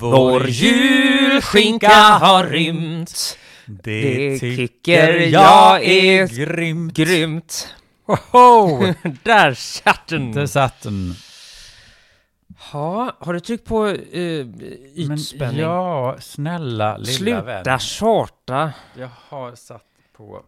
Vår 0.00 0.48
julskinka 0.48 1.88
har 1.98 2.44
rymt. 2.44 3.38
Det 3.66 4.38
tycker 4.38 5.20
jag 5.20 5.84
är 5.84 6.26
grymt. 6.26 6.94
Grymt. 6.94 7.74
Woho! 8.06 8.78
Där 9.22 9.54
satt 9.54 10.06
den. 10.06 10.32
Där 10.32 10.46
satt 10.46 10.82
den. 10.82 11.14
Ja, 12.72 13.16
har 13.20 13.32
du 13.32 13.40
tryckt 13.40 13.64
på 13.64 13.86
uh, 13.86 14.46
Men 14.46 15.12
ytspänning? 15.12 15.60
ja, 15.60 16.16
snälla 16.20 16.96
lilla 16.96 17.12
Sluta 17.12 17.42
vän. 17.42 17.78
tjata. 17.78 18.72
Jag 18.98 19.10
har 19.28 19.54
satt 19.54 19.84
på... 20.16 20.42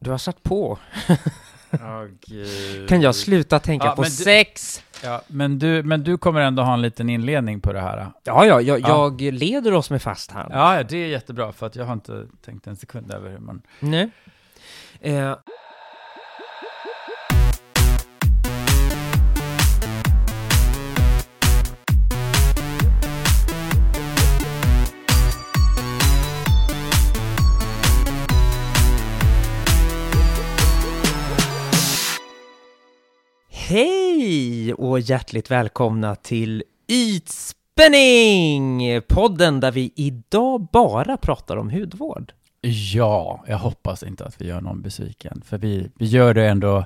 Du 0.00 0.10
har 0.10 0.18
satt 0.18 0.42
på. 0.42 0.78
Gud. 2.26 2.88
Kan 2.88 3.00
jag 3.02 3.14
sluta 3.14 3.58
tänka 3.58 3.86
Ja, 3.86 3.96
på 3.96 4.02
du- 4.02 4.10
sex? 4.10 4.82
Ja, 5.04 5.22
men 5.26 5.58
du, 5.58 5.82
men 5.82 6.02
du 6.04 6.18
kommer 6.18 6.40
ändå 6.40 6.62
ha 6.62 6.74
en 6.74 6.82
liten 6.82 7.08
inledning 7.10 7.60
på 7.60 7.72
det 7.72 7.80
här. 7.80 7.96
Ja, 8.24 8.46
ja, 8.46 8.60
jag, 8.60 8.80
Ja. 8.80 8.88
jag 8.88 9.20
leder 9.20 9.74
oss 9.74 9.90
med 9.90 10.02
fast 10.02 10.30
hand. 10.30 10.52
Ja, 10.54 10.76
ja, 10.76 10.82
det 10.82 10.96
är 10.96 11.06
jättebra 11.06 11.52
för 11.52 11.66
att 11.66 11.76
jag 11.76 11.84
har 11.84 11.92
inte 11.92 12.26
tänkt 12.44 12.66
en 12.66 12.76
sekund 12.76 13.12
över 13.12 13.30
hur 13.30 13.38
man... 13.38 13.62
Nej. 13.80 14.10
Eh, 15.00 15.36
Hej 33.72 34.74
och 34.74 35.00
hjärtligt 35.00 35.50
välkomna 35.50 36.14
till 36.14 36.64
Ytspänning! 36.88 38.80
Podden 39.08 39.60
där 39.60 39.72
vi 39.72 39.92
idag 39.96 40.68
bara 40.72 41.16
pratar 41.16 41.56
om 41.56 41.70
hudvård. 41.70 42.32
Ja, 42.94 43.44
jag 43.46 43.58
hoppas 43.58 44.02
inte 44.02 44.24
att 44.24 44.40
vi 44.40 44.46
gör 44.46 44.60
någon 44.60 44.82
besviken. 44.82 45.42
För 45.44 45.58
vi, 45.58 45.90
vi 45.94 46.06
gör 46.06 46.34
det 46.34 46.48
ändå 46.48 46.84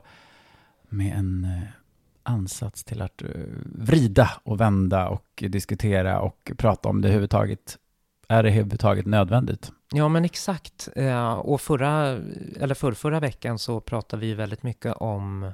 med 0.89 1.19
en 1.19 1.45
eh, 1.45 1.63
ansats 2.23 2.85
till 2.85 3.03
att 3.03 3.23
eh, 3.23 3.29
vrida 3.65 4.31
och 4.45 4.61
vända 4.61 5.09
och 5.09 5.45
diskutera 5.49 6.21
och 6.21 6.53
prata 6.57 6.89
om 6.89 7.01
det 7.01 7.09
överhuvudtaget. 7.09 7.79
Är 8.29 8.43
det 8.43 8.49
överhuvudtaget 8.49 9.07
nödvändigt? 9.07 9.73
Ja, 9.93 10.09
men 10.09 10.25
exakt. 10.25 10.89
Eh, 10.97 11.33
Och 11.33 11.61
förra, 11.61 12.19
eller 12.61 12.75
för 12.75 12.93
förra 12.93 13.21
veckan 13.21 13.59
så 13.59 13.81
pratade 13.81 14.21
vi 14.21 14.35
väldigt 14.35 14.63
mycket 14.63 14.95
om 14.97 15.53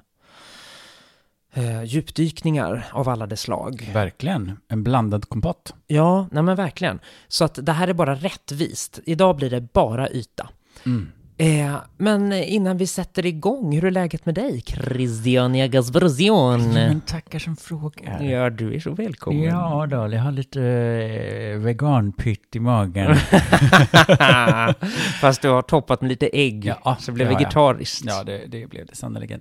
eh, 1.52 1.84
djupdykningar 1.84 2.86
av 2.92 3.08
alla 3.08 3.26
dess 3.26 3.40
slag. 3.40 3.90
Verkligen. 3.92 4.58
En 4.68 4.82
blandad 4.82 5.28
kompott. 5.28 5.74
Ja, 5.86 6.28
nej 6.30 6.42
men 6.42 6.56
verkligen. 6.56 7.00
Så 7.28 7.44
att 7.44 7.58
det 7.66 7.72
här 7.72 7.88
är 7.88 7.92
bara 7.92 8.14
rättvist. 8.14 9.00
Idag 9.04 9.36
blir 9.36 9.50
det 9.50 9.72
bara 9.72 10.10
yta. 10.10 10.48
Mm. 10.86 11.12
Eh, 11.42 11.76
men 11.96 12.32
innan 12.32 12.76
vi 12.76 12.86
sätter 12.86 13.26
igång, 13.26 13.72
hur 13.72 13.84
är 13.84 13.90
läget 13.90 14.26
med 14.26 14.34
dig, 14.34 14.60
Christian 14.60 15.54
Jagasversion? 15.54 16.72
Men 16.72 17.00
tackar 17.00 17.38
som 17.38 17.56
frågar. 17.56 18.22
Ja, 18.22 18.50
du 18.50 18.74
är 18.74 18.80
så 18.80 18.90
välkommen. 18.90 19.42
Ja, 19.42 19.86
då, 19.90 19.96
jag 19.96 20.20
har 20.22 20.32
lite 20.32 20.62
eh, 20.62 21.58
veganpytt 21.58 22.56
i 22.56 22.60
magen. 22.60 23.16
Fast 25.20 25.42
du 25.42 25.48
har 25.48 25.62
toppat 25.62 26.00
med 26.00 26.08
lite 26.08 26.28
ägg, 26.32 26.72
Ja, 26.84 26.96
så 27.00 27.10
det 27.10 27.14
blev 27.14 27.30
jag. 27.30 27.38
vegetariskt. 27.38 28.04
Ja, 28.06 28.24
det, 28.24 28.46
det 28.46 28.66
blev 28.66 28.86
det 28.86 28.96
sannerligen. 28.96 29.40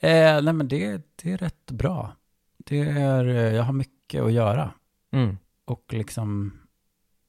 Eh, 0.00 0.42
nej, 0.42 0.52
men 0.52 0.68
det, 0.68 1.02
det 1.22 1.32
är 1.32 1.36
rätt 1.38 1.70
bra. 1.70 2.12
Det 2.66 2.80
är, 2.80 3.28
eh, 3.28 3.54
jag 3.54 3.62
har 3.62 3.72
mycket 3.72 4.22
att 4.22 4.32
göra. 4.32 4.70
Mm. 5.12 5.38
Och 5.64 5.84
liksom, 5.90 6.52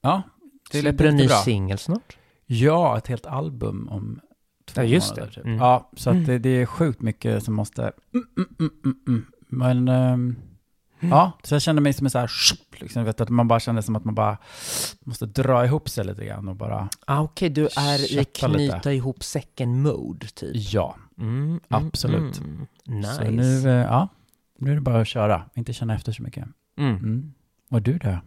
ja. 0.02 0.22
Det 0.72 0.80
Släpper 0.80 1.04
en 1.04 1.16
ny 1.16 1.28
singel 1.28 1.78
snart? 1.78 2.16
Ja, 2.52 2.98
ett 2.98 3.06
helt 3.06 3.26
album 3.26 3.88
om 3.88 4.20
två 4.66 4.80
Ja, 4.80 4.84
just 4.86 5.10
månader. 5.10 5.26
det. 5.26 5.34
Typ. 5.34 5.44
Mm. 5.44 5.58
Ja, 5.58 5.90
så 5.96 6.10
Mm. 6.10 6.22
att 6.22 6.26
det, 6.26 6.38
det 6.38 6.48
är 6.50 6.66
sjukt 6.66 7.02
mycket 7.02 7.42
som 7.44 7.54
måste... 7.54 7.82
Mm, 8.14 8.26
mm, 8.36 8.48
mm, 8.60 8.70
mm, 8.84 8.96
mm. 9.08 9.26
Men, 9.48 9.88
ehm, 9.88 10.36
ja, 11.00 11.32
så 11.42 11.54
jag 11.54 11.62
kände 11.62 11.82
mig 11.82 11.92
som 11.92 12.06
en 12.06 12.10
så 12.10 12.18
här... 12.18 12.30
Liksom, 12.80 13.04
vet, 13.04 13.20
att 13.20 13.28
man 13.28 13.48
bara 13.48 13.60
kände 13.60 13.82
som 13.82 13.96
att 13.96 14.04
man 14.04 14.14
bara 14.14 14.38
måste 15.04 15.26
dra 15.26 15.64
ihop 15.64 15.88
sig 15.88 16.04
lite 16.04 16.24
grann 16.24 16.48
och 16.48 16.56
bara... 16.56 16.88
Ah, 17.06 17.20
Okej, 17.20 17.48
du 17.50 17.68
är 17.76 18.04
i 18.04 18.08
Kötta 18.08 18.46
lite. 18.46 18.72
knyta 18.72 18.92
ihop 18.92 19.24
säcken-mode, 19.24 20.26
typ. 20.26 20.72
Ja, 20.72 20.96
Mm, 21.18 21.44
mm, 21.44 21.60
Absolut. 21.68 22.40
Mm. 22.40 22.66
Nice. 22.86 23.14
så 23.14 23.24
nu, 23.30 23.68
eh, 23.68 23.74
ja, 23.86 24.08
nu 24.58 24.70
är 24.70 24.74
det 24.74 24.80
bara 24.80 25.00
att 25.00 25.08
köra. 25.08 25.42
Inte 25.54 25.72
känna 25.72 25.94
efter 25.94 26.12
så 26.12 26.22
mycket. 26.22 26.44
Mm. 26.78 26.96
Mm. 26.96 27.32
Och 27.70 27.82
du 27.82 27.98
då? 27.98 28.18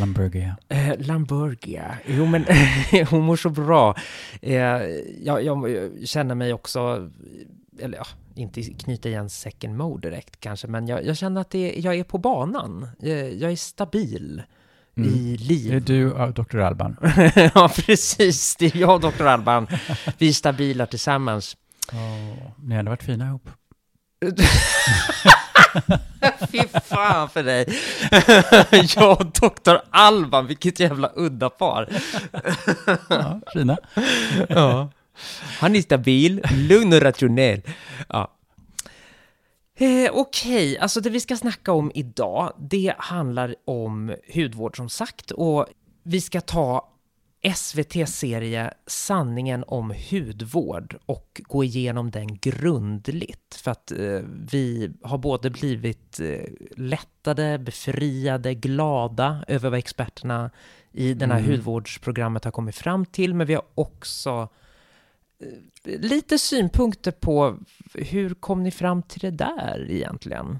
Lamborghini. 0.00 0.52
Eh, 0.68 0.92
Lamburgia. 0.98 1.98
Jo, 2.06 2.26
men 2.26 2.44
hon 3.10 3.22
mår 3.22 3.36
så 3.36 3.50
bra. 3.50 3.96
Eh, 4.42 4.56
jag, 5.22 5.44
jag 5.44 5.90
känner 6.04 6.34
mig 6.34 6.52
också, 6.52 7.10
eller 7.80 7.98
ja, 7.98 8.06
inte 8.34 8.62
knyta 8.62 9.08
igen 9.08 9.30
second 9.30 9.76
mode 9.76 10.10
direkt 10.10 10.40
kanske, 10.40 10.66
men 10.66 10.86
jag, 10.88 11.04
jag 11.06 11.16
känner 11.16 11.40
att 11.40 11.50
det, 11.50 11.74
jag 11.78 11.94
är 11.94 12.04
på 12.04 12.18
banan. 12.18 12.88
Eh, 13.02 13.12
jag 13.28 13.52
är 13.52 13.56
stabil 13.56 14.42
Mm. 14.96 15.10
i 15.10 15.36
Det 15.36 15.44
är 15.44 15.48
liv. 15.48 15.84
du 15.84 16.12
och 16.12 16.32
Dr. 16.34 16.58
Alban. 16.58 16.96
ja, 17.54 17.70
precis. 17.76 18.56
Det 18.56 18.66
är 18.74 18.76
jag 18.78 19.04
och 19.04 19.12
Dr. 19.12 19.26
Alban. 19.26 19.66
Vi 20.18 20.28
är 20.28 20.32
stabila 20.32 20.86
tillsammans. 20.86 21.56
Ni 22.56 22.74
hade 22.76 22.90
varit 22.90 23.02
fina 23.02 23.26
ihop. 23.26 23.50
Fy 26.52 26.62
fan 26.84 27.30
för 27.30 27.42
dig. 27.42 27.66
jag 28.96 29.20
och 29.20 29.26
Dr. 29.26 29.76
Alban, 29.90 30.46
vilket 30.46 30.80
jävla 30.80 31.12
udda 31.16 31.50
par. 31.50 31.88
Ja, 33.08 33.40
fina. 33.52 33.76
Ja. 34.48 34.90
Han 35.60 35.76
är 35.76 35.82
stabil, 35.82 36.42
lugn 36.68 36.92
och 36.92 37.02
rationell. 37.02 37.62
Ja. 38.08 38.34
Eh, 39.78 40.10
Okej, 40.12 40.78
alltså 40.78 41.00
det 41.00 41.10
vi 41.10 41.20
ska 41.20 41.36
snacka 41.36 41.72
om 41.72 41.92
idag, 41.94 42.52
det 42.58 42.94
handlar 42.98 43.54
om 43.64 44.14
hudvård 44.34 44.76
som 44.76 44.88
sagt 44.88 45.30
och 45.30 45.66
vi 46.02 46.20
ska 46.20 46.40
ta 46.40 46.88
SVT-serie 47.42 48.70
Sanningen 48.86 49.64
om 49.66 49.94
hudvård 50.10 50.96
och 51.06 51.40
gå 51.44 51.64
igenom 51.64 52.10
den 52.10 52.36
grundligt 52.36 53.54
för 53.54 53.70
att 53.70 53.92
eh, 53.92 54.20
vi 54.52 54.90
har 55.02 55.18
både 55.18 55.50
blivit 55.50 56.20
eh, 56.20 56.44
lättade, 56.76 57.58
befriade, 57.58 58.54
glada 58.54 59.44
över 59.48 59.70
vad 59.70 59.78
experterna 59.78 60.50
i 60.92 61.14
det 61.14 61.26
här 61.26 61.38
Mm. 61.38 61.50
hudvårdsprogrammet 61.50 62.44
har 62.44 62.50
kommit 62.50 62.76
fram 62.76 63.06
till, 63.06 63.34
men 63.34 63.46
vi 63.46 63.54
har 63.54 63.64
också 63.74 64.48
eh, 65.40 66.00
lite 66.00 66.38
synpunkter 66.38 67.10
på 67.12 67.58
hur 67.94 68.34
kom 68.34 68.62
ni 68.62 68.70
fram 68.70 69.02
till 69.02 69.20
det 69.20 69.30
där 69.30 69.86
egentligen? 69.90 70.58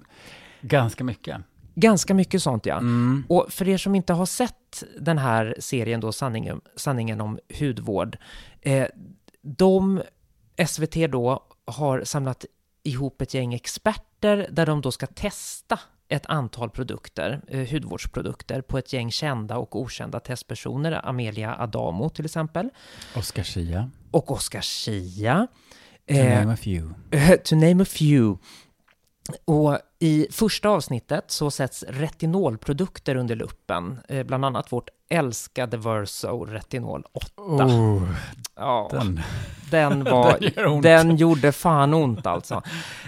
Ganska 0.61 1.05
mycket. 1.05 1.37
Ganska 1.81 2.15
mycket 2.15 2.43
sånt 2.43 2.67
ja. 2.67 2.77
Mm. 2.79 3.25
Och 3.29 3.47
för 3.49 3.69
er 3.69 3.77
som 3.79 3.95
inte 3.95 4.13
har 4.13 4.27
sett 4.27 4.83
den 5.01 5.19
här 5.19 5.55
serien 5.59 6.01
då, 6.01 6.13
Sanningen, 6.13 6.61
sanningen 6.77 7.21
om 7.21 7.39
hudvård, 7.59 8.17
eh, 8.61 8.87
de, 9.43 10.03
SVT 10.67 11.07
då, 11.07 11.45
har 11.65 12.05
samlat 12.05 12.45
ihop 12.83 13.23
ett 13.23 13.35
gäng 13.35 13.55
experter 13.55 14.49
där 14.51 14.67
de 14.67 14.81
då 14.81 14.93
ska 14.93 15.07
testa 15.07 15.79
ett 16.09 16.27
antal 16.27 16.71
produkter, 16.71 17.41
eh, 17.49 17.71
hudvårdsprodukter, 17.71 18.61
på 18.61 18.79
ett 18.79 18.93
gäng 18.93 19.11
kända 19.11 19.57
och 19.57 19.81
okända 19.81 20.21
testpersoner, 20.21 21.07
Amelia 21.09 21.57
Adamo 21.59 22.09
till 22.09 22.25
exempel, 22.25 22.71
Oscar 23.17 23.43
Schia. 23.43 23.91
och 24.11 24.31
Oscar 24.31 24.61
Schia. 24.61 25.47
To 26.09 26.15
Eh, 26.15 26.41
name 26.41 26.53
a 26.53 26.57
few. 26.57 26.95
to 27.45 27.57
name 27.57 27.83
a 27.83 27.87
few. 27.87 28.39
Och 29.45 29.79
i 29.99 30.27
första 30.31 30.69
avsnittet 30.69 31.25
så 31.27 31.51
sätts 31.51 31.85
retinolprodukter 31.89 33.17
under 33.17 33.37
luppen, 33.37 33.99
eh, 34.09 34.27
bland 34.27 34.45
annat 34.45 34.73
vårt 34.73 34.89
älskade 35.09 35.77
Verso 35.77 36.45
Retinol 36.45 37.05
8. 37.13 37.43
Oh, 37.43 38.03
Ja, 38.57 38.89
den. 38.93 39.21
den 39.71 40.05
var, 40.11 40.39
Den 40.57 40.81
den 40.81 41.17
gjorde 41.17 41.53
fan 41.53 41.95
ont 41.95 42.27
alltså. 42.27 42.63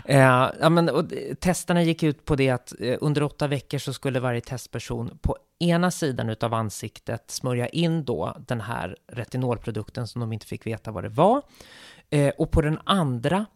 Eh, 0.05 0.51
ja, 0.61 0.69
men, 0.69 0.89
och, 0.89 1.05
testerna 1.41 1.83
gick 1.83 2.03
ut 2.03 2.25
på 2.25 2.37
det 2.37 2.51
att 2.51 2.75
eh, 2.81 2.99
under 3.01 3.23
åtta 3.23 3.47
veckor 3.47 3.79
så 3.79 3.93
skulle 3.93 4.21
varje 4.21 4.41
testperson 4.41 5.19
på 5.23 5.37
ena 5.59 5.91
sidan 5.91 6.31
utav 6.31 6.55
ansiktet 6.55 7.31
smörja 7.31 7.69
in 7.69 8.05
då 8.05 8.37
den 8.47 8.61
här 8.61 8.97
retinolprodukten 9.13 10.07
som 10.07 10.21
de 10.21 10.33
inte 10.33 10.47
fick 10.47 10.67
veta 10.67 10.91
vad 10.91 11.05
det 11.05 11.09
var. 11.09 11.43
Eh, 12.11 12.33
och 12.39 12.51
på 12.51 12.61
den 12.61 12.79
andra 12.85 13.47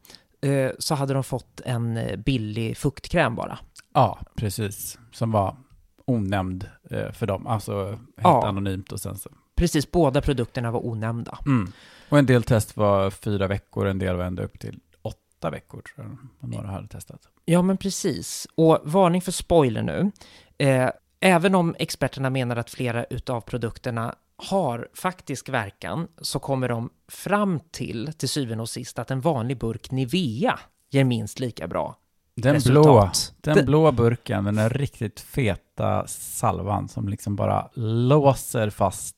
så 0.79 0.94
hade 0.94 1.14
de 1.14 1.25
fått 1.25 1.61
en 1.64 1.96
eh, 1.96 2.17
billig 2.17 2.76
fuktkräm 2.76 3.35
bara. 3.35 3.58
Ja, 3.94 4.19
precis. 4.37 4.99
Som 5.12 5.31
var 5.32 5.56
onämnd 6.05 6.69
eh, 6.91 7.12
för 7.12 7.26
dem. 7.26 7.46
Alltså 7.46 7.87
helt 7.87 8.00
Ja. 8.17 8.46
anonymt 8.46 8.93
och 8.93 9.00
sen 9.00 9.19
så. 9.19 9.31
Precis, 9.56 9.91
båda 9.91 10.20
produkterna 10.20 10.70
var 10.70 10.87
onämnda. 10.87 11.38
Mm. 11.46 11.73
Och 12.08 12.19
en 12.19 12.26
del 12.26 12.43
test 12.43 12.76
var 12.76 13.11
fyra 13.11 13.46
veckor, 13.46 13.87
en 13.87 13.99
del 13.99 14.17
var 14.17 14.25
ända 14.25 14.43
upp 14.43 14.61
till 14.61 14.81
åtta 15.02 15.50
veckor 15.50 15.81
tror 15.82 16.06
jag. 16.06 16.17
Om 16.41 16.50
några 16.50 16.69
hade 16.69 16.88
testat. 16.88 17.20
Ja, 17.44 17.62
men 17.62 17.76
precis. 17.76 18.46
Och 18.55 18.79
varning 18.85 19.23
för 19.23 19.32
spoiler 19.32 19.82
nu. 19.82 20.11
Eh, 20.58 20.91
även 21.20 21.55
om 21.55 21.75
experterna 21.79 22.31
menar 22.31 22.56
att 22.56 22.70
flera 22.70 23.05
utav 23.05 23.41
produkterna 23.41 24.14
har 24.37 24.89
faktisk 24.95 25.49
verkan 25.49 26.09
så 26.19 26.39
kommer 26.39 26.69
de 26.69 26.91
fram 27.09 27.61
till, 27.71 28.13
till 28.17 28.29
syvende 28.29 28.63
och 28.63 28.69
sist, 28.69 28.99
att 28.99 29.11
en 29.11 29.21
vanlig 29.21 29.59
burk 29.59 29.91
Nivea 29.91 30.59
ger 30.91 31.05
minst 31.05 31.41
lika 31.41 31.67
bra 31.69 31.97
Den 32.37 32.55
resultat. 32.55 32.85
blå, 32.85 33.11
den 33.41 33.57
Det- 33.57 33.63
blå 33.63 33.93
burken, 33.93 34.45
den 34.45 34.55
där 34.55 34.69
riktigt 34.71 35.21
feta 35.21 36.07
salvan 36.07 36.89
som 36.89 37.09
liksom 37.09 37.37
bara 37.37 37.69
låser 37.75 38.71
fast 38.71 39.17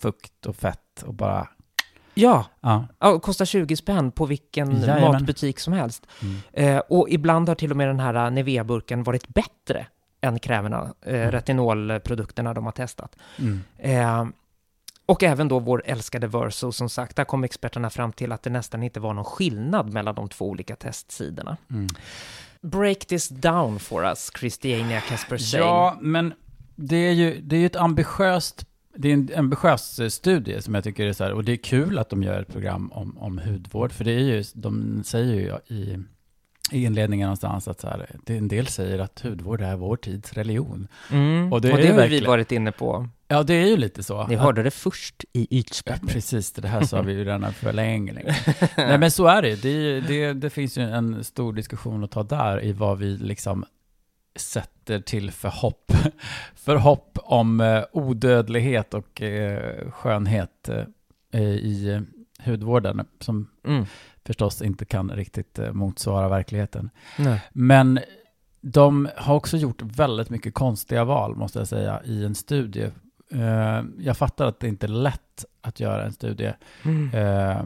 fukt 0.00 0.46
och 0.46 0.56
fett 0.56 1.02
och 1.06 1.14
bara, 1.14 1.48
Ja, 2.14 2.44
ja. 2.60 2.86
ja, 2.98 3.18
kostar 3.20 3.44
20 3.44 3.76
spänn 3.76 4.12
på 4.12 4.26
vilken 4.26 4.80
Jajamän. 4.80 5.12
matbutik 5.12 5.58
som 5.60 5.72
helst. 5.72 6.06
Mm. 6.22 6.36
Eh, 6.76 6.82
och 6.88 7.06
ibland 7.10 7.48
har 7.48 7.54
till 7.56 7.70
och 7.70 7.76
med 7.76 7.88
den 7.88 8.00
här 8.00 8.30
Nivea-burken 8.30 9.02
varit 9.02 9.28
bättre 9.28 9.86
än 10.20 10.38
kräverna, 10.38 10.94
eh, 11.02 11.30
retinolprodukterna 11.30 12.54
de 12.54 12.64
har 12.64 12.72
testat. 12.72 13.16
Mm. 13.38 13.60
Eh, 13.78 14.26
och 15.06 15.22
även 15.22 15.48
då 15.48 15.58
vår 15.58 15.82
älskade 15.86 16.26
Verso, 16.26 16.72
som 16.72 16.88
sagt, 16.88 17.16
där 17.16 17.24
kom 17.24 17.44
experterna 17.44 17.90
fram 17.90 18.12
till 18.12 18.32
att 18.32 18.42
det 18.42 18.50
nästan 18.50 18.82
inte 18.82 19.00
var 19.00 19.14
någon 19.14 19.24
skillnad 19.24 19.92
mellan 19.92 20.14
de 20.14 20.28
två 20.28 20.48
olika 20.48 20.76
testsidorna. 20.76 21.56
Mm. 21.70 21.86
Break 22.60 22.98
this 22.98 23.28
down 23.28 23.78
for 23.78 24.04
us, 24.04 24.30
Christiania 24.38 25.00
Casper 25.00 25.56
Ja, 25.58 25.98
men 26.00 26.34
det 26.74 26.96
är 26.96 27.12
ju, 27.12 27.40
det 27.40 27.56
är 27.56 27.60
ju 27.60 27.66
ett 27.66 27.76
ambitiöst, 27.76 28.66
det 28.96 29.08
är 29.08 29.12
en 29.12 29.30
ambitiös 29.36 29.98
eh, 29.98 30.08
studie 30.08 30.62
som 30.62 30.74
jag 30.74 30.84
tycker 30.84 31.06
är 31.06 31.12
så 31.12 31.24
här, 31.24 31.32
och 31.32 31.44
det 31.44 31.52
är 31.52 31.56
kul 31.56 31.98
att 31.98 32.10
de 32.10 32.22
gör 32.22 32.40
ett 32.40 32.52
program 32.52 32.92
om, 32.92 33.18
om 33.18 33.38
hudvård, 33.38 33.92
för 33.92 34.04
det 34.04 34.12
är 34.12 34.20
ju, 34.20 34.44
de 34.54 35.02
säger 35.04 35.34
ju 35.34 35.74
i, 35.76 35.98
i 36.72 36.84
inledningen 36.84 37.26
någonstans 37.26 37.68
att 37.68 37.80
så 37.80 37.88
här, 37.88 38.06
det, 38.24 38.36
en 38.36 38.48
del 38.48 38.66
säger 38.66 38.98
att 38.98 39.20
hudvård 39.20 39.60
är 39.60 39.76
vår 39.76 39.96
tids 39.96 40.32
religion. 40.32 40.88
Mm. 41.10 41.46
Och 41.46 41.52
Och 41.52 41.60
det 41.60 41.68
det, 41.68 41.88
är 41.88 41.92
har 42.00 42.08
vi 42.08 42.20
varit 42.20 42.52
inne 42.52 42.72
på. 42.72 43.08
Ja, 43.28 43.42
det 43.42 43.54
är 43.54 43.66
ju 43.66 43.76
lite 43.76 44.02
så. 44.02 44.26
Ni 44.26 44.34
hörde 44.34 44.62
det 44.62 44.70
först 44.70 45.24
i 45.32 45.40
Ja, 45.50 45.58
ytspänning. 45.58 46.06
precis, 46.08 46.52
det 46.52 46.68
här 46.68 46.82
sa 46.82 47.02
vi 47.02 47.12
ju 47.12 47.24
redan 47.24 47.52
för 47.52 47.72
länge. 47.72 48.12
länge. 48.12 48.36
Nej 48.76 48.98
men 48.98 49.10
så 49.10 49.26
är 49.26 49.42
det. 49.42 49.62
Det, 49.62 50.00
det 50.00 50.32
det 50.32 50.50
finns 50.50 50.78
ju 50.78 50.82
en 50.82 51.24
stor 51.24 51.52
diskussion 51.52 52.04
att 52.04 52.10
ta 52.10 52.22
där 52.22 52.64
i 52.64 52.72
vad 52.72 52.98
vi 52.98 53.16
liksom 53.16 53.64
sätter 54.36 55.00
till 55.00 55.30
för 55.30 55.48
hopp. 55.48 55.92
För 56.54 56.76
hopp 56.76 57.18
om 57.22 57.60
eh, 57.60 57.84
odödlighet 57.92 58.94
och 58.94 59.22
eh, 59.22 59.90
skönhet 59.90 60.68
eh, 61.32 61.40
i 61.42 62.02
hudvården 62.46 63.06
som 63.20 63.48
Mm. 63.64 63.84
förstås 64.26 64.62
inte 64.62 64.84
kan 64.84 65.10
riktigt 65.10 65.58
eh, 65.58 65.72
motsvara 65.72 66.28
verkligheten. 66.28 66.90
Nej. 67.18 67.42
Men 67.52 67.98
de 68.60 69.08
har 69.16 69.34
också 69.34 69.56
gjort 69.56 69.82
väldigt 69.82 70.30
mycket 70.30 70.54
konstiga 70.54 71.04
val, 71.04 71.36
måste 71.36 71.58
jag 71.58 71.68
säga, 71.68 72.00
i 72.04 72.24
en 72.24 72.34
studie. 72.34 72.90
Eh, 73.32 73.82
Jag 73.98 74.16
fattar 74.16 74.46
att 74.46 74.60
det 74.60 74.68
inte 74.68 74.86
är 74.86 74.88
lätt 74.88 75.44
att 75.60 75.80
göra 75.80 76.04
en 76.04 76.12
studie, 76.12 76.52
Mm. 76.84 77.10
Eh, 77.14 77.64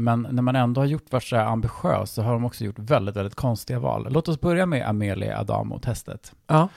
men 0.00 0.26
när 0.30 0.42
man 0.42 0.56
ändå 0.56 0.80
har 0.80 0.86
gjort 0.86 1.12
varit 1.12 1.22
så 1.24 1.36
här 1.36 1.44
ambitiös 1.44 2.10
så 2.10 2.22
har 2.22 2.32
de 2.32 2.44
också 2.44 2.64
gjort 2.64 2.78
väldigt, 2.78 3.16
väldigt 3.16 3.34
konstiga 3.34 3.78
val. 3.78 4.06
Låt 4.10 4.28
oss 4.28 4.40
börja 4.40 4.66
med 4.66 4.88
Amelia 4.88 5.38
Adamo-testet. 5.40 6.32
Ja. 6.46 6.68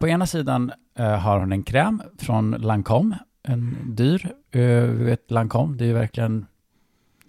På 0.00 0.08
ena 0.08 0.26
sidan 0.26 0.72
har 0.96 1.38
hon 1.38 1.52
en 1.52 1.62
kräm 1.62 2.02
från 2.18 2.50
Lancome, 2.50 3.18
en 3.42 3.76
dyr. 3.96 4.24
Eh, 4.50 4.60
Vi 4.82 5.04
vet 5.04 5.30
Lancome, 5.30 5.76
det 5.76 5.84
är 5.84 5.86
ju 5.86 5.92
verkligen, 5.94 6.46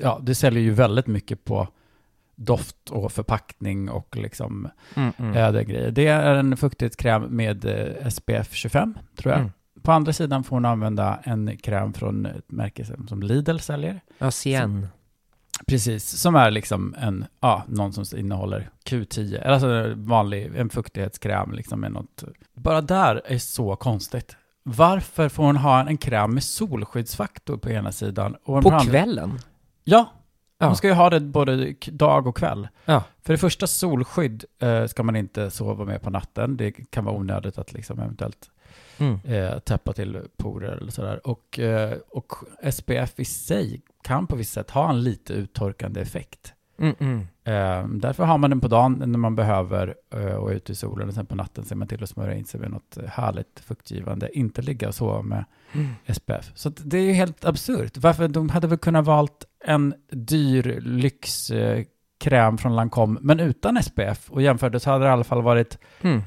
ja, 0.01 0.19
det 0.22 0.36
säljer 0.36 0.63
ju 0.63 0.72
väldigt 0.72 1.07
mycket 1.07 1.46
på 1.46 1.68
doft 2.36 2.90
och 2.90 3.12
förpackning 3.12 3.90
och 3.90 4.16
liksom 4.16 4.69
Mm, 4.96 5.12
mm. 5.18 5.36
öde 5.38 5.63
grejer. 5.63 5.92
Det 5.92 6.07
är 6.07 6.36
en 6.36 6.57
fuktighetskräm 6.57 7.24
med 7.24 7.66
eh, 7.66 8.07
SPF 8.10 8.54
25, 8.54 8.98
tror 9.18 9.31
jag. 9.34 9.40
Mm. 9.40 9.51
På 9.81 9.92
andra 9.92 10.13
sidan 10.13 10.44
får 10.44 10.56
hon 10.56 10.66
använda 10.66 11.19
en 11.24 11.57
kräm 11.57 11.94
från 11.94 12.25
ett 12.25 12.51
märke 12.51 12.86
som- 13.07 13.22
Lidl 13.24 13.57
säljer. 13.57 14.01
Ja, 14.18 14.31
Cien. 14.31 14.88
Precis, 15.68 16.06
som 16.10 16.36
är 16.36 16.52
liksom 16.52 16.95
en, 17.00 17.25
ja, 17.40 17.63
någon 17.68 17.94
som 17.94 18.19
innehåller 18.19 18.69
Q10, 18.86 19.36
eller 19.42 19.54
alltså 19.54 19.68
en 19.68 20.04
vanlig, 20.06 20.52
en 20.56 20.69
fuktighetskräm 20.69 21.52
liksom 21.52 21.80
med 21.80 21.92
något. 21.92 22.24
Bara 22.56 22.81
där 22.81 23.22
är 23.25 23.38
så 23.38 23.75
konstigt. 23.75 24.36
Varför 24.63 25.30
får 25.30 25.44
hon 25.44 25.56
ha 25.57 25.88
en 25.88 25.98
kräm 25.98 26.34
med 26.34 26.44
solskyddsfaktor 26.44 27.57
på 27.57 27.69
ena 27.69 27.92
sidan? 27.92 28.36
Och 28.44 28.63
På 28.63 28.69
andra- 28.69 28.80
kvällen? 28.80 29.40
Ja, 29.89 30.12
Ja. 30.62 30.65
hon 30.68 30.75
ska 30.75 30.88
ju 30.88 30.94
ha 30.94 31.09
det 31.09 31.19
både 31.19 31.74
dag 31.91 32.27
och 32.27 32.38
kväll. 32.38 32.68
Ja. 32.86 33.03
För 33.21 33.33
det 33.33 33.38
första, 33.38 33.68
solskydd 33.68 34.45
eh, 34.59 34.86
ska 34.86 35.03
man 35.03 35.15
inte 35.15 35.51
sova 35.51 35.86
med 35.86 36.01
på 36.01 36.09
natten. 36.09 36.57
Det 36.57 36.71
kan 36.71 37.06
vara 37.06 37.15
onödigt 37.15 37.57
att 37.57 37.74
liksom 37.74 38.00
eventuellt 38.00 38.50
Mm. 38.97 39.19
eh, 39.24 39.59
täppa 39.59 39.94
till 39.94 40.21
porer 40.38 40.71
eller 40.71 40.91
sådär. 40.91 41.27
Och, 41.27 41.59
eh, 41.59 41.97
och 42.09 42.33
SPF 42.71 43.19
i 43.19 43.25
sig 43.25 43.81
kan 44.03 44.27
på 44.27 44.36
visst 44.36 44.53
sätt 44.53 44.71
ha 44.71 44.89
en 44.89 45.03
lite 45.03 45.33
uttorkande 45.33 46.01
effekt. 46.01 46.53
Mm, 46.80 46.95
mm. 47.00 47.19
Eh, 47.44 47.88
därför 48.00 48.24
har 48.24 48.38
man 48.38 48.50
den 48.50 48.62
på 48.62 48.68
dagen 48.68 49.03
när 49.06 49.19
man 49.19 49.35
behöver 49.35 49.95
eh, 50.13 50.25
och 50.35 50.51
är 50.51 50.56
ute 50.56 50.71
i 50.71 50.75
solen 50.75 51.07
och 51.07 51.13
sen 51.13 51.25
på 51.25 51.35
natten 51.35 51.65
ser 51.65 51.75
man 51.75 51.88
till 51.88 52.03
att 52.03 52.09
smörja 52.09 52.35
in 52.35 52.45
sig 52.45 52.59
med 52.59 52.71
något 52.71 52.97
härligt 53.07 53.59
fuktgivande. 53.59 54.38
Inte 54.38 54.62
ligga 54.62 54.88
och 54.88 54.95
sova 54.95 55.21
med 55.21 55.45
Mm. 55.74 55.88
SPF. 56.07 56.51
Så 56.56 56.69
det 56.69 56.97
är 56.97 57.01
ju 57.03 57.12
helt 57.12 57.45
absurt. 57.45 57.97
Varför 57.97 58.27
de 58.27 58.50
hade 58.50 58.68
väl 58.68 58.77
kunnat 58.77 59.06
valt 59.06 59.45
en 59.69 59.94
dyr 60.12 60.80
lyxkräm 60.81 62.57
från 62.57 62.75
Lancome 62.75 63.19
men 63.21 63.39
utan 63.39 63.83
SPF 63.83 64.30
och 64.30 64.42
jämfört 64.42 64.81
så 64.81 64.89
hade 64.89 65.04
det 65.06 65.10
i 65.10 65.12
alla 65.12 65.24
fall 65.24 65.42
varit 65.42 65.77
Mm. 66.01 66.21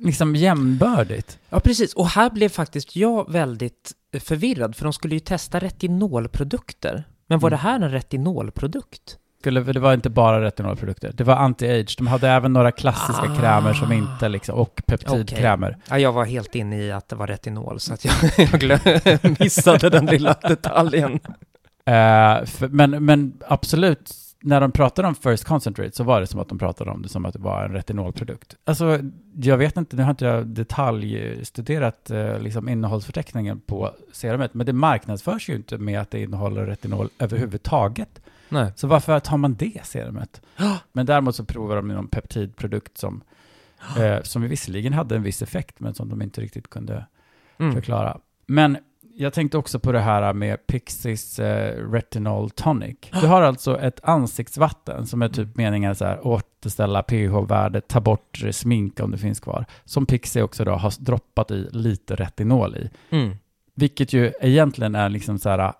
liksom 0.00 0.36
jämbördigt. 0.36 1.38
Ja, 1.50 1.60
precis. 1.60 1.94
Och 1.94 2.06
här 2.08 2.30
blev 2.30 2.48
faktiskt 2.48 2.96
jag 2.96 3.32
väldigt 3.32 3.92
förvirrad, 4.20 4.76
för 4.76 4.84
de 4.84 4.92
skulle 4.92 5.14
ju 5.14 5.20
testa 5.20 5.58
retinolprodukter. 5.58 7.04
Men 7.26 7.38
var 7.38 7.48
Mm. 7.48 7.56
det 7.56 7.62
här 7.62 7.80
en 7.80 7.90
retinolprodukt? 7.90 9.18
Skulle, 9.40 9.60
det 9.60 9.80
var 9.80 9.94
inte 9.94 10.10
bara 10.10 10.40
retinolprodukter. 10.42 11.12
Det 11.14 11.24
var 11.24 11.36
anti-age. 11.36 11.94
De 11.98 12.06
hade 12.06 12.28
även 12.28 12.52
några 12.52 12.72
klassiska 12.72 13.22
Ah. 13.22 13.36
krämer 13.40 13.72
som 13.72 13.92
inte 13.92 14.28
liksom, 14.28 14.54
och 14.58 14.82
peptidkrämer. 14.86 15.76
Ja, 15.90 15.98
jag 15.98 16.12
var 16.12 16.24
helt 16.24 16.54
inne 16.54 16.82
i 16.82 16.92
att 16.92 17.08
det 17.08 17.16
var 17.16 17.26
retinol, 17.26 17.80
så 17.80 17.94
att 17.94 18.04
jag, 18.04 18.14
jag 18.52 18.60
glöm, 18.60 18.78
missade 19.40 19.90
den 19.90 20.06
lilla 20.06 20.34
detaljen. 20.42 21.20
Eh, 21.88 22.44
för, 22.44 22.68
men, 22.68 23.04
men 23.04 23.40
absolut, 23.48 24.14
när 24.40 24.60
de 24.60 24.72
pratade 24.72 25.08
om 25.08 25.14
First 25.14 25.44
Concentrate 25.44 25.96
så 25.96 26.04
var 26.04 26.20
det 26.20 26.26
som 26.26 26.40
att 26.40 26.48
de 26.48 26.58
pratade 26.58 26.90
om 26.90 27.02
det 27.02 27.08
som 27.08 27.24
att 27.26 27.32
det 27.32 27.38
var 27.38 27.64
en 27.64 27.72
retinolprodukt. 27.72 28.56
Alltså, 28.64 28.98
jag 29.34 29.56
vet 29.56 29.76
inte, 29.76 29.96
nu 29.96 30.02
har 30.02 30.10
inte 30.10 30.24
jag 30.24 30.46
detaljstuderat 30.46 32.10
eh, 32.10 32.40
liksom 32.40 32.68
innehållsförteckningen 32.68 33.60
på 33.60 33.90
serumet, 34.12 34.54
men 34.54 34.66
det 34.66 34.72
marknadsförs 34.72 35.48
ju 35.50 35.54
inte 35.54 35.78
med 35.78 36.00
att 36.00 36.10
det 36.10 36.22
innehåller 36.22 36.66
retinol 36.66 37.08
överhuvudtaget. 37.18 38.20
Nej. 38.48 38.72
Så 38.76 38.86
varför 38.86 39.20
tar 39.20 39.36
man 39.36 39.54
det 39.54 39.80
serumet? 39.86 40.40
Men 40.92 41.06
däremot 41.06 41.36
så 41.36 41.44
provar 41.44 41.76
de 41.76 41.88
någon 41.88 42.08
peptidprodukt 42.08 42.98
som, 42.98 43.22
eh, 43.98 44.22
som 44.22 44.42
visserligen 44.42 44.92
hade 44.92 45.16
en 45.16 45.22
viss 45.22 45.42
effekt, 45.42 45.80
men 45.80 45.94
som 45.94 46.08
de 46.08 46.22
inte 46.22 46.40
riktigt 46.40 46.70
kunde 46.70 47.06
Mm. 47.60 47.74
förklara. 47.74 48.18
Men 48.46 48.78
jag 49.20 49.32
tänkte 49.32 49.58
också 49.58 49.78
på 49.78 49.92
det 49.92 50.00
här 50.00 50.32
med 50.32 50.66
Pixies 50.66 51.38
eh, 51.38 51.90
Retinol 51.90 52.50
Tonic. 52.50 52.96
Du 53.20 53.26
har 53.26 53.42
alltså 53.42 53.80
ett 53.80 54.00
ansiktsvatten 54.02 55.06
som 55.06 55.22
är 55.22 55.28
typ 55.28 55.56
meningen 55.56 55.94
så 55.94 56.04
här 56.04 56.26
återställa 56.26 57.02
pH-värdet, 57.02 57.88
ta 57.88 58.00
bort 58.00 58.42
eh, 58.44 58.50
smink 58.50 59.00
om 59.00 59.10
det 59.10 59.18
finns 59.18 59.40
kvar. 59.40 59.64
Som 59.84 60.06
Pixie 60.06 60.42
också 60.42 60.64
då 60.64 60.72
har 60.72 61.04
droppat 61.04 61.50
i 61.50 61.68
lite 61.72 62.14
retinol 62.14 62.76
i. 62.76 62.90
Mm. 63.10 63.36
Vilket 63.74 64.12
ju 64.12 64.32
egentligen 64.40 64.94
är 64.94 65.08
liksom 65.08 65.38
så 65.38 65.48
här 65.48 65.72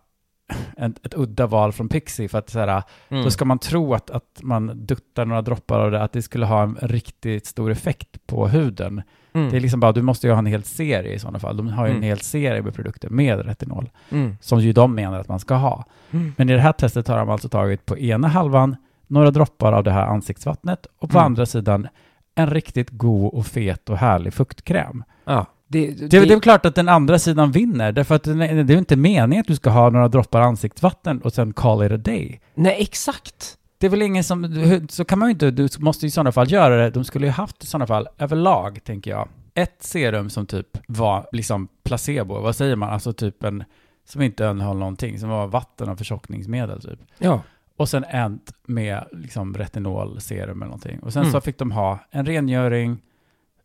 ett, 0.76 1.06
ett 1.06 1.14
udda 1.14 1.46
val 1.46 1.72
från 1.72 1.88
Pixie 1.88 2.28
för 2.28 2.38
att 2.38 2.50
så 2.50 2.58
här, 2.58 2.82
Mm. 3.08 3.24
då 3.24 3.30
ska 3.30 3.44
man 3.44 3.58
tro 3.58 3.94
att, 3.94 4.10
att 4.10 4.40
man 4.42 4.86
duttar 4.86 5.24
några 5.24 5.42
droppar 5.42 5.80
av 5.80 5.90
det, 5.90 6.02
att 6.02 6.12
det 6.12 6.22
skulle 6.22 6.46
ha 6.46 6.62
en 6.62 6.76
riktigt 6.80 7.46
stor 7.46 7.70
effekt 7.70 8.26
på 8.26 8.48
huden. 8.48 9.02
Mm. 9.38 9.50
Det 9.50 9.56
är 9.56 9.60
liksom 9.60 9.80
bara, 9.80 9.92
du 9.92 10.02
måste 10.02 10.26
ju 10.26 10.32
ha 10.32 10.38
en 10.38 10.46
hel 10.46 10.62
serie 10.64 11.12
i 11.14 11.18
sådana 11.18 11.38
fall. 11.38 11.56
De 11.56 11.68
har 11.68 11.86
ju 11.86 11.90
en 11.90 11.96
Mm. 11.96 12.08
hel 12.08 12.20
serie 12.20 12.62
med 12.62 12.74
produkter 12.74 13.08
med 13.08 13.46
retinol, 13.46 13.90
Mm. 14.10 14.36
som 14.40 14.60
ju 14.60 14.72
de 14.72 14.94
menar 14.94 15.20
att 15.20 15.28
man 15.28 15.40
ska 15.40 15.54
ha. 15.54 15.84
Mm. 16.10 16.34
Men 16.36 16.48
i 16.50 16.52
det 16.52 16.60
här 16.60 16.72
testet 16.72 17.08
har 17.08 17.18
de 17.18 17.30
alltså 17.30 17.48
tagit 17.48 17.86
på 17.86 17.98
ena 17.98 18.28
halvan 18.28 18.76
några 19.06 19.30
droppar 19.30 19.72
av 19.72 19.84
det 19.84 19.90
här 19.92 20.06
ansiktsvattnet 20.06 20.86
och 20.98 21.10
på 21.10 21.18
Mm. 21.18 21.26
andra 21.26 21.46
sidan 21.46 21.88
en 22.34 22.50
riktigt 22.50 22.90
god 22.90 23.34
och 23.34 23.46
fet 23.46 23.88
och 23.90 23.96
härlig 23.98 24.34
fuktkräm. 24.34 25.04
Ja. 25.24 25.46
Det, 25.70 25.86
Det, 25.86 26.06
det 26.08 26.16
är 26.16 26.26
väl 26.26 26.40
klart 26.40 26.66
att 26.66 26.74
den 26.74 26.88
andra 26.88 27.18
sidan 27.18 27.52
vinner, 27.52 27.92
därför 27.92 28.14
att 28.14 28.26
är- 28.26 28.64
det 28.64 28.74
är 28.74 28.78
inte 28.78 28.96
meningen 28.96 29.40
att 29.40 29.46
du 29.46 29.56
ska 29.56 29.70
ha 29.70 29.90
några 29.90 30.08
droppar 30.08 30.40
ansiktsvatten 30.40 31.20
och 31.20 31.32
sen 31.32 31.52
call 31.52 31.86
it 31.86 31.92
a 31.92 31.96
day. 31.96 32.40
Nej, 32.54 32.76
exakt. 32.78 33.57
Det 33.78 33.86
är 33.86 33.90
väl 33.90 34.02
ingen 34.02 34.24
som, 34.24 34.86
så 34.90 35.04
kan 35.04 35.18
man 35.18 35.28
ju 35.28 35.32
inte, 35.32 35.50
du 35.50 35.68
måste 35.78 36.06
i 36.06 36.10
sådana 36.10 36.32
fall 36.32 36.52
göra 36.52 36.76
det, 36.76 36.90
de 36.90 37.04
skulle 37.04 37.26
ju 37.26 37.32
haft 37.32 37.64
i 37.64 37.66
sådana 37.66 37.86
fall 37.86 38.08
överlag, 38.18 38.84
tänker 38.84 39.10
jag, 39.10 39.28
ett 39.54 39.82
serum 39.82 40.30
som 40.30 40.46
typ 40.46 40.66
var 40.88 41.26
liksom 41.32 41.68
placebo, 41.82 42.40
vad 42.40 42.56
säger 42.56 42.76
man, 42.76 42.88
alltså 42.90 43.12
typ 43.12 43.44
en, 43.44 43.64
som 44.08 44.22
inte 44.22 44.44
innehöll 44.44 44.76
någonting, 44.76 45.18
som 45.18 45.28
var 45.28 45.46
vatten 45.46 45.88
och 45.88 45.98
förtjockningsmedel 45.98 46.82
typ. 46.82 46.98
Ja. 47.18 47.42
Och 47.76 47.88
sen 47.88 48.04
en 48.04 48.40
med 48.66 49.04
liksom 49.12 49.54
retinolserum 49.54 50.56
eller 50.62 50.66
någonting. 50.66 50.98
Och 51.00 51.12
sen 51.12 51.22
Mm. 51.22 51.32
så 51.32 51.40
fick 51.40 51.58
de 51.58 51.70
ha 51.72 51.98
en 52.10 52.26
rengöring, 52.26 52.98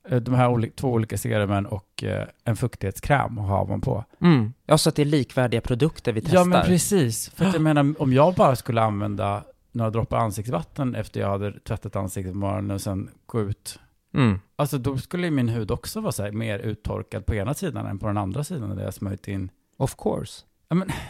eh, 0.09 0.17
de 0.17 0.33
här 0.33 0.49
oli- 0.49 0.71
två 0.75 0.91
olika 0.91 1.17
serumen 1.17 1.65
och 1.65 2.03
eh, 2.03 2.27
en 2.43 2.55
fuktighetskräm 2.55 3.37
och 3.39 3.45
ha 3.45 3.65
man 3.65 3.81
på. 3.81 4.05
Mm. 4.21 4.53
Ja, 4.65 4.77
så 4.77 4.89
att 4.89 4.95
det 4.95 5.01
är 5.01 5.05
likvärdiga 5.05 5.61
produkter 5.61 6.13
vi 6.13 6.21
testar. 6.21 6.37
Ja, 6.37 6.43
men 6.45 6.65
precis. 6.65 7.29
För 7.29 7.45
att 7.45 7.53
jag 7.53 7.61
menar, 7.69 8.01
om 8.01 8.13
jag 8.13 8.33
bara 8.33 8.55
skulle 8.55 8.81
använda 8.81 9.43
några 9.73 9.89
droppar 9.91 10.17
ansiktsvatten 10.17 10.95
efter 10.95 11.19
jag 11.19 11.29
hade 11.29 11.59
tvättat 11.59 11.95
ansiktet 11.95 12.33
på 12.33 12.37
morgonen 12.39 12.71
och 12.71 12.81
sen 12.81 13.09
gå 13.25 13.41
ut. 13.41 13.79
Mm. 14.13 14.39
Alltså 14.55 14.77
då 14.77 14.97
skulle 14.97 15.31
min 15.31 15.49
hud 15.49 15.71
också 15.71 16.01
vara 16.01 16.11
så 16.11 16.23
här, 16.23 16.31
mer 16.31 16.59
uttorkad 16.59 17.25
på 17.25 17.35
ena 17.35 17.53
sidan 17.53 17.85
än 17.85 17.99
på 17.99 18.07
den 18.07 18.17
andra 18.17 18.43
sidan 18.43 18.75
där 18.75 18.83
jag 18.83 18.93
smörjt 18.93 19.27
in. 19.27 19.49
Of 19.77 19.95
course. 19.97 20.45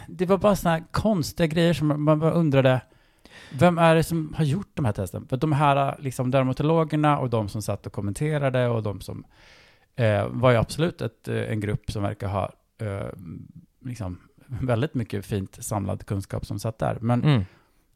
Det 0.08 0.26
var 0.26 0.38
bara 0.38 0.56
sådana 0.56 0.76
här 0.76 0.84
konstiga 0.90 1.46
grejer 1.46 1.74
som 1.74 1.86
man- 1.88 2.00
man 2.00 2.18
bara 2.18 2.30
undrade, 2.32 2.80
vem 3.52 3.78
är 3.78 3.94
det 3.94 4.02
som 4.04 4.34
har 4.36 4.44
gjort 4.44 4.70
de 4.74 4.84
här 4.84 4.92
testen? 4.92 5.26
För 5.28 5.36
de 5.36 5.52
här 5.52 5.96
liksom, 5.98 6.30
dermatologerna 6.30 7.18
och 7.18 7.30
de 7.30 7.48
som 7.48 7.62
satt 7.62 7.86
och 7.86 7.92
kommenterade 7.92 8.68
och 8.68 8.82
de 8.82 9.00
som 9.00 9.24
eh, 9.96 10.28
var 10.28 10.50
ju 10.50 10.56
absolut 10.56 11.00
ett, 11.00 11.28
eh, 11.28 11.36
en 11.52 11.60
grupp 11.60 11.90
som 11.90 12.02
verkar 12.02 12.28
ha 12.28 12.52
eh, 12.78 13.06
liksom, 13.84 14.18
väldigt 14.46 14.94
mycket 14.94 15.26
fint 15.26 15.64
samlad 15.64 16.06
kunskap 16.06 16.46
som 16.46 16.58
satt 16.58 16.78
där. 16.78 16.98
Men, 17.00 17.22
Mm. 17.24 17.42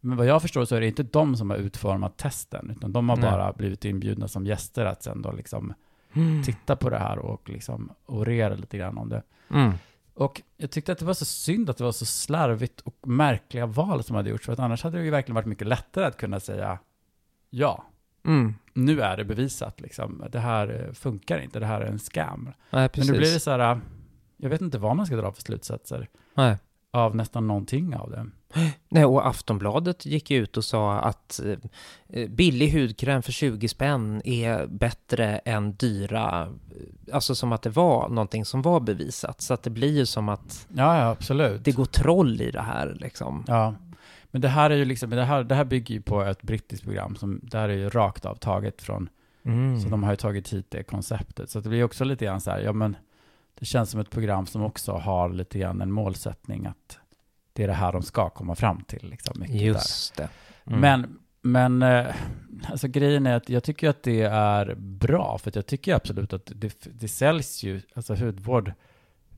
Men 0.01 0.17
vad 0.17 0.27
jag 0.27 0.43
förstår 0.43 0.65
så 0.65 0.77
är 0.77 0.81
det 0.81 0.87
inte 0.87 1.03
de 1.03 1.37
som 1.37 1.51
har 1.51 1.57
utformat 1.57 2.17
testen, 2.17 2.71
utan 2.77 2.93
de 2.93 3.09
har 3.09 3.17
Nej. 3.17 3.31
bara 3.31 3.53
blivit 3.53 3.85
inbjudna 3.85 4.29
som 4.29 4.47
gäster 4.47 4.85
att 4.85 5.03
sen 5.03 5.23
då 5.23 5.33
liksom 5.33 5.75
Mm. 6.13 6.43
titta 6.43 6.77
på 6.77 6.91
det 6.91 6.99
här 6.99 7.19
och 7.19 7.49
liksom 7.49 7.93
orera 8.07 8.55
lite 8.55 8.79
grann 8.79 8.99
om 8.99 9.09
det. 9.09 9.23
Mm. 9.51 9.73
Och 10.15 10.43
jag 10.57 10.71
tyckte 10.71 10.93
att 10.93 10.99
det 10.99 11.05
var 11.05 11.15
så 11.15 11.25
synd 11.25 11.71
att 11.71 11.77
det 11.77 11.85
var 11.85 11.93
så 11.93 12.07
slarvigt 12.07 12.81
och 12.81 12.97
märkliga 13.09 13.67
val 13.67 14.03
som 14.05 14.17
hade 14.17 14.31
gjorts, 14.31 14.47
för 14.47 14.53
att 14.53 14.59
annars 14.59 14.83
hade 14.83 14.99
det 14.99 15.05
ju 15.05 15.11
verkligen 15.11 15.35
varit 15.35 15.47
mycket 15.47 15.67
lättare 15.67 16.05
att 16.05 16.17
kunna 16.17 16.41
säga 16.41 16.79
ja, 17.51 17.85
Mm. 18.25 18.55
nu 18.75 19.01
är 19.01 19.17
det 19.17 19.25
bevisat 19.25 19.81
liksom. 19.81 20.25
Det 20.31 20.39
här 20.41 20.85
eh, 20.87 20.93
funkar 20.93 21.39
inte, 21.39 21.59
det 21.61 21.67
här 21.67 21.81
är 21.81 21.87
en 21.87 21.99
scam. 21.99 22.51
Nej. 22.71 22.89
Men 22.97 23.07
nu 23.07 23.13
blir 23.13 23.35
det 23.35 23.41
så 23.41 23.51
här, 23.51 23.73
äh, 23.73 23.79
jag 24.37 24.51
vet 24.51 24.61
inte 24.61 24.79
vad 24.79 24.97
man 24.97 25.07
ska 25.07 25.17
dra 25.17 25.33
för 25.33 25.43
slutsatser 25.43 26.09
Nej. 26.35 26.57
av 26.91 27.17
nästan 27.17 27.47
någonting 27.47 27.97
av 27.97 28.11
det. 28.11 28.27
Nej, 28.89 29.05
och 29.05 29.27
Aftonbladet 29.27 30.07
gick 30.07 30.31
ut 30.31 30.57
och 30.57 30.65
sa 30.65 30.99
att 30.99 31.41
eh, 32.09 32.29
billig 32.29 32.73
hudkräm 32.73 33.23
för 33.23 33.33
20 33.33 33.69
spänn 33.69 34.23
är 34.25 34.67
bättre 34.67 35.39
än 35.39 35.73
dyra, 35.73 36.43
eh, 36.71 37.15
alltså 37.15 37.35
som 37.35 37.53
att 37.53 37.63
det 37.63 37.71
var 37.71 38.09
någonting 38.09 38.45
som 38.45 38.63
var 38.63 38.81
bevisat. 38.81 39.41
Så 39.41 39.55
att 39.55 39.63
det 39.63 39.71
blir 39.71 39.97
ju 39.97 40.07
som 40.07 40.29
att 40.29 40.67
Ja, 40.75 40.99
ja, 41.01 41.09
absolut. 41.11 41.65
det 41.65 41.73
går 41.73 41.85
troll 41.85 42.41
i 42.41 42.51
det 42.51 42.63
här 42.63 42.97
liksom. 43.01 43.45
Ja, 43.47 43.75
men 44.31 44.41
det 44.41 44.49
här 44.49 44.71
är 44.71 44.77
ju 44.77 44.85
liksom, 44.85 45.11
det 45.11 45.25
här, 45.25 45.45
det 45.45 45.55
här 45.55 45.65
bygger 45.65 45.95
ju 45.95 46.03
på 46.03 46.23
ett 46.23 46.43
brittiskt 46.43 46.85
program 46.85 47.17
som, 47.17 47.41
det 47.43 47.59
här 47.59 47.69
är 47.69 47.77
ju 47.77 47.89
rakt 47.89 48.25
av 48.25 48.35
taget 48.35 48.83
från, 48.83 49.09
Mm. 49.45 49.81
så 49.81 49.89
de 49.89 50.03
har 50.03 50.11
ju 50.11 50.17
tagit 50.17 50.53
hit 50.53 50.67
det 50.69 50.83
konceptet. 50.83 51.51
Så 51.51 51.61
det 51.61 51.69
blir 51.69 51.85
också 51.85 52.05
lite 52.05 52.25
grann 52.25 52.41
så 52.41 52.51
här, 52.51 52.61
ja 52.61 52.73
men 52.73 52.97
det 53.59 53.65
känns 53.67 53.91
som 53.91 54.01
ett 54.01 54.11
program 54.11 54.47
som 54.47 54.63
också 54.63 54.93
har 54.93 55.29
lite 55.29 55.59
grann 55.59 55.81
en 55.81 55.93
målsättning 55.93 56.67
att 56.67 56.99
det 57.59 57.65
är 57.65 57.69
det 57.69 57.75
här 57.75 57.93
de 57.93 58.03
ska 58.03 58.31
komma 58.31 58.55
fram 58.55 58.85
till. 58.85 59.11
Liksom, 59.11 59.41
mycket 59.41 59.59
där. 59.59 59.65
Just 59.65 60.17
det. 60.17 60.29
Mm. 60.67 60.81
Men, 60.81 61.19
men 61.43 61.83
eh, 61.83 62.15
alltså 62.71 62.89
grejen 62.89 63.27
är 63.27 63.37
att 63.37 63.49
jag 63.49 63.65
tycker 63.65 63.89
att 63.89 64.03
det 64.03 64.23
är 64.23 64.75
bra, 64.75 65.39
för 65.39 65.53
jag 65.55 65.67
tycker 65.67 65.95
absolut 65.95 66.33
att 66.33 66.53
det, 66.55 66.87
det 67.01 67.09
säljs 67.09 67.63
ju, 67.63 67.83
alltså 67.95 68.15
hudvård, 68.15 68.73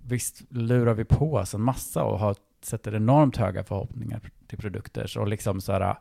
visst 0.03 0.43
lurar 0.49 0.95
vi 0.95 1.05
på 1.05 1.35
oss 1.35 1.55
en 1.55 1.61
massa 1.63 2.03
och 2.05 2.19
har, 2.19 2.37
sätter 2.63 2.95
enormt 2.95 3.37
höga 3.37 3.65
förhoppningar 3.65 4.21
till 4.47 4.59
produkter, 4.59 5.07
så 5.07 5.25
liksom 5.25 5.61
så 5.61 5.73
här, 5.73 5.95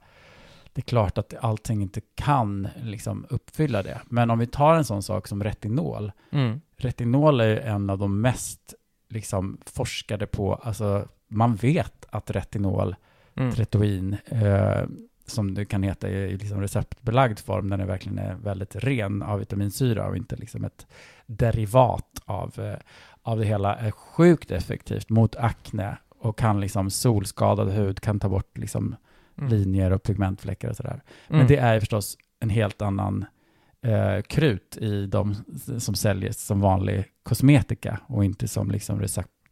det 0.73 0.79
är 0.81 0.89
klart 0.89 1.17
att 1.17 1.33
allting 1.41 1.81
inte 1.81 2.01
kan 2.15 2.67
liksom 2.81 3.25
uppfylla 3.29 3.83
det. 3.83 4.01
Men 4.05 4.29
om 4.29 4.39
vi 4.39 4.47
tar 4.47 4.75
en 4.75 4.85
sån 4.85 5.03
sak 5.03 5.27
som 5.27 5.43
retinol, 5.43 6.11
Mm. 6.31 6.61
retinol 6.77 7.39
är 7.39 7.57
en 7.57 7.89
av 7.89 7.97
de 7.97 8.21
mest 8.21 8.73
liksom 9.09 9.57
forskade 9.65 10.27
på, 10.27 10.55
alltså 10.55 11.07
man 11.29 11.55
vet 11.55 12.05
att 12.09 12.31
retinol 12.31 12.95
Mm. 13.35 13.51
Tretoin, 13.51 14.17
eh, 14.25 14.81
som 15.25 15.53
det 15.53 15.65
kan 15.65 15.83
heta 15.83 16.09
i 16.09 16.37
liksom 16.37 16.61
receptbelagd 16.61 17.39
form, 17.39 17.69
den 17.69 17.79
är 17.81 17.85
verkligen 17.85 18.17
är 18.19 18.35
väldigt 18.35 18.75
ren 18.75 19.21
av 19.23 19.39
vitaminsyra 19.39 20.07
och 20.07 20.17
inte 20.17 20.35
liksom 20.35 20.63
ett 20.65 20.87
derivat 21.25 22.21
av, 22.25 22.59
eh, 22.59 22.77
av 23.21 23.39
det 23.39 23.45
hela, 23.45 23.75
är 23.75 23.91
sjukt 23.91 24.51
effektivt 24.51 25.09
mot 25.09 25.35
akne 25.35 25.97
och 26.19 26.37
kan 26.37 26.59
liksom 26.61 26.89
solskadad 26.89 27.69
hud, 27.71 27.99
kan 28.01 28.19
ta 28.19 28.29
bort 28.29 28.57
liksom 28.57 28.95
Mm. 29.37 29.49
linjer 29.51 29.91
och 29.91 30.03
pigmentfläckar 30.03 30.69
och 30.69 30.75
sådär. 30.75 31.01
Men 31.27 31.35
Mm. 31.35 31.47
det 31.47 31.57
är 31.57 31.79
förstås 31.79 32.17
en 32.39 32.49
helt 32.49 32.81
annan 32.81 33.25
eh, 33.81 34.21
krut 34.21 34.77
i 34.77 35.05
de 35.05 35.35
som 35.79 35.95
säljs 35.95 36.45
som 36.45 36.61
vanlig 36.61 37.05
kosmetika 37.23 37.99
och 38.07 38.25
inte 38.25 38.47
som 38.47 38.71
liksom 38.71 38.99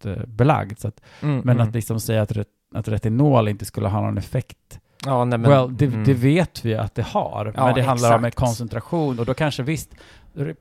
receptbelagd. 0.06 0.80
Så 0.80 0.88
att, 0.88 1.02
Mm, 1.22 1.42
men 1.46 1.56
mm. 1.56 1.68
att 1.68 1.74
liksom 1.76 2.00
säga 2.00 2.22
att, 2.22 2.32
att 2.76 2.88
retinol 2.88 3.48
inte 3.48 3.66
skulle 3.66 3.88
ha 3.88 4.02
någon 4.02 4.18
effekt 4.18 4.80
Ja, 5.06 5.26
nej, 5.26 5.40
men, 5.40 5.52
well, 5.52 5.78
det, 5.78 5.86
mm. 5.86 6.04
det 6.04 6.14
vet 6.14 6.66
vi 6.66 6.76
att 6.76 6.96
det 6.96 7.02
har, 7.02 7.54
Ja, 7.56 7.66
men 7.66 7.76
det 7.76 7.82
handlar 7.82 8.10
om 8.16 8.24
en 8.24 8.26
exakt. 8.26 8.48
koncentration 8.48 9.20
och 9.20 9.26
då 9.26 9.34
kanske 9.34 9.64
visst, 9.64 9.96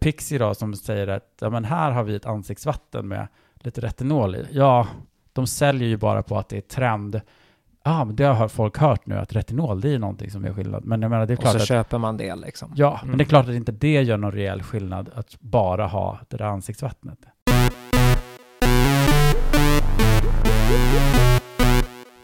Pixie 0.01 0.39
då 0.39 0.55
som 0.55 0.75
säger 0.75 1.09
att 1.09 1.35
ja, 1.41 1.51
men 1.51 1.65
här 1.65 1.91
har 1.91 2.03
vi 2.05 2.15
ett 2.17 2.27
ansiktsvatten 2.27 3.09
med 3.09 3.29
lite 3.55 3.81
retinol 3.81 4.35
i. 4.37 4.47
Ja, 4.51 4.87
de 5.33 5.47
säljer 5.47 5.89
ju 5.89 5.97
bara 5.97 6.23
på 6.23 6.39
att 6.39 6.49
det 6.49 6.57
är 6.57 6.61
trend. 6.61 7.21
Ja, 7.85 8.05
men 8.05 8.17
det 8.17 8.25
har 8.25 8.49
folk 8.49 8.79
hört 8.79 9.07
nu 9.07 9.15
att 9.19 9.33
retinol, 9.33 9.81
det 9.81 9.95
är 9.95 9.99
någonting 9.99 10.31
som 10.31 10.45
gör 10.45 10.53
skillnad. 10.55 10.85
Men 10.85 11.03
jag 11.03 11.11
menar, 11.11 11.27
det 11.27 11.33
är 11.33 11.37
och 11.37 11.41
klart 11.43 11.53
så 11.53 11.59
att, 11.63 11.69
köper 11.69 11.99
man 11.99 12.17
det 12.17 12.35
liksom. 12.35 12.73
ja, 12.77 12.99
Mm. 13.03 13.09
men 13.09 13.19
det 13.19 13.25
är 13.25 13.29
klart 13.29 13.49
att 13.49 13.55
inte 13.55 13.73
det 13.73 14.03
gör 14.03 14.17
någon 14.17 14.33
rejäl 14.33 14.63
skillnad 14.63 15.11
att 15.15 15.41
bara 15.41 15.87
ha 15.87 16.19
det 16.29 16.37
där 16.37 16.45
ansiktsvattnet. 16.45 17.19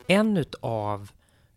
En 0.06 0.44
av 0.60 1.10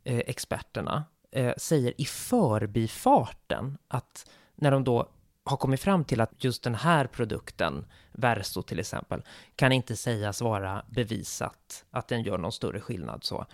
eh, 0.03 0.17
experterna 0.17 1.03
eh, 1.31 1.53
säger 1.57 2.01
i 2.01 2.05
förbifarten 2.05 3.77
att 3.87 4.29
när 4.55 4.71
de 4.71 4.83
då 4.83 5.09
har 5.45 5.57
kommit 5.57 5.81
fram 5.81 6.03
till 6.03 6.21
att 6.21 6.43
just 6.43 6.63
den 6.63 6.75
här 6.75 7.07
produkten, 7.07 7.85
Verso 8.11 8.61
till 8.61 8.79
exempel, 8.79 9.21
kan 9.55 9.71
inte 9.71 9.95
sägas 9.95 10.41
vara 10.41 10.85
bevisat 10.89 11.85
att 11.91 12.07
den 12.07 12.23
gör 12.23 12.37
någon 12.37 12.51
större 12.51 12.81
skillnad 12.81 13.23
så. 13.23 13.45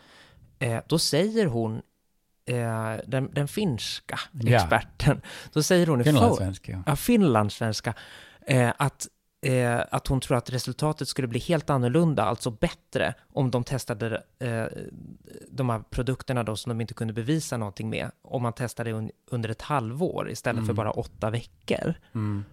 Eh, 0.60 0.82
då 0.88 1.00
säger 1.00 1.46
hon, 1.46 1.82
eh, 2.46 2.96
den, 3.08 3.34
den 3.34 3.48
finska 3.48 4.20
experten, 4.48 5.22
då 5.54 5.64
säger 5.64 5.88
hon 5.88 6.02
i 6.02 6.04
för, 6.04 6.12
Finlandssvenska. 6.12 6.72
Ja. 6.72 6.84
ja, 6.86 6.96
finlandssvenska, 6.96 7.94
eh, 8.48 8.74
att, 8.78 9.08
eh, 9.42 9.80
att 9.92 10.08
hon 10.08 10.20
tror 10.20 10.38
att 10.38 10.50
resultatet 10.50 11.08
skulle 11.08 11.28
bli 11.28 11.40
helt 11.40 11.70
annorlunda, 11.70 12.24
alltså 12.24 12.52
bättre, 12.52 13.14
om 13.34 13.52
de 13.52 13.64
testade 13.64 14.24
eh, 14.40 14.66
de 15.52 15.70
här 15.70 15.80
produkterna 15.90 16.44
då 16.44 16.56
som 16.56 16.70
de 16.70 16.82
inte 16.82 16.94
kunde 16.94 17.14
bevisa 17.14 17.58
någonting 17.58 17.90
med, 17.90 18.12
om 18.22 18.44
man 18.44 18.54
testade 18.54 18.92
un 18.92 19.12
under 19.32 19.50
ett 19.50 19.62
halvår 19.62 20.30
istället 20.30 20.60
för 20.60 20.64
Mm. 20.72 20.76
bara 20.76 20.92
åtta 20.92 21.30
veckor. 21.30 21.94
Mm. 22.16 22.44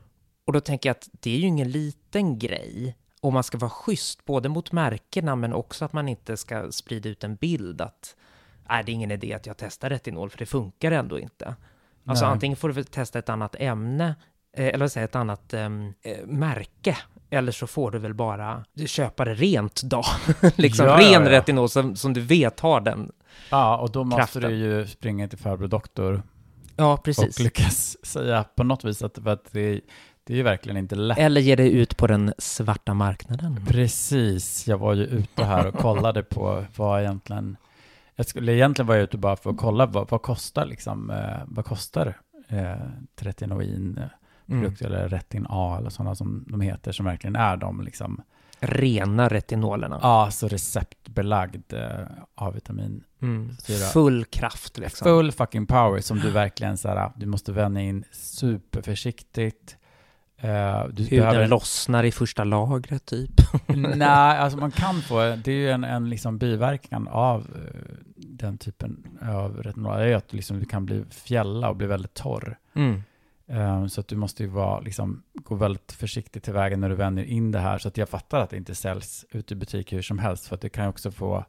Och 0.46 0.52
då 0.52 0.60
tänker 0.60 0.88
jag 0.88 0.94
att 0.94 1.08
det 1.12 1.30
är 1.30 1.38
ju 1.38 1.46
ingen 1.46 1.70
liten 1.70 2.38
grej, 2.38 2.96
om 3.20 3.34
man 3.34 3.42
ska 3.44 3.58
vara 3.58 3.70
schysst, 3.70 4.24
både 4.24 4.48
mot 4.48 4.72
märkena 4.72 5.36
men 5.36 5.52
också 5.52 5.84
att 5.84 5.92
man 5.92 6.08
inte 6.08 6.36
ska 6.36 6.72
sprida 6.72 7.08
ut 7.08 7.24
en 7.24 7.36
bild 7.36 7.80
att 7.80 8.16
nej, 8.68 8.84
det 8.84 8.92
är 8.92 8.94
ingen 8.94 9.10
idé 9.10 9.34
att 9.34 9.46
jag 9.46 9.56
testar 9.56 9.90
retinol, 9.90 10.30
för 10.30 10.38
det 10.38 10.46
funkar 10.46 10.92
ändå 10.92 11.18
inte. 11.18 11.56
Alltså 12.04 12.24
Nej. 12.24 12.32
antingen 12.32 12.56
får 12.56 12.68
du 12.68 12.84
testa 12.84 13.18
ett 13.18 13.28
annat 13.28 13.56
ämne, 13.58 14.14
eller 14.66 14.78
vad 14.78 14.92
säger 14.92 15.02
jag, 15.02 15.08
ett 15.08 15.16
annat 15.16 15.54
ehm, 15.54 15.92
eh, 16.02 16.26
märke, 16.26 16.96
eller 17.30 17.52
så 17.52 17.66
får 17.66 17.90
du 17.90 17.98
väl 17.98 18.14
bara 18.14 18.64
köpa 18.86 19.24
det 19.24 19.34
rent 19.34 19.82
då. 19.82 20.02
liksom 20.56 20.86
Ja, 20.86 20.98
ren 20.98 21.24
ja. 21.24 21.30
retinol 21.30 21.68
som, 21.68 21.96
som 21.96 22.12
du 22.14 22.20
vet 22.20 22.60
har 22.60 22.80
den. 22.80 23.12
ja, 23.50 23.76
och 23.78 23.90
då 23.92 24.04
måste 24.04 24.16
Kraften. 24.20 24.42
du 24.42 24.56
ju 24.56 24.86
springa 24.86 25.28
till 25.28 25.38
farbror 25.38 25.68
doktor 25.68 26.22
Ja, 26.76 26.92
och 26.92 27.04
precis. 27.04 27.38
lyckas 27.40 27.96
säga 28.06 28.44
på 28.44 28.64
något 28.64 28.84
vis 28.84 29.02
att, 29.02 29.26
att 29.26 29.52
det, 29.52 29.80
det 30.24 30.32
är 30.32 30.36
ju 30.36 30.42
verkligen 30.42 30.76
inte 30.76 30.94
lätt. 30.94 31.18
Eller 31.18 31.40
ge 31.40 31.56
dig 31.56 31.72
ut 31.72 31.96
på 31.96 32.06
den 32.06 32.32
svarta 32.38 32.94
marknaden. 32.94 33.60
Precis, 33.68 34.66
jag 34.68 34.78
var 34.78 34.94
ju 34.94 35.04
ute 35.04 35.44
här 35.44 35.66
och 35.66 35.74
kollade 35.74 36.22
på 36.22 36.64
vad 36.76 37.00
egentligen, 37.00 37.56
jag 38.16 38.26
skulle 38.26 38.52
egentligen 38.52 38.86
vara 38.86 38.98
ute 38.98 39.18
bara 39.18 39.36
för 39.36 39.50
att 39.50 39.56
kolla 39.56 39.86
vad, 39.86 40.10
vad 40.10 40.22
kostar 40.22 40.66
liksom, 40.66 41.10
eh, 41.10 41.38
vad 41.46 41.64
kostar 41.64 42.14
eh, 42.48 42.76
tretinoin 43.16 44.00
Mm. 44.48 44.60
produkter 44.62 44.86
eller 44.86 45.08
retin 45.08 45.46
A 45.48 45.76
eller 45.80 45.90
sådana 45.90 46.14
som 46.14 46.44
de 46.48 46.60
heter 46.60 46.92
som 46.92 47.06
verkligen 47.06 47.36
är 47.36 47.56
de 47.56 47.80
liksom, 47.80 48.20
Rena 48.60 49.28
retinolerna. 49.28 49.98
ja, 50.02 50.28
så 50.30 50.48
receptbelagd 50.48 51.72
eh, 51.72 52.06
A-vitamin. 52.34 53.04
Mm. 53.22 53.56
Full 53.92 54.24
kraft 54.24 54.78
liksom. 54.78 55.04
Full 55.04 55.32
fucking 55.32 55.66
power 55.66 56.00
som 56.00 56.18
du 56.18 56.30
verkligen 56.30 56.76
så 56.78 56.88
här, 56.88 57.12
du 57.16 57.26
måste 57.26 57.52
vänja 57.52 57.82
in 57.82 58.04
superförsiktigt. 58.72 59.76
Eh, 60.40 60.84
du 60.92 61.02
Huden 61.02 61.18
behöver- 61.26 61.48
lossnar 61.48 62.04
i 62.04 62.12
första 62.12 62.44
lagret 62.44 63.04
typ. 63.06 63.30
Nej, 63.96 64.08
alltså 64.38 64.58
man 64.58 64.70
kan 64.70 65.02
få, 65.02 65.18
det 65.44 65.48
är 65.52 65.56
ju 65.56 65.70
en, 65.70 65.84
en 65.84 66.10
liksom 66.10 66.38
biverkan 66.38 67.08
av 67.08 67.40
eh, 67.40 67.80
den 68.16 68.58
typen 68.58 69.18
av 69.22 69.62
retinol, 69.62 69.98
det 69.98 70.04
är 70.04 70.16
att 70.16 70.32
liksom 70.32 70.58
du 70.60 70.64
kan 70.66 70.86
bli 70.86 71.04
fjälla 71.10 71.68
och 71.70 71.76
bli 71.76 71.86
väldigt 71.86 72.14
torr. 72.14 72.58
Mm. 72.74 73.02
Eh, 73.48 73.86
så 73.86 74.00
att 74.00 74.08
du 74.08 74.16
måste 74.16 74.42
ju 74.42 74.48
vara, 74.48 74.80
liksom, 74.80 75.22
gå 75.34 75.54
väldigt 75.54 75.92
försiktigt 75.92 76.42
tillväga 76.44 76.76
när 76.76 76.88
du 76.88 76.94
vänder 76.94 77.24
in 77.24 77.52
det 77.52 77.58
här. 77.58 77.78
Så 77.78 77.88
att 77.88 77.96
jag 77.96 78.08
fattar 78.08 78.40
att 78.40 78.50
det 78.50 78.56
inte 78.56 78.74
säljs 78.74 79.24
ut 79.30 79.52
i 79.52 79.54
butik 79.54 79.92
hur 79.92 80.02
som 80.02 80.18
helst. 80.18 80.46
För 80.46 80.54
att 80.54 80.60
det 80.60 80.68
kan 80.68 80.88
också 80.88 81.10
få 81.10 81.44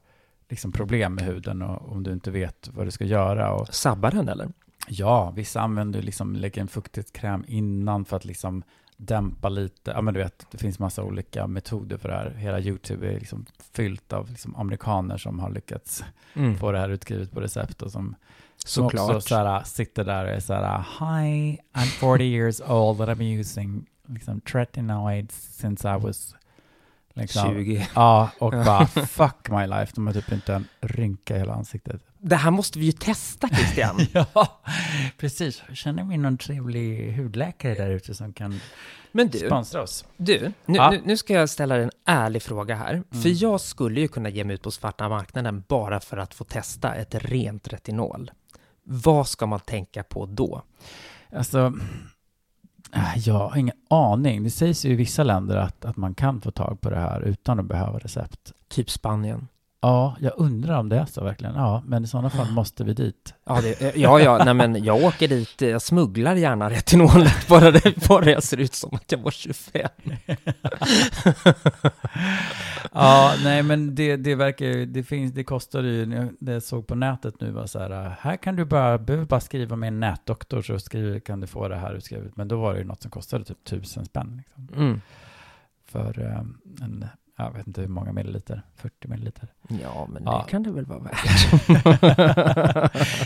liksom, 0.50 0.72
problem 0.72 1.16
med 1.16 1.24
huden 1.24 1.62
och, 1.62 1.92
om 1.92 2.04
du 2.04 2.14
inte 2.14 2.32
vet 2.32 2.70
vad 2.74 2.88
du 2.88 2.92
ska 2.92 3.06
göra. 3.06 3.54
Och, 3.54 3.74
Sabbar 3.74 4.12
den 4.12 4.30
eller? 4.30 4.50
ja, 4.88 5.32
vissa 5.32 5.62
använder 5.62 6.02
liksom, 6.02 6.36
lägger 6.36 6.62
en 6.62 6.68
fuktighetskräm 6.68 7.46
innan 7.48 8.06
för 8.06 8.18
att 8.18 8.26
liksom 8.26 8.64
dämpa 8.98 9.50
lite. 9.50 9.92
Ja, 9.92 10.02
men 10.02 10.14
du 10.14 10.20
vet, 10.20 10.46
det 10.52 10.58
finns 10.58 10.80
massa 10.80 11.04
olika 11.04 11.48
metoder 11.48 11.98
för 11.98 12.10
det 12.10 12.16
här. 12.16 12.30
Hela 12.30 12.60
YouTube 12.60 13.08
är 13.08 13.20
liksom 13.20 13.46
fyllt 13.74 14.14
av 14.14 14.30
liksom 14.30 14.56
amerikaner 14.56 15.18
som 15.18 15.40
har 15.40 15.50
lyckats 15.50 16.04
Mm. 16.34 16.58
få 16.58 16.72
det 16.72 16.80
här 16.80 16.90
utskrivet 16.90 17.32
på 17.32 17.42
recept 17.42 17.82
och 17.82 17.92
som, 17.92 18.16
som 18.70 18.86
också 18.86 19.22
såhär, 19.22 19.64
sitter 19.64 20.04
där 20.06 20.26
och 20.26 20.32
är 20.32 20.40
såhär 20.40 20.78
Hi, 21.00 21.58
I'm 21.74 21.86
40 22.00 22.24
years 22.24 22.62
old 22.62 23.02
and 23.02 23.10
I'm 23.10 23.40
using 23.40 23.86
liksom 24.08 24.42
tretinoids 24.42 25.36
since 25.36 25.96
I 25.96 26.00
was 26.00 26.36
liksom, 27.14 27.54
20. 27.54 27.88
Ja, 27.96 28.30
och 28.40 28.52
bara 28.52 28.88
fuck 28.88 29.50
my 29.50 29.68
life. 29.68 29.92
De 29.96 30.08
har 30.08 30.14
typ 30.14 30.32
inte 30.32 30.54
en 30.54 30.68
rynka 30.82 31.36
i 31.36 31.40
hela 31.40 31.54
ansiktet. 31.54 32.02
Det 32.18 32.36
här 32.36 32.52
måste 32.52 32.80
vi 32.80 32.86
ju 32.86 32.92
testa 32.92 33.48
Christian. 33.48 34.00
ja, 34.14 34.62
precis. 35.18 35.64
Känner 35.74 36.04
vi 36.04 36.18
någon 36.18 36.38
trevlig 36.38 37.14
hudläkare 37.18 37.76
där 37.76 37.90
ute 37.90 38.16
som 38.16 38.34
kan 38.34 38.60
Men 39.12 39.28
du, 39.28 39.40
sponsra 39.40 39.82
oss? 39.82 40.06
du 40.18 40.52
nu, 40.66 40.78
Ja. 40.78 40.90
nu, 40.90 41.02
nu 41.06 41.18
ska 41.18 41.34
jag 41.34 41.50
ställa 41.50 41.76
en 41.76 41.92
ärlig 42.06 42.42
fråga 42.42 42.76
här. 42.76 42.94
Mm. 42.94 43.04
För 43.24 43.44
jag 43.44 43.62
skulle 43.62 44.02
ju 44.02 44.08
kunna 44.08 44.30
ge 44.30 44.44
mig 44.44 44.54
ut 44.54 44.62
på 44.62 44.72
svarta 44.72 45.10
marknaden 45.10 45.64
bara 45.68 46.00
för 46.00 46.18
att 46.18 46.34
få 46.34 46.44
testa 46.44 46.96
ett 46.96 47.16
rent 47.16 47.68
retinol. 47.68 48.32
Vad 48.92 49.28
ska 49.28 49.46
man 49.46 49.60
tänka 49.60 50.04
på 50.04 50.26
då? 50.26 50.62
Alltså, 51.34 51.74
äh, 52.94 53.18
jag 53.28 53.34
har 53.34 53.58
ingen 53.58 53.76
aning. 53.90 54.44
Det 54.44 54.50
sägs 54.50 54.86
ju 54.86 54.92
i 54.92 54.96
vissa 54.96 55.24
länder 55.24 55.58
att, 55.58 55.86
att 55.86 55.98
man 55.98 56.14
kan 56.14 56.42
få 56.42 56.52
tag 56.52 56.82
på 56.82 56.90
det 56.90 57.00
här 57.00 57.22
utan 57.22 57.60
att 57.60 57.66
behöva 57.66 58.00
recept. 58.00 58.54
Typ 58.68 58.90
Spanien. 58.90 59.48
Ja, 59.82 60.16
jag 60.20 60.34
undrar 60.38 60.80
om 60.80 60.90
det 60.90 60.98
är 60.98 61.06
så 61.06 61.24
verkligen. 61.24 61.56
Ja, 61.56 61.84
men 61.86 62.04
i 62.04 62.08
sådana 62.08 62.30
fall 62.30 62.52
måste 62.52 62.84
vi 62.84 62.94
dit. 62.94 63.34
Ja, 63.46 63.62
det, 63.62 63.82
eh, 63.82 64.02
ja, 64.02 64.20
ja 64.20 64.44
nej, 64.46 64.54
men 64.54 64.84
jag 64.84 65.04
åker 65.04 65.28
dit, 65.28 65.62
eh, 65.62 65.70
jag 65.70 65.82
smugglar 65.82 66.36
gärna 66.36 66.70
retinolet 66.70 67.48
bara 67.48 67.72
det, 67.72 68.08
bara 68.08 68.26
jag 68.26 68.44
ser 68.44 68.58
ut 68.58 68.74
som 68.74 68.96
att 68.96 69.12
jag 69.12 69.20
var 69.20 69.32
25. 69.32 69.90
Ja, 72.92 73.34
nej 73.44 73.64
men 73.64 73.96
det, 73.96 74.16
det 74.16 74.36
verkar 74.36 74.66
ju, 74.66 74.86
det 74.86 75.04
finns, 75.04 75.34
det 75.34 75.44
kostar 75.44 75.84
ju, 75.84 76.06
det 76.40 76.52
jag 76.52 76.64
såg 76.64 76.88
på 76.88 76.96
nätet 76.96 77.42
nu 77.42 77.52
var 77.52 77.66
så 77.66 77.80
här, 77.80 78.16
här 78.20 78.38
kan 78.38 78.56
du 78.56 78.66
bara, 78.66 78.98
behöver 78.98 79.26
bara 79.26 79.40
skriva 79.40 79.76
med 79.76 79.88
en 79.88 80.00
nätdoktor 80.00 80.62
så 80.62 80.80
skriver, 80.80 81.20
kan 81.20 81.40
du 81.40 81.48
få 81.48 81.68
det 81.68 81.76
här 81.76 81.94
utskrivet. 81.94 82.36
Men 82.36 82.48
då 82.48 82.62
var 82.62 82.74
det 82.74 82.80
ju 82.80 82.86
något 82.86 83.02
som 83.02 83.12
kostade 83.12 83.46
typ 83.46 83.64
tusen 83.64 84.06
spänn 84.06 84.38
liksom. 84.38 84.84
Mm. 84.84 85.02
För 85.86 86.20
eh, 86.20 86.40
en, 86.86 87.06
jag 87.46 87.52
vet 87.54 87.68
inte 87.68 87.82
hur 87.82 87.88
många 87.88 88.12
milliliter, 88.14 88.62
40 88.76 89.08
milliliter. 89.08 89.48
Ja, 89.84 90.08
men 90.10 90.24
Ja. 90.24 90.44
det 90.46 90.52
kan 90.52 90.64
det 90.64 90.72
väl 90.72 90.86
vara 90.86 91.00
värt. 91.00 91.20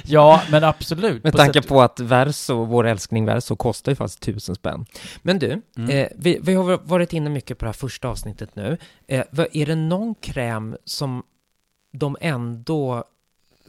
Ja, 0.05 0.41
men 0.51 0.63
absolut. 0.63 1.24
Med 1.24 1.32
På 1.32 1.38
tanke 1.38 1.62
sätt- 1.62 1.70
på 1.70 1.82
att 1.82 2.00
Verso, 2.00 2.63
vår 2.65 2.88
älskling 2.88 3.25
Verso, 3.25 3.55
kostar 3.55 3.91
ju 3.91 3.96
faktiskt 3.96 4.22
tusen 4.22 4.55
spänn. 4.55 4.86
Men 5.22 5.39
du, 5.39 5.62
Mm. 5.77 5.89
eh, 5.89 6.08
vi, 6.15 6.39
vi 6.43 6.53
har 6.53 6.77
varit 6.84 7.13
inne 7.13 7.29
mycket 7.29 7.58
på 7.58 7.65
det 7.65 7.70
här 7.70 7.74
första 7.74 8.08
avsnittet 8.08 8.55
nu. 8.55 8.77
Eh, 9.08 9.24
är 9.53 9.65
det 9.65 9.75
någon 9.75 10.15
kräm 10.15 10.77
som 10.86 11.24
de 11.93 12.17
ändå, 12.22 13.03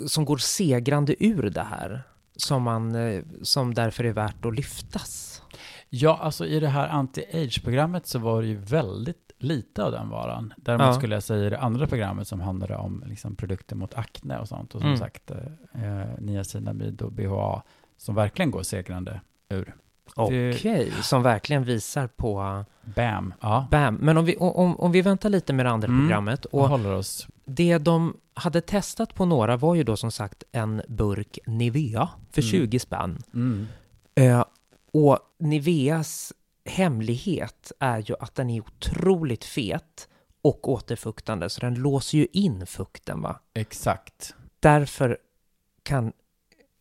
som 0.07 0.25
går 0.25 0.37
segrande 0.37 1.25
ur 1.25 1.51
det 1.51 1.63
här? 1.71 2.03
Som, 2.37 2.63
man, 2.63 2.95
eh, 2.95 3.23
som 3.43 3.75
därför 3.75 4.05
är 4.05 4.13
värt 4.13 4.45
att 4.45 4.55
lyftas? 4.55 5.43
Ja, 5.91 6.19
alltså 6.23 6.47
i 6.47 6.61
det 6.61 6.69
här 6.69 6.89
anti-age-programmet 6.89 8.07
så 8.07 8.19
var 8.19 8.43
det 8.43 8.49
ju 8.49 8.57
väldigt 8.57 9.33
lite 9.45 9.85
av 9.85 9.93
den 9.93 10.09
varan. 10.09 10.55
Däremot 10.57 10.87
Ja. 10.87 10.95
skulle 10.95 11.15
jag 11.17 11.23
säga 11.23 11.47
i 11.47 11.51
det 11.51 11.59
andra 11.59 11.87
programmet 11.87 12.29
som 12.29 12.41
handlade 12.41 12.77
om 12.77 13.05
liksom, 13.07 13.37
produkter 13.37 13.77
mot 13.77 13.95
akne 13.95 14.39
och 14.39 14.49
sånt. 14.49 14.75
Och 14.75 14.81
som 14.81 14.89
Mm. 14.89 14.99
sagt, 14.99 15.31
eh, 15.31 15.41
niacinamid 16.19 17.03
och 17.03 17.13
BHA 17.13 17.63
som 17.97 18.15
verkligen 18.15 18.51
går 18.51 18.63
segrande 18.63 19.21
ur. 19.49 19.75
Okej, 20.17 20.93
som 21.03 21.23
verkligen 21.23 21.65
visar 21.65 22.07
på 22.07 22.65
Bam! 22.97 23.35
Ja, 23.41 23.67
BAM. 23.71 23.95
Men 23.95 24.17
om 24.19 24.25
vi, 24.25 24.37
om, 24.37 24.77
om 24.81 24.93
vi 24.93 25.03
väntar 25.03 25.29
lite 25.31 25.53
med 25.53 25.67
det 25.67 25.71
andra 25.71 25.89
Mm. 25.89 26.01
programmet 26.01 26.45
och 26.45 26.61
och 26.63 26.69
håller 26.69 26.93
oss. 26.93 27.29
Det 27.45 27.79
de 27.79 28.17
hade 28.35 28.61
testat 28.61 29.15
på 29.15 29.25
några 29.25 29.57
var 29.57 29.75
ju 29.75 29.85
då 29.85 29.97
som 29.97 30.11
sagt 30.11 30.45
en 30.53 30.83
burk 30.89 31.39
Nivea 31.47 32.09
för 32.33 32.43
Mm. 32.43 32.51
20 32.51 32.79
spänn. 32.79 33.19
Mm. 33.35 33.67
Eh, 34.15 34.45
och 34.93 35.19
Niveas 35.39 36.33
hemlighet 36.65 37.73
är 37.79 37.99
ju 37.99 38.15
att 38.21 38.35
den 38.35 38.51
är 38.51 38.61
otroligt 38.61 39.45
fet 39.45 40.09
och 40.43 40.69
återfuktande, 40.69 41.51
så 41.51 41.61
den 41.61 41.75
låser 41.75 42.19
ju 42.19 42.27
in 42.33 42.67
fukten 42.67 43.23
va. 43.23 43.41
Exakt. 43.55 44.35
Därför 44.61 45.19
kan 45.83 46.13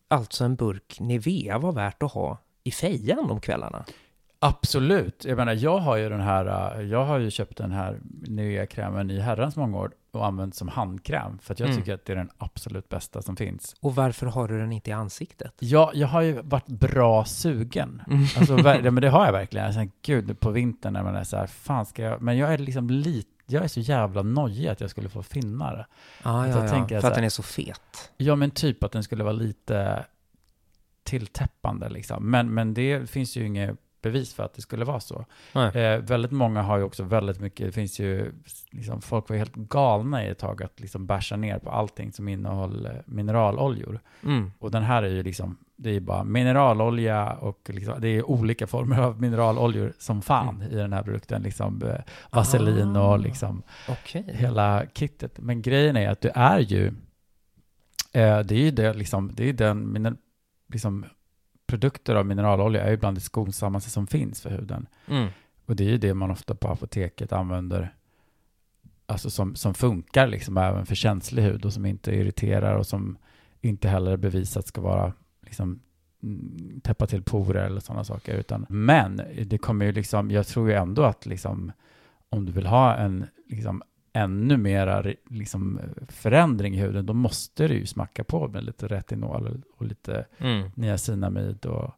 alltså 0.08 0.44
en 0.44 0.56
burk 0.56 1.00
Nivea 1.00 1.58
vara 1.58 1.72
värt 1.72 2.02
att 2.02 2.12
ha 2.12 2.38
i 2.64 2.70
fejan 2.70 3.30
om 3.30 3.40
kvällarna. 3.40 3.84
Absolut. 4.44 5.24
Jag 5.24 5.36
menar, 5.36 5.52
jag 5.52 5.78
har 5.78 5.96
ju 5.96 6.08
den 6.08 6.20
här, 6.20 6.76
eh, 6.80 6.82
jag 6.86 7.04
har 7.04 7.18
ju 7.18 7.30
köpt 7.30 7.56
den 7.56 7.72
här 7.72 8.00
Nivea-krämen 8.22 9.10
i 9.10 9.20
herrans 9.20 9.56
många 9.56 9.78
år 9.78 9.90
och 10.10 10.26
använt 10.26 10.54
som 10.54 10.68
handkräm. 10.68 11.38
För 11.38 11.52
att 11.54 11.60
jag 11.60 11.68
Mm. 11.68 11.80
tycker 11.80 11.94
att 11.94 12.04
det 12.04 12.12
är 12.12 12.16
den 12.16 12.30
absolut 12.38 12.88
bästa 12.88 13.22
som 13.22 13.36
finns. 13.36 13.76
Och 13.80 13.94
varför 13.94 14.26
har 14.26 14.48
du 14.48 14.58
den 14.58 14.72
inte 14.72 14.90
i 14.90 14.92
ansiktet? 14.92 15.52
Ja, 15.58 15.90
jag 15.94 16.08
har 16.08 16.20
ju 16.22 16.42
varit 16.42 16.66
bra 16.66 17.24
sugen. 17.24 18.02
Mm. 18.06 18.24
Alltså, 18.38 18.56
men 18.90 18.94
det 18.94 19.08
har 19.08 19.24
jag 19.26 19.32
verkligen. 19.32 19.66
Jag 19.66 19.74
tänkte, 19.74 19.98
gud, 20.02 20.40
på 20.40 20.50
vintern 20.50 20.92
när 20.92 21.02
man 21.02 21.16
är 21.16 21.24
så 21.24 21.36
här, 21.36 21.46
fan 21.46 21.86
ska 21.86 22.02
jag... 22.02 22.22
Men 22.22 22.36
jag 22.36 22.54
är 22.54 22.58
liksom 22.58 22.90
lite, 22.90 23.28
jag 23.46 23.64
är 23.64 23.68
så 23.68 23.80
jävla 23.80 24.22
nojig 24.22 24.68
att 24.68 24.80
jag 24.80 24.90
skulle 24.90 25.08
få 25.08 25.22
finnar. 25.22 25.86
Ah, 26.22 26.46
ja, 26.46 26.48
ja, 26.48 26.52
för 26.68 26.96
att 26.96 27.02
här- 27.04 27.14
den 27.14 27.24
är 27.24 27.28
så 27.28 27.42
fet. 27.42 28.10
Ja, 28.16 28.36
men 28.36 28.50
typ 28.50 28.84
att 28.84 28.92
den 28.92 29.02
skulle 29.02 29.24
vara 29.24 29.32
lite 29.32 30.04
tilltäppande 31.02 31.88
liksom. 31.88 32.30
Men, 32.30 32.54
men 32.54 32.74
det 32.74 33.10
finns 33.10 33.36
ju 33.36 33.46
inget 33.46 33.76
bevis 34.04 34.34
för 34.34 34.42
att 34.42 34.54
det 34.54 34.62
skulle 34.62 34.84
vara 34.84 35.00
så. 35.00 35.24
Eh, 35.54 35.98
väldigt 35.98 36.30
många 36.30 36.62
har 36.62 36.78
ju 36.78 36.84
också 36.84 37.02
väldigt 37.02 37.40
mycket, 37.40 37.66
det 37.66 37.72
finns 37.72 37.98
ju, 38.00 38.32
liksom, 38.70 39.02
folk 39.02 39.28
var 39.28 39.36
helt 39.36 39.54
galna 39.54 40.24
i 40.24 40.28
ett 40.28 40.38
tag 40.38 40.62
att 40.62 40.80
liksom 40.80 41.06
basha 41.06 41.36
ner 41.36 41.58
på 41.58 41.70
allting 41.70 42.12
som 42.12 42.28
innehåller 42.28 43.02
mineraloljor. 43.06 44.00
Mm. 44.24 44.52
Och 44.58 44.70
den 44.70 44.82
här 44.82 45.02
är 45.02 45.08
ju 45.10 45.22
liksom, 45.22 45.56
det 45.76 45.88
är 45.88 45.94
ju 45.94 46.00
bara 46.00 46.24
mineralolja 46.24 47.32
och 47.32 47.70
liksom, 47.72 48.00
det 48.00 48.08
är 48.08 48.30
olika 48.30 48.66
former 48.66 49.00
av 49.00 49.20
mineraloljor 49.20 49.92
som 49.98 50.22
fan 50.22 50.62
i 50.70 50.74
den 50.76 50.92
här 50.92 51.02
produkten. 51.02 51.42
Liksom 51.42 51.82
eh, 51.82 52.00
vaselin 52.32 52.96
Ah. 52.96 53.12
och 53.12 53.18
liksom 53.18 53.62
Okej. 53.88 54.24
hela 54.28 54.86
kittet. 54.94 55.38
Men 55.38 55.62
grejen 55.62 55.96
är 55.96 56.08
att 56.10 56.20
du 56.20 56.30
är 56.34 56.58
ju, 56.58 56.86
eh, 58.12 58.38
det 58.40 58.54
är 58.54 58.64
ju 58.64 58.70
det 58.70 58.92
liksom, 58.94 59.30
det 59.34 59.48
är 59.48 59.52
den, 59.52 60.16
liksom, 60.72 61.04
produkter 61.74 62.14
av 62.14 62.26
mineralolja 62.26 62.82
är 62.82 62.90
ju 62.90 62.96
bland 62.96 63.16
det 63.16 63.20
skonsammaste 63.20 63.90
som 63.90 64.06
finns 64.06 64.42
för 64.42 64.50
huden. 64.50 64.86
Mm. 65.08 65.28
Och 65.66 65.76
det 65.76 65.84
är 65.84 65.88
ju 65.88 65.98
det 65.98 66.14
man 66.14 66.30
ofta 66.30 66.54
på 66.54 66.68
apoteket 66.68 67.32
använder, 67.32 67.94
alltså 69.06 69.30
som, 69.30 69.54
som 69.54 69.74
funkar 69.74 70.26
liksom 70.26 70.56
även 70.56 70.86
för 70.86 70.94
känslig 70.94 71.42
hud 71.42 71.64
och 71.64 71.72
som 71.72 71.86
inte 71.86 72.12
irriterar 72.12 72.76
och 72.76 72.86
som 72.86 73.18
inte 73.60 73.88
heller 73.88 74.16
bevisat 74.16 74.66
ska 74.66 74.80
vara 74.80 75.12
liksom 75.42 75.80
mm, 76.22 76.80
täppa 76.84 77.06
till 77.06 77.22
porer 77.22 77.64
eller 77.64 77.80
sådana 77.80 78.04
saker. 78.04 78.34
Utan, 78.34 78.66
men 78.68 79.22
det 79.46 79.58
kommer 79.58 79.86
ju 79.86 79.92
liksom, 79.92 80.30
jag 80.30 80.46
tror 80.46 80.68
ju 80.68 80.74
ändå 80.74 81.02
att 81.02 81.26
liksom 81.26 81.72
om 82.28 82.46
du 82.46 82.52
vill 82.52 82.66
ha 82.66 82.94
en 82.96 83.26
liksom 83.50 83.82
ännu 84.16 84.56
mera 84.56 85.04
liksom, 85.30 85.80
förändring 86.08 86.74
i 86.74 86.78
huden, 86.80 87.06
då 87.06 87.12
måste 87.12 87.68
du 87.68 87.74
ju 87.74 87.86
smacka 87.86 88.24
på 88.24 88.48
med 88.48 88.64
lite 88.64 88.86
retinol 88.88 89.62
och 89.76 89.86
lite 89.86 90.26
Mm. 90.38 90.70
niacinamid 90.74 91.66
och 91.66 91.90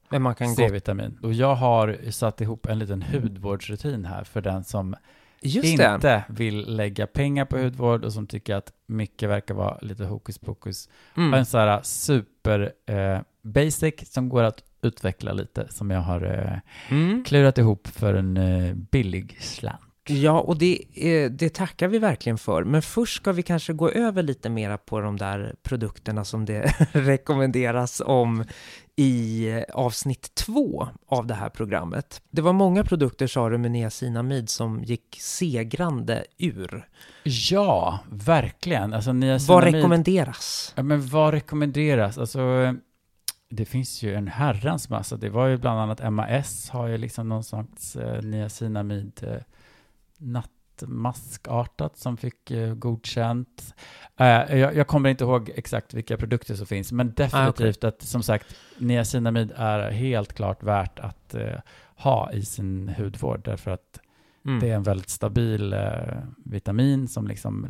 gå... 0.48 0.54
C-vitamin. 0.54 1.18
Och 1.22 1.32
jag 1.32 1.54
har 1.54 2.10
satt 2.10 2.40
ihop 2.40 2.66
en 2.66 2.78
liten 2.78 3.02
hudvårdsrutin 3.02 4.04
här 4.04 4.24
för 4.24 4.40
den 4.40 4.64
som 4.64 4.94
Just 5.42 5.76
det. 5.78 5.94
inte 5.94 6.24
vill 6.28 6.76
lägga 6.76 7.06
pengar 7.06 7.44
på 7.44 7.58
hudvård 7.58 8.04
och 8.04 8.12
som 8.12 8.26
tycker 8.26 8.54
att 8.54 8.72
mycket 8.86 9.28
verkar 9.28 9.54
vara 9.54 9.78
lite 9.82 10.04
hokus 10.04 10.38
pokus. 10.38 10.88
Mm. 11.16 11.34
En 11.34 11.46
sån 11.46 11.60
här 11.60 11.80
super 11.82 12.72
eh, 12.86 13.18
basic 13.42 13.94
som 14.12 14.28
går 14.28 14.42
att 14.42 14.62
utveckla 14.82 15.32
lite 15.32 15.66
som 15.70 15.90
jag 15.90 16.00
har 16.00 16.22
eh, 16.24 16.58
Mm. 16.96 17.24
klurat 17.24 17.58
ihop 17.58 17.86
för 17.88 18.14
en 18.14 18.36
eh, 18.36 18.74
billig 18.74 19.36
slant. 19.40 19.80
Ja, 20.08 20.40
och 20.40 20.58
det, 20.58 20.78
eh, 20.94 21.30
det 21.30 21.54
tackar 21.54 21.88
vi 21.88 21.98
verkligen 21.98 22.38
för. 22.38 22.64
Men 22.64 22.82
först 22.82 23.16
ska 23.16 23.32
vi 23.32 23.42
kanske 23.42 23.72
gå 23.72 23.90
över 23.90 24.22
lite 24.22 24.48
mera 24.48 24.78
på 24.78 25.00
de 25.00 25.16
där 25.16 25.54
produkterna 25.62 26.24
som 26.24 26.44
det 26.44 26.62
rekommenderas 26.92 28.02
om 28.04 28.44
i 28.96 29.48
eh, 29.50 29.62
avsnitt 29.74 30.34
två 30.34 30.88
av 31.06 31.26
det 31.26 31.34
här 31.34 31.48
programmet. 31.48 32.22
Det 32.30 32.42
var 32.42 32.52
många 32.52 32.84
produkter, 32.84 33.26
sa 33.26 33.48
du, 33.48 33.58
med 33.58 33.70
niacinamid 33.70 34.50
som 34.50 34.84
gick 34.84 35.18
segrande 35.20 36.24
ur. 36.38 36.88
Ja, 37.24 37.98
verkligen. 38.10 38.92
Alltså 38.94 39.10
Vad 39.10 39.16
niacinamid. 39.16 39.74
rekommenderas? 39.74 40.72
Ja, 40.76 40.82
men 40.82 41.06
vad 41.08 41.34
rekommenderas? 41.34 42.18
Alltså, 42.18 42.74
det 43.50 43.64
finns 43.64 44.02
ju 44.02 44.14
en 44.14 44.28
herrans 44.28 44.88
massa. 44.88 45.16
Det 45.16 45.28
var 45.28 45.46
ju 45.46 45.56
bland 45.56 45.80
annat 45.80 46.12
MAS 46.12 46.70
har 46.70 46.86
ju 46.86 46.98
liksom 46.98 47.28
någon 47.28 47.44
slags 47.44 47.96
eh, 47.96 48.22
niacinamid 48.22 49.20
eh, 49.22 49.36
nattmaskartat 50.18 51.96
som 51.96 52.16
fick 52.16 52.50
eh, 52.50 52.74
godkänt. 52.74 53.74
Eh, 54.16 54.26
jag, 54.58 54.76
jag 54.76 54.86
kommer 54.86 55.08
inte 55.10 55.24
ihåg 55.24 55.50
exakt 55.54 55.94
vilka 55.94 56.16
produkter 56.16 56.54
som 56.54 56.66
finns, 56.66 56.92
men 56.92 57.12
definitivt 57.14 57.84
att 57.84 58.02
som 58.02 58.22
sagt 58.22 58.56
niacinamid 58.78 59.52
är 59.56 59.90
helt 59.90 60.32
klart 60.32 60.62
värt 60.62 60.98
att 60.98 61.34
eh, 61.34 61.58
ha 61.96 62.32
i 62.32 62.42
sin 62.44 62.88
hudvård 62.88 63.40
därför 63.44 63.70
att 63.70 64.00
Mm. 64.44 64.60
det 64.60 64.70
är 64.70 64.74
en 64.74 64.82
väldigt 64.82 65.08
stabil 65.08 65.72
eh, 65.72 66.18
vitamin 66.44 67.08
som 67.08 67.26
liksom 67.26 67.66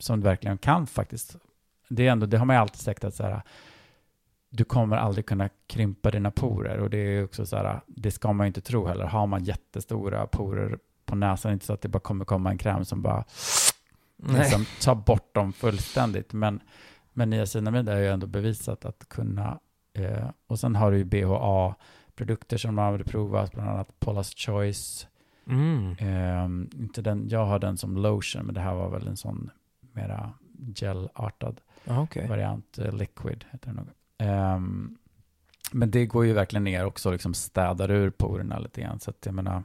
som 0.00 0.20
verkligen 0.20 0.58
kan 0.58 0.86
faktiskt. 0.86 1.36
Det 1.88 2.06
är 2.06 2.12
ändå, 2.12 2.26
det 2.26 2.38
har 2.38 2.46
man 2.46 2.56
ju 2.56 2.60
alltid 2.60 2.80
sagt 2.80 3.04
att 3.04 3.14
så 3.14 3.22
här, 3.22 3.42
du 4.50 4.64
kommer 4.64 4.96
aldrig 4.96 5.26
kunna 5.26 5.48
krympa 5.66 6.10
dina 6.10 6.30
porer 6.30 6.78
och 6.78 6.90
det 6.90 6.98
är 6.98 7.24
också 7.24 7.46
så 7.46 7.56
här, 7.56 7.80
det 7.86 8.10
ska 8.10 8.32
man 8.32 8.46
ju 8.46 8.48
inte 8.48 8.60
tro 8.60 8.86
heller. 8.86 9.04
Har 9.04 9.26
man 9.26 9.44
jättestora 9.44 10.26
porer 10.26 10.78
på 11.14 11.18
näsan, 11.18 11.52
inte 11.52 11.66
så 11.66 11.72
att 11.72 11.80
det 11.82 11.88
bara 11.88 11.98
kommer 12.00 12.24
komma 12.24 12.50
en 12.50 12.58
kräm 12.58 12.84
som 12.84 13.02
bara 13.02 13.24
liksom 14.16 14.66
tar 14.82 14.94
bort 14.94 15.34
dem 15.34 15.52
fullständigt. 15.52 16.32
Men, 16.32 16.60
men 17.12 17.30
niacinamid 17.30 17.88
är 17.88 17.98
ju 17.98 18.08
ändå 18.08 18.26
bevisat 18.26 18.84
att 18.84 19.08
kunna, 19.08 19.58
eh, 19.92 20.28
och 20.46 20.58
sen 20.60 20.76
har 20.76 20.90
du 20.90 20.98
ju 20.98 21.04
BHA-produkter 21.04 22.56
som 22.56 22.74
man 22.74 22.84
har 22.92 22.98
provat, 22.98 23.52
bland 23.52 23.70
annat 23.70 23.88
Paula's 24.00 24.34
Choice, 24.46 25.06
Mm. 25.46 25.96
Ehm, 25.98 26.70
inte 26.74 27.02
den, 27.02 27.28
jag 27.28 27.46
har 27.46 27.58
den 27.58 27.76
som 27.78 27.96
lotion, 27.96 28.46
men 28.46 28.54
det 28.54 28.60
här 28.60 28.74
var 28.74 28.90
väl 28.90 29.08
en 29.08 29.16
sån 29.16 29.50
mera 29.92 30.32
gelartad 30.74 31.54
Ja, 31.84 32.00
okej. 32.02 32.28
variant. 32.28 32.78
eh, 32.78 32.92
liquid 32.92 33.44
heter 33.50 33.66
den 33.66 33.76
nog. 33.76 33.86
Ehm, 34.18 34.96
men 35.72 35.90
det 35.90 36.06
går 36.06 36.26
ju 36.26 36.32
verkligen 36.32 36.64
ner 36.64 36.84
också, 36.84 37.10
liksom 37.10 37.34
städar 37.34 37.90
ur 37.90 38.10
porerna 38.10 38.58
lite 38.58 38.80
grann. 38.80 39.00
Så 39.00 39.10
att 39.10 39.26
jag 39.26 39.34
menar, 39.34 39.62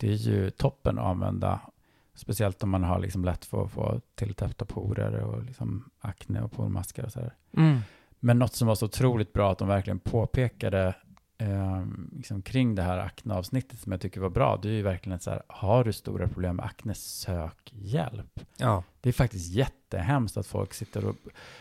det 0.00 0.12
är 0.12 0.16
ju 0.16 0.50
toppen 0.50 0.98
att 0.98 1.06
använda. 1.06 1.60
Speciellt 2.14 2.62
om 2.62 2.70
man 2.70 2.84
har 2.84 2.98
liksom 2.98 3.24
lätt 3.24 3.44
för 3.44 3.64
att 3.64 3.70
få 3.70 4.00
tilltäppta 4.14 4.64
porer 4.64 5.20
och 5.20 5.44
liksom 5.44 5.90
akne 6.00 6.42
och 6.42 6.52
pormaskar 6.52 7.04
och 7.04 7.12
sådär. 7.12 7.34
Mm. 7.56 7.78
Men 8.20 8.38
något 8.38 8.54
som 8.54 8.68
var 8.68 8.74
så 8.74 8.86
otroligt 8.86 9.32
bra 9.32 9.52
att 9.52 9.58
de 9.58 9.68
verkligen 9.68 9.98
påpekade 9.98 10.94
eh, 11.38 11.84
liksom 12.12 12.42
kring 12.42 12.74
det 12.74 12.82
här 12.82 12.98
akneavsnittet 12.98 13.78
som 13.78 13.92
jag 13.92 14.00
tycker 14.00 14.20
var 14.20 14.30
bra, 14.30 14.58
det 14.62 14.68
är 14.68 14.72
ju 14.72 14.82
verkligen 14.82 15.16
att 15.16 15.22
så 15.22 15.30
här, 15.30 15.42
har 15.48 15.84
du 15.84 15.92
stora 15.92 16.28
problem 16.28 16.56
med 16.56 16.64
akne, 16.64 16.94
sök 16.94 17.72
hjälp. 17.72 18.40
Ja. 18.56 18.84
Det 19.00 19.08
är 19.08 19.12
faktiskt 19.12 19.52
jättehemskt 19.52 20.36
att 20.36 20.46
folk 20.46 20.74
sitter 20.74 21.04
och 21.04 21.16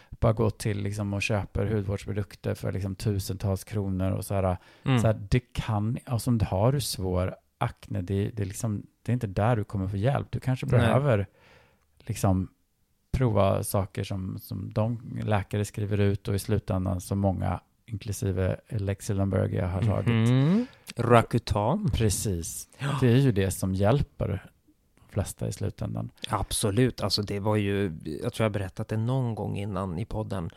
bara 0.10 0.34
går 0.34 0.49
till 0.49 0.82
liksom 0.82 1.13
och 1.13 1.21
köper 1.21 1.65
hudvårdsprodukter 1.65 2.56
för 2.56 2.71
liksom 2.71 2.95
tusentals 2.95 3.63
kronor 3.63 4.12
och 4.12 4.25
så 4.25 4.34
här. 4.34 4.58
Mm. 4.84 4.99
Så 4.99 5.08
här 5.08 5.21
det 5.30 5.39
kan, 5.39 5.97
alltså 6.06 6.38
har 6.49 6.71
du 6.71 6.82
svår 6.82 7.36
akne, 7.60 8.02
det, 8.02 8.30
det, 8.30 8.43
är 8.43 8.45
liksom, 8.45 8.86
det 9.02 9.12
är 9.12 9.13
inte 9.13 9.28
där 9.28 9.56
du 9.56 9.63
kommer 9.63 9.88
få 9.88 9.98
hjälp. 9.98 10.28
Du 10.30 10.39
kanske 10.39 10.65
Nej. 10.65 10.80
behöver 10.80 11.28
liksom 11.98 12.48
prova 13.12 13.63
saker 13.63 14.04
som, 14.04 14.39
som 14.39 14.74
de 14.74 15.19
läkare 15.24 15.65
skriver 15.65 16.00
ut 16.00 16.28
och 16.28 16.36
i 16.36 16.39
slutändan 16.39 17.02
som 17.02 17.19
många, 17.19 17.60
inklusive 17.86 18.60
Lexi 18.69 19.13
Lambergia, 19.13 19.67
har 19.67 19.82
tagit. 19.82 20.08
Mhm. 20.08 20.65
Rakutan. 20.95 21.91
Precis. 21.93 22.69
Det 23.02 23.08
är 23.08 23.17
ju 23.17 23.32
det 23.32 23.52
som 23.52 23.76
hjälper 23.76 24.28
de 24.95 25.13
flesta 25.13 25.48
i 25.48 25.52
slutändan. 25.52 26.10
Absolut, 26.30 27.02
alltså 27.02 27.22
det 27.22 27.39
var 27.39 27.56
ju, 27.56 27.93
jag 28.24 28.34
tror 28.34 28.45
jag 28.45 28.52
berättat 28.52 28.88
det 28.88 28.98
någon 28.98 29.36
gång 29.36 29.58
innan 29.58 30.00
i 30.00 30.06
podden, 30.06 30.50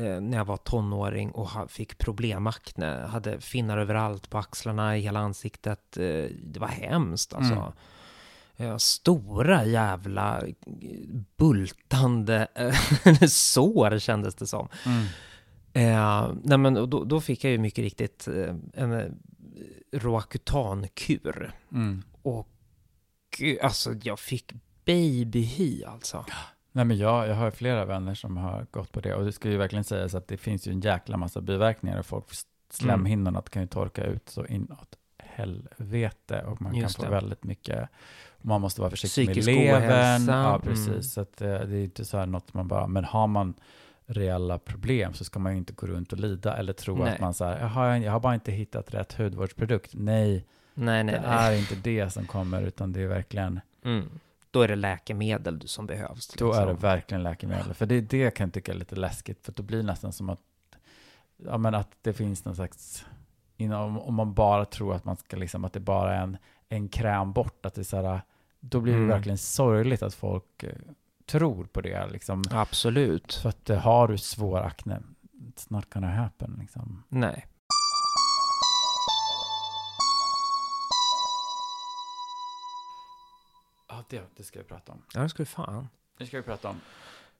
när 0.00 0.38
jag 0.38 0.44
var 0.44 0.56
tonåring 0.56 1.30
och 1.30 1.70
fick 1.70 1.98
problemakne, 1.98 3.06
hade 3.10 3.40
finnar 3.40 3.78
överallt 3.78 4.30
på 4.30 4.38
axlarna, 4.38 4.96
i 4.96 5.00
hela 5.00 5.20
ansiktet, 5.20 5.96
eh, 5.96 6.24
det 6.42 6.60
var 6.60 6.68
hemskt 6.68 7.34
alltså. 7.34 7.54
Mm. 7.54 7.72
Eh, 8.56 8.76
stora 8.76 9.64
jävla 9.64 10.40
eh, 10.40 10.48
bultande 11.36 12.48
eh, 12.54 13.20
sår 13.28 13.98
kändes 13.98 14.34
det 14.34 14.46
som. 14.46 14.68
Eh, 15.72 16.32
nej 16.42 16.58
men 16.58 16.74
då, 16.74 17.04
då 17.04 17.20
fick 17.20 17.44
jag 17.44 17.50
ju 17.50 17.58
mycket 17.58 17.82
riktigt 17.82 18.28
eh, 18.28 18.54
en 18.74 18.92
eh, 18.92 19.06
Roacutan-kur. 19.92 21.52
Mm. 21.72 22.02
Och 22.22 22.48
eh, 23.40 23.56
alltså 23.62 23.94
jag 24.02 24.20
fick 24.20 24.52
babyhy 24.84 25.84
alltså. 25.84 26.24
Nej, 26.72 26.84
men 26.84 26.96
jag, 26.98 27.28
jag 27.28 27.34
har 27.34 27.50
flera 27.50 27.84
vänner 27.84 28.14
som 28.14 28.36
har 28.36 28.66
gått 28.70 28.92
på 28.92 29.00
det 29.00 29.14
och 29.14 29.24
det 29.24 29.32
ska 29.32 29.48
ju 29.50 29.56
verkligen 29.56 29.84
sägas 29.84 30.14
att 30.14 30.28
det 30.28 30.36
finns 30.36 30.68
ju 30.68 30.72
en 30.72 30.80
jäkla 30.80 31.16
massa 31.16 31.40
biverkningar 31.40 31.98
och 31.98 32.06
folk, 32.06 32.24
slemhinnorna 32.70 33.42
kan 33.42 33.62
ju 33.62 33.68
torka 33.68 34.04
ut 34.04 34.28
så 34.28 34.46
inåt 34.46 34.98
helvete 35.18 36.42
och 36.46 36.62
man 36.62 36.74
Just 36.74 36.96
kan 36.96 37.04
få 37.04 37.10
det. 37.10 37.16
väldigt 37.20 37.44
mycket, 37.44 37.88
man 38.38 38.60
måste 38.60 38.80
vara 38.80 38.90
försiktig 38.90 39.26
Psykisk 39.26 39.46
med 39.48 39.56
levern. 39.56 40.26
Ja, 40.28 40.60
precis. 40.64 40.88
Mm. 40.88 41.02
Så 41.02 41.20
att, 41.20 41.40
eh, 41.40 41.48
det 41.48 41.76
är 41.76 41.84
inte 41.84 42.04
så 42.04 42.18
här 42.18 42.26
något 42.26 42.54
man 42.54 42.68
bara, 42.68 42.86
men 42.86 43.04
har 43.04 43.26
man 43.26 43.54
reella 44.06 44.58
problem 44.58 45.14
så 45.14 45.24
ska 45.24 45.38
man 45.38 45.52
ju 45.52 45.58
inte 45.58 45.72
gå 45.72 45.86
runt 45.86 46.12
och 46.12 46.18
lida 46.18 46.56
eller 46.56 46.72
tro 46.72 46.96
Nej. 46.96 47.12
att 47.14 47.20
man 47.20 47.34
så 47.34 47.44
här, 47.44 47.60
jag 47.60 47.68
har, 47.68 47.96
jag 47.96 48.12
har 48.12 48.20
bara 48.20 48.34
inte 48.34 48.52
hittat 48.52 48.94
rätt 48.94 49.12
hudvårdsprodukt. 49.12 49.90
Nej, 49.94 50.44
Nej, 50.74 51.04
nej, 51.04 51.14
det 51.14 51.20
nej. 51.28 51.54
är 51.56 51.58
inte 51.58 51.74
det 51.74 52.10
som 52.10 52.26
kommer 52.26 52.62
utan 52.62 52.92
det 52.92 53.00
är 53.02 53.06
verkligen 53.08 53.60
Mm. 53.84 54.08
Då 54.50 54.62
är 54.62 54.68
det 54.68 54.76
läkemedel 54.76 55.68
som 55.68 55.86
behövs. 55.86 56.28
Då 56.28 56.46
liksom. 56.46 56.62
är 56.62 56.66
det 56.66 56.72
verkligen 56.74 57.22
läkemedel. 57.22 57.74
För 57.74 57.86
det, 57.86 58.00
det 58.00 58.30
kan 58.30 58.46
jag 58.46 58.54
tycka 58.54 58.72
är 58.72 58.76
lite 58.76 58.96
läskigt, 58.96 59.44
för 59.44 59.52
då 59.52 59.62
blir 59.62 59.78
det 59.78 59.84
nästan 59.84 60.12
som 60.12 60.30
att, 60.30 60.40
ja, 61.36 61.58
men 61.58 61.74
att 61.74 61.90
det 62.02 62.12
finns 62.12 62.44
någon 62.44 62.54
slags, 62.56 63.06
inom, 63.56 63.98
om 63.98 64.14
man 64.14 64.34
bara 64.34 64.64
tror 64.64 64.94
att 64.94 65.04
man 65.04 65.16
ska 65.16 65.36
liksom, 65.36 65.64
att 65.64 65.72
det 65.72 65.80
bara 65.80 66.14
är 66.14 66.22
en, 66.22 66.36
en 66.68 66.88
kräm 66.88 67.32
bort, 67.32 67.66
att 67.66 67.74
det 67.74 67.80
är 67.80 67.84
så 67.84 68.02
här, 68.02 68.20
då 68.60 68.80
blir 68.80 68.92
det 68.92 68.98
Mm. 68.98 69.08
verkligen 69.10 69.38
sorgligt 69.38 70.02
att 70.02 70.14
folk 70.14 70.62
eh, 70.62 70.72
tror 71.26 71.64
på 71.64 71.80
det. 71.80 72.06
Liksom. 72.06 72.44
Absolut. 72.50 73.34
För 73.34 73.48
att 73.48 73.70
eh, 73.70 73.78
har 73.78 74.08
du 74.08 74.18
svår 74.18 74.58
akne, 74.58 75.02
it's 75.32 75.66
not 75.68 75.90
gonna 75.90 76.10
happen. 76.10 76.56
Liksom. 76.60 77.02
Nej. 77.08 77.46
Ja, 83.88 84.04
det, 84.08 84.22
det 84.36 84.42
ska 84.42 84.58
vi 84.58 84.64
prata 84.64 84.92
om. 84.92 85.02
Ja, 85.14 85.20
det 85.20 85.28
ska 85.28 85.42
vi 85.42 85.46
fan. 85.46 85.88
Det 86.18 86.26
ska 86.26 86.36
vi 86.36 86.42
prata 86.42 86.68
om. 86.68 86.80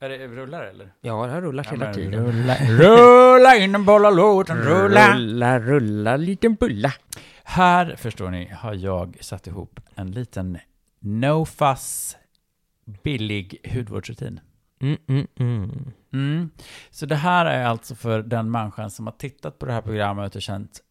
Är 0.00 0.08
det 0.08 0.26
rullar 0.26 0.62
eller? 0.62 0.92
Ja, 1.00 1.26
det 1.26 1.32
här 1.32 1.40
rullar 1.40 1.64
hela 1.64 1.84
men 1.84 1.94
tiden. 1.94 2.26
Rulla, 2.26 2.56
rulla 2.58 3.56
in 3.56 3.74
en 3.74 3.84
boll 3.84 4.06
och 4.06 4.16
låt 4.16 4.46
den 4.46 4.58
rulla. 4.58 5.14
Rulla, 5.14 5.60
rulla, 5.60 6.16
liten 6.16 6.54
bulla. 6.54 6.92
Här, 7.44 7.96
förstår 7.96 8.30
ni, 8.30 8.48
har 8.48 8.74
jag 8.74 9.16
satt 9.20 9.46
ihop 9.46 9.80
en 9.94 10.10
liten 10.10 10.58
no 10.98 11.44
fuss 11.44 12.16
billig 12.84 13.70
hudvårdsrutin. 13.74 14.40
Mm, 14.80 14.96
mm, 15.06 15.26
mm. 15.36 15.92
Mm. 16.12 16.50
Så 16.90 17.06
det 17.06 17.16
här 17.16 17.46
är 17.46 17.64
alltså 17.64 17.94
för 17.94 18.22
den 18.22 18.50
människan 18.50 18.90
som 18.90 19.06
har 19.06 19.12
tittat 19.12 19.58
på 19.58 19.66
det 19.66 19.72
här 19.72 19.82
programmet 19.82 20.36
och 20.36 20.42
känt 20.42 20.82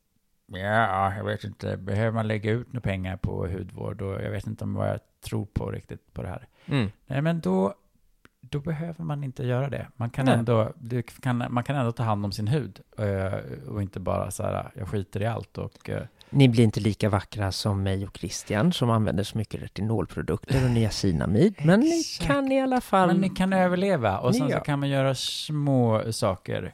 Ja, 0.52 1.16
jag 1.16 1.24
vet 1.24 1.44
inte, 1.44 1.78
behöver 1.78 2.12
man 2.12 2.28
lägga 2.28 2.52
ut 2.52 2.68
några 2.68 2.82
pengar 2.82 3.18
på 3.18 3.48
hudvård 3.48 4.02
och 4.02 4.22
jag 4.22 4.32
vet 4.32 4.48
inte 4.48 4.64
om 4.64 4.74
vad 4.74 4.90
jag 4.90 5.00
tror 5.30 5.46
på 5.46 5.72
riktigt 5.72 6.14
på 6.14 6.22
det 6.22 6.30
här. 6.30 6.48
Mm. 6.66 6.92
Nej, 7.08 7.22
men 7.22 7.40
då, 7.40 7.74
då 8.42 8.60
behöver 8.60 9.04
man 9.04 9.24
inte 9.24 9.44
göra 9.44 9.70
det. 9.70 9.88
Man 9.96 10.10
kan, 10.10 10.26
Nej. 10.26 10.36
ändå, 10.36 10.74
kan, 11.22 11.44
man 11.50 11.64
kan 11.64 11.76
ändå 11.76 11.92
ta 11.92 12.04
hand 12.04 12.26
om 12.26 12.32
sin 12.32 12.48
hud 12.48 12.80
eh, 12.98 13.34
och 13.70 13.82
inte 13.82 14.00
bara 14.00 14.32
så 14.32 14.44
här, 14.44 14.72
jag 14.76 14.88
skiter 14.88 15.22
i 15.22 15.26
allt 15.26 15.58
och 15.58 15.90
eh, 15.90 16.04
Ni 16.30 16.50
blir 16.50 16.64
inte 16.64 16.80
lika 16.80 17.10
vackra 17.10 17.52
som 17.52 17.84
mig 17.84 18.08
och 18.08 18.18
Christian 18.18 18.74
som 18.74 18.90
använder 18.90 19.24
så 19.24 19.38
mycket 19.38 19.62
retinolprodukter 19.62 20.66
och 20.66 20.72
niacinamid. 20.72 21.56
Men 21.64 21.80
ni 21.80 22.04
kan 22.22 22.52
i 22.52 22.62
alla 22.62 22.82
fall... 22.82 23.08
Men 23.08 23.22
ni 23.22 23.30
kan 23.30 23.54
överleva 23.54 24.20
och 24.20 24.36
sen 24.36 24.52
så 24.52 24.60
kan 24.60 24.80
man 24.80 24.90
göra 24.90 25.16
små 25.16 26.14
saker. 26.14 26.74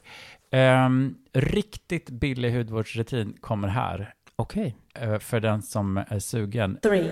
Ehm, 0.50 1.14
riktigt 1.32 2.10
billig 2.10 2.52
hudvårdsrutin 2.56 3.36
kommer 3.40 3.68
här 3.68 4.14
Okej. 4.36 4.76
eh, 4.94 5.18
för 5.18 5.40
den 5.40 5.62
som 5.62 5.96
är 5.96 6.18
sugen. 6.18 6.78
Three, 6.82 7.10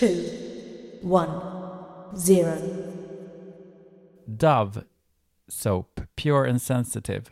two, 0.00 0.30
one, 1.00 1.40
zero. 2.16 2.58
Dove 4.26 4.82
Soap 5.48 6.00
Pure 6.16 6.50
and 6.50 6.62
Sensitive. 6.62 7.24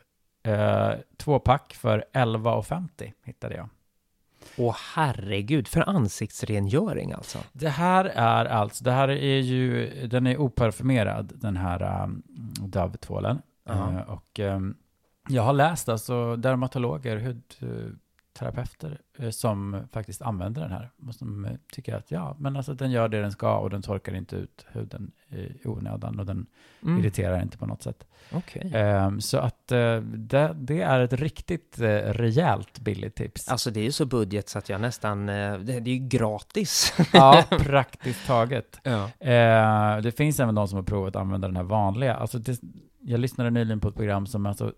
Eh, 0.43 0.93
två 1.17 1.39
pack 1.39 1.75
för 1.75 2.05
11,50 2.13 3.13
hittade 3.25 3.55
jag. 3.55 3.69
Åh 4.57 4.77
herregud, 4.95 5.69
för 5.69 5.89
ansiktsrengöring 5.89 7.13
alltså. 7.13 7.39
Det 7.53 7.69
här 7.69 8.05
är 8.05 8.45
alltså, 8.45 8.85
det 8.85 8.93
här 8.93 9.09
är 9.09 9.41
ju, 9.41 9.91
den 10.07 10.27
är 10.27 10.37
oparfumerad 10.37 11.33
den 11.35 11.57
här 11.57 12.03
um, 12.05 12.23
Dove-tvålen. 12.61 13.43
Ja. 13.65 13.93
Eh, 13.93 14.01
och 14.01 14.41
ehm, 14.41 14.77
jag 15.29 15.43
har 15.43 15.53
läst 15.53 15.89
alltså 15.89 16.37
dermatologer, 16.37 17.17
hud, 17.17 17.43
terapeuter 18.39 19.01
eh, 19.19 19.31
som 19.31 19.81
faktiskt 19.93 20.23
använder 20.23 20.63
den 20.63 20.71
här. 20.73 20.91
Och 21.07 21.15
som 21.15 21.45
eh, 21.45 21.53
tycker 21.73 21.95
att 21.95 22.11
ja, 22.11 22.37
men 22.39 22.57
alltså 22.57 22.75
den 22.75 22.91
gör 22.91 23.09
det 23.09 23.21
den 23.21 23.33
ska 23.33 23.57
och 23.59 23.71
den 23.71 23.83
torkar 23.83 24.15
inte 24.15 24.37
ut 24.37 24.67
huden 24.73 25.13
i 25.29 25.69
onödan 25.69 26.19
och 26.21 26.27
den 26.27 26.47
Mm. 26.83 26.99
irriterar 27.01 27.43
inte 27.43 27.59
på 27.59 27.67
något 27.67 27.83
sätt. 27.83 28.07
Okej. 28.33 28.71
Ehm, 28.75 29.21
så 29.21 29.39
att 29.39 29.73
eh, 29.73 29.97
det, 30.01 30.53
det 30.55 30.81
är 30.83 31.01
ett 31.01 31.13
riktigt 31.13 31.81
eh, 31.81 31.87
rejält 31.99 32.79
billigt 32.79 33.15
tips. 33.15 33.49
Alltså 33.49 33.71
det 33.71 33.81
är 33.81 33.85
ju 33.85 33.93
så 33.93 34.07
budget 34.07 34.49
så 34.49 34.59
att 34.59 34.69
jag 34.69 34.81
nästan, 34.81 35.29
eh, 35.29 35.59
det, 35.59 35.81
det 35.81 35.91
är 35.91 35.95
ju 35.95 36.09
gratis. 36.09 36.95
Ja, 37.13 37.45
praktiskt 37.51 38.27
taget. 38.27 38.81
Ja. 38.83 39.11
Eh, 39.29 40.03
det 40.03 40.13
finns 40.17 40.41
även 40.41 40.55
de 40.55 40.69
som 40.69 40.77
har 40.77 40.83
provat 40.83 41.17
att 41.17 41.23
använda 41.23 41.49
den 41.49 41.57
här 41.57 41.65
vanliga. 41.65 42.15
Alltså 42.15 42.39
det, 42.39 42.61
jag 43.01 43.21
lyssnade 43.21 43.51
nyligen 43.51 43.81
på 43.81 43.89
ett 43.89 43.97
program 43.97 44.27
som 44.27 44.47
alltså, 44.47 44.73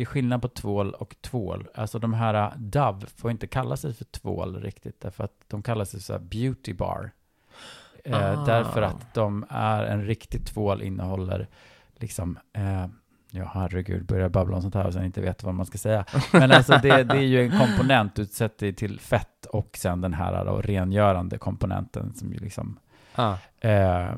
det 0.00 0.04
är 0.04 0.06
skillnad 0.06 0.42
på 0.42 0.48
tvål 0.48 0.94
och 0.94 1.16
tvål. 1.20 1.68
Alltså 1.74 1.98
de 1.98 2.14
här 2.14 2.34
uh, 2.34 2.58
Dove 2.58 3.06
får 3.16 3.30
inte 3.30 3.46
kalla 3.46 3.76
sig 3.76 3.94
för 3.94 4.04
tvål 4.04 4.62
riktigt, 4.62 5.00
därför 5.00 5.24
att 5.24 5.32
de 5.48 5.62
kallar 5.62 5.84
sig 5.84 6.00
så 6.00 6.18
beauty 6.18 6.72
bar. 6.74 7.10
Eh, 8.04 8.40
Ah. 8.40 8.44
Därför 8.44 8.82
att 8.82 9.14
de 9.14 9.46
är 9.48 9.84
en 9.84 10.04
riktig 10.04 10.46
tvål 10.46 10.82
innehåller 10.82 11.48
liksom, 11.96 12.38
eh, 12.52 12.86
ja 13.30 13.50
herregud, 13.54 14.06
börjar 14.06 14.28
babbla 14.28 14.56
om 14.56 14.62
sånt 14.62 14.74
här 14.74 14.86
och 14.86 14.92
sen 14.92 15.04
inte 15.04 15.20
vet 15.20 15.42
vad 15.42 15.54
man 15.54 15.66
ska 15.66 15.78
säga. 15.78 16.04
Men 16.32 16.52
alltså 16.52 16.78
det, 16.82 17.04
det 17.04 17.16
är 17.16 17.26
ju 17.26 17.42
en 17.42 17.58
komponent, 17.58 18.14
du 18.14 18.26
sätter 18.26 18.72
till 18.72 19.00
fett 19.00 19.46
och 19.46 19.76
sen 19.78 20.00
den 20.00 20.14
här 20.14 20.44
då, 20.44 20.60
rengörande 20.60 21.38
komponenten 21.38 22.14
som 22.14 22.32
ju 22.32 22.38
liksom 22.38 22.78
Ah. 23.14 23.36
Eh, 23.60 24.14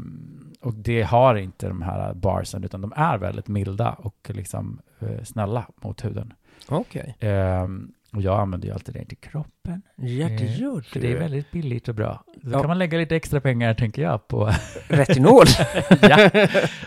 och 0.60 0.74
det 0.74 1.02
har 1.02 1.34
inte 1.34 1.68
de 1.68 1.82
här 1.82 2.14
barsen, 2.14 2.64
utan 2.64 2.80
de 2.80 2.92
är 2.96 3.18
väldigt 3.18 3.48
milda 3.48 3.92
och 3.92 4.30
liksom 4.34 4.80
eh, 5.00 5.22
snälla 5.24 5.66
mot 5.82 6.04
huden. 6.04 6.32
Okej. 6.68 7.16
Eh, 7.20 7.68
och 8.16 8.22
jag 8.22 8.40
använder 8.40 8.68
ju 8.68 8.74
alltid 8.74 8.94
det 8.94 9.04
till 9.04 9.16
kroppen. 9.18 9.82
Ja, 9.96 10.28
det 10.28 10.34
Eh, 10.34 10.60
gör 10.60 10.80
För 10.80 11.00
det 11.00 11.12
är 11.12 11.18
väldigt 11.18 11.50
billigt 11.50 11.88
och 11.88 11.94
bra. 11.94 12.24
Då 12.42 12.50
Ja. 12.52 12.58
kan 12.60 12.68
man 12.68 12.78
lägga 12.78 12.98
lite 12.98 13.16
extra 13.16 13.40
pengar, 13.40 13.74
tänker 13.74 14.02
jag, 14.02 14.28
på 14.28 14.50
Retinol. 14.88 15.44
ja, 16.02 16.30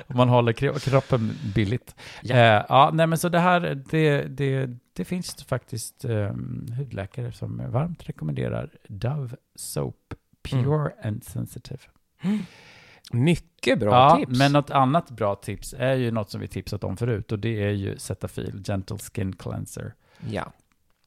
om 0.08 0.18
man 0.18 0.30
håller 0.30 0.54
kro- 0.54 0.80
kroppen 0.80 1.32
billigt. 1.56 1.96
Ja. 2.22 2.36
Eh, 2.36 2.66
ja 2.70 2.90
nej 2.94 3.08
men 3.08 3.18
så 3.18 3.30
det 3.30 3.40
här, 3.40 3.84
det, 3.92 4.22
det, 4.24 4.70
det 4.94 5.06
finns 5.06 5.44
faktiskt 5.44 6.06
eh, 6.06 6.32
hudläkare 6.78 7.32
som 7.32 7.72
varmt 7.72 8.10
rekommenderar 8.10 8.70
Dove 8.88 9.36
Soap 9.56 10.14
Pure 10.50 10.92
and 11.04 11.24
Sensitive. 11.24 11.80
Mycket 13.12 13.80
bra 13.80 13.94
ja, 13.94 14.18
tips. 14.18 14.40
men 14.40 14.52
något 14.52 14.70
annat 14.70 15.12
bra 15.12 15.36
tips 15.36 15.76
är 15.78 15.94
ju 15.94 16.12
något 16.12 16.30
som 16.30 16.42
vi 16.42 16.48
tipsat 16.48 16.84
om 16.84 16.98
förut 16.98 17.32
och 17.32 17.40
det 17.40 17.64
är 17.64 17.72
ju 17.72 17.98
Cetaphil 17.98 18.64
Gentle 18.68 18.98
Skin 18.98 19.36
Cleanser. 19.36 19.94
Ja. 20.30 20.54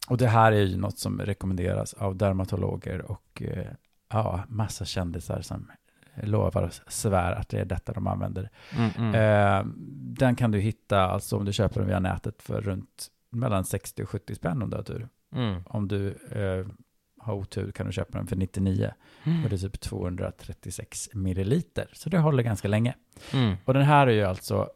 Och 0.08 0.16
det 0.16 0.28
här 0.28 0.52
är 0.52 0.62
ju 0.62 0.76
något 0.76 0.98
som 0.98 1.20
rekommenderas 1.20 1.94
av 1.94 2.16
dermatologer 2.16 3.10
och 3.10 3.42
eh, 3.42 3.66
ja, 4.12 4.44
massa 4.48 4.84
kändisar 4.84 5.40
som 5.40 5.70
lovar 6.22 6.62
och 6.62 6.72
svär 6.92 7.32
att 7.32 7.48
det 7.48 7.58
är 7.60 7.64
detta 7.64 7.92
de 7.92 8.06
använder. 8.06 8.50
Mm, 8.76 8.90
mm. 8.96 9.14
Eh, 9.14 9.66
den 10.18 10.36
kan 10.36 10.50
du 10.50 10.58
hitta, 10.58 11.00
alltså 11.00 11.36
om 11.36 11.44
du 11.44 11.52
köper 11.52 11.80
den 11.80 11.88
via 11.88 12.00
nätet, 12.00 12.42
för 12.42 12.60
runt 12.60 13.08
mellan 13.30 13.64
60 13.64 14.02
och 14.02 14.08
70 14.08 14.34
spänn 14.34 14.62
om 14.62 14.70
du 14.70 14.76
har 14.76 14.84
tur. 14.84 15.08
Mm. 15.34 15.62
Om 15.66 15.88
du 15.88 16.08
eh, 16.30 16.66
har 17.28 17.34
otur 17.34 17.72
kan 17.72 17.86
du 17.86 17.92
köpa 17.92 18.18
den 18.18 18.26
för 18.26 18.36
99 18.36 18.90
Mm. 19.24 19.44
och 19.44 19.50
det 19.50 19.56
är 19.56 19.58
typ 19.58 19.80
236 19.80 21.08
milliliter. 21.14 21.88
Så 21.92 22.08
det 22.08 22.18
håller 22.18 22.42
ganska 22.42 22.68
länge. 22.68 22.94
Mm. 23.32 23.56
Och 23.64 23.74
den 23.74 23.82
här 23.82 24.06
är 24.06 24.10
ju 24.12 24.24
alltså 24.24 24.68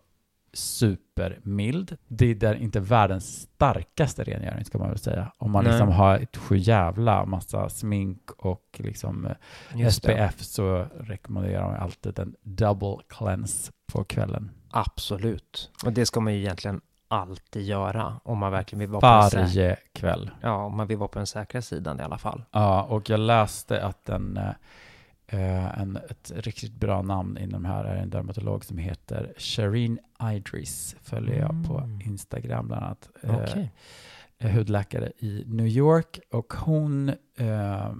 supermild. 0.53 1.97
Det 2.09 2.43
är 2.43 2.55
inte 2.55 2.81
världens 2.81 3.41
starkaste 3.41 4.25
rengöring 4.25 4.65
ska 4.65 4.79
man 4.79 4.89
väl 4.89 4.99
säga. 4.99 5.33
Om 5.39 5.51
man 5.51 5.65
Nej. 5.65 5.73
liksom 5.73 5.89
har 5.89 6.19
ett 6.19 6.37
sjujävla 6.37 7.25
massa 7.25 7.69
smink 7.69 8.31
och 8.31 8.65
liksom 8.79 9.27
eh, 9.27 9.33
det. 9.75 9.93
SPF 9.93 10.43
så 10.43 10.87
rekommenderar 11.01 11.65
man 11.71 11.77
alltid 11.77 12.19
en 12.19 12.35
double 12.43 12.97
cleanse 13.09 13.73
på 13.93 14.05
kvällen. 14.05 14.51
Absolut. 14.71 15.71
Och 15.85 15.93
det 15.93 16.07
ska 16.07 16.21
man 16.21 16.35
ju 16.35 16.41
egentligen 16.41 16.81
alltid 17.13 17.63
göra 17.63 18.21
om 18.25 18.39
man 18.39 18.53
verkligen 18.53 18.81
vill 18.81 18.89
vara 18.89 19.31
på 19.31 19.37
den, 19.37 19.45
Varje 19.47 19.77
kväll. 19.93 20.31
ja, 20.41 20.65
om 20.65 20.77
man 20.77 20.87
vill 20.87 20.97
vara 20.99 21.09
på 21.09 21.19
den 21.19 21.27
säkra 21.27 21.63
sidan 21.63 22.01
i 22.01 22.03
alla 22.03 22.19
fall. 22.19 22.45
Ja, 22.51 22.83
och 22.83 23.11
jag 23.11 23.21
läste 23.21 23.85
att 23.85 24.09
en, 24.09 24.37
eh, 25.27 25.81
en, 25.81 25.97
ett 25.97 26.33
riktigt 26.35 26.73
bra 26.75 27.03
namn 27.03 27.39
inom 27.39 27.65
här 27.65 27.85
är 27.85 27.97
en 27.97 28.11
dermatolog 28.11 28.65
som 28.65 28.79
heter 28.79 29.35
Shireen 29.39 29.99
Idris. 30.33 30.97
Följer 31.03 31.39
jag 31.39 31.65
på 31.69 31.79
Mm. 31.79 32.01
Instagram 32.01 32.67
bland 32.69 32.85
annat. 32.85 33.11
Eh, 33.23 33.35
Okej. 33.43 33.71
är 34.39 34.53
hudläkare 34.53 35.13
i 35.19 35.45
New 35.47 35.67
York 35.67 36.21
och 36.31 36.53
hon 36.53 37.09
eh, 37.39 37.93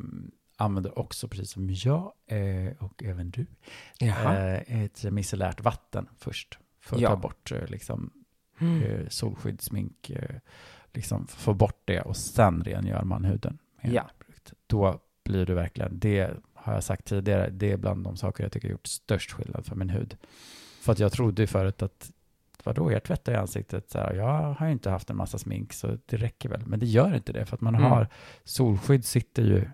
använder 0.57 0.99
också, 0.99 1.29
precis 1.29 1.51
som 1.51 1.71
jag 1.71 2.13
eh, 2.27 2.73
och 2.79 3.03
även 3.05 3.31
du, 3.31 3.47
Jaha. 3.99 4.39
eh, 4.39 4.83
ett 4.85 5.05
micellärt 5.05 5.61
vatten 5.61 6.09
först 6.19 6.59
för 6.81 6.97
att 6.97 7.03
Ja. 7.03 7.09
ta 7.09 7.17
bort 7.17 7.53
eh, 7.53 7.67
liksom, 7.67 8.11
Mm. 8.63 8.83
eh, 8.83 9.09
solskydd, 9.09 9.61
smink, 9.61 10.11
eh, 10.11 10.37
liksom 10.93 11.27
få 11.27 11.55
bort 11.55 11.83
det 11.85 12.01
och 12.01 12.17
sen 12.17 12.65
rengör 12.65 13.03
man 13.05 13.25
huden. 13.25 13.59
Ja. 13.81 14.11
Då 14.67 15.01
blir 15.25 15.47
du 15.47 15.55
verkligen, 15.55 15.99
det 15.99 16.31
har 16.55 16.73
jag 16.75 16.85
sagt 16.85 17.05
tidigare, 17.05 17.51
det 17.51 17.73
är 17.73 17.77
bland 17.77 18.05
de 18.05 18.17
saker 18.17 18.45
jag 18.45 18.53
tycker 18.53 18.69
har 18.69 18.73
gjort 18.73 18.87
störst 18.87 19.33
skillnad 19.33 19.67
för 19.67 19.77
min 19.77 19.91
hud. 19.91 20.17
För 20.81 20.93
att 20.93 20.99
jag 20.99 21.13
trodde 21.13 21.43
ju 21.43 21.47
förut 21.47 21.83
att 21.83 22.11
vadå, 22.65 22.93
jag 22.93 23.03
tvättar 23.03 23.33
i 23.33 23.37
ansiktet, 23.37 23.91
så 23.91 23.99
här, 23.99 24.15
jag 24.15 24.53
har 24.55 24.67
ju 24.67 24.73
inte 24.73 24.91
haft 24.91 25.11
en 25.11 25.17
massa 25.17 25.39
smink 25.39 25.73
så 25.73 25.99
det 26.07 26.17
räcker 26.17 26.49
väl. 26.49 26.67
Men 26.67 26.81
det 26.81 26.87
gör 26.87 27.15
inte 27.15 27.33
det, 27.33 27.47
för 27.47 27.55
att 27.57 27.61
man 27.61 27.75
Mm. 27.75 27.91
har, 27.91 28.09
solskydd 28.45 29.05
sitter 29.05 29.43
ju, 29.43 29.65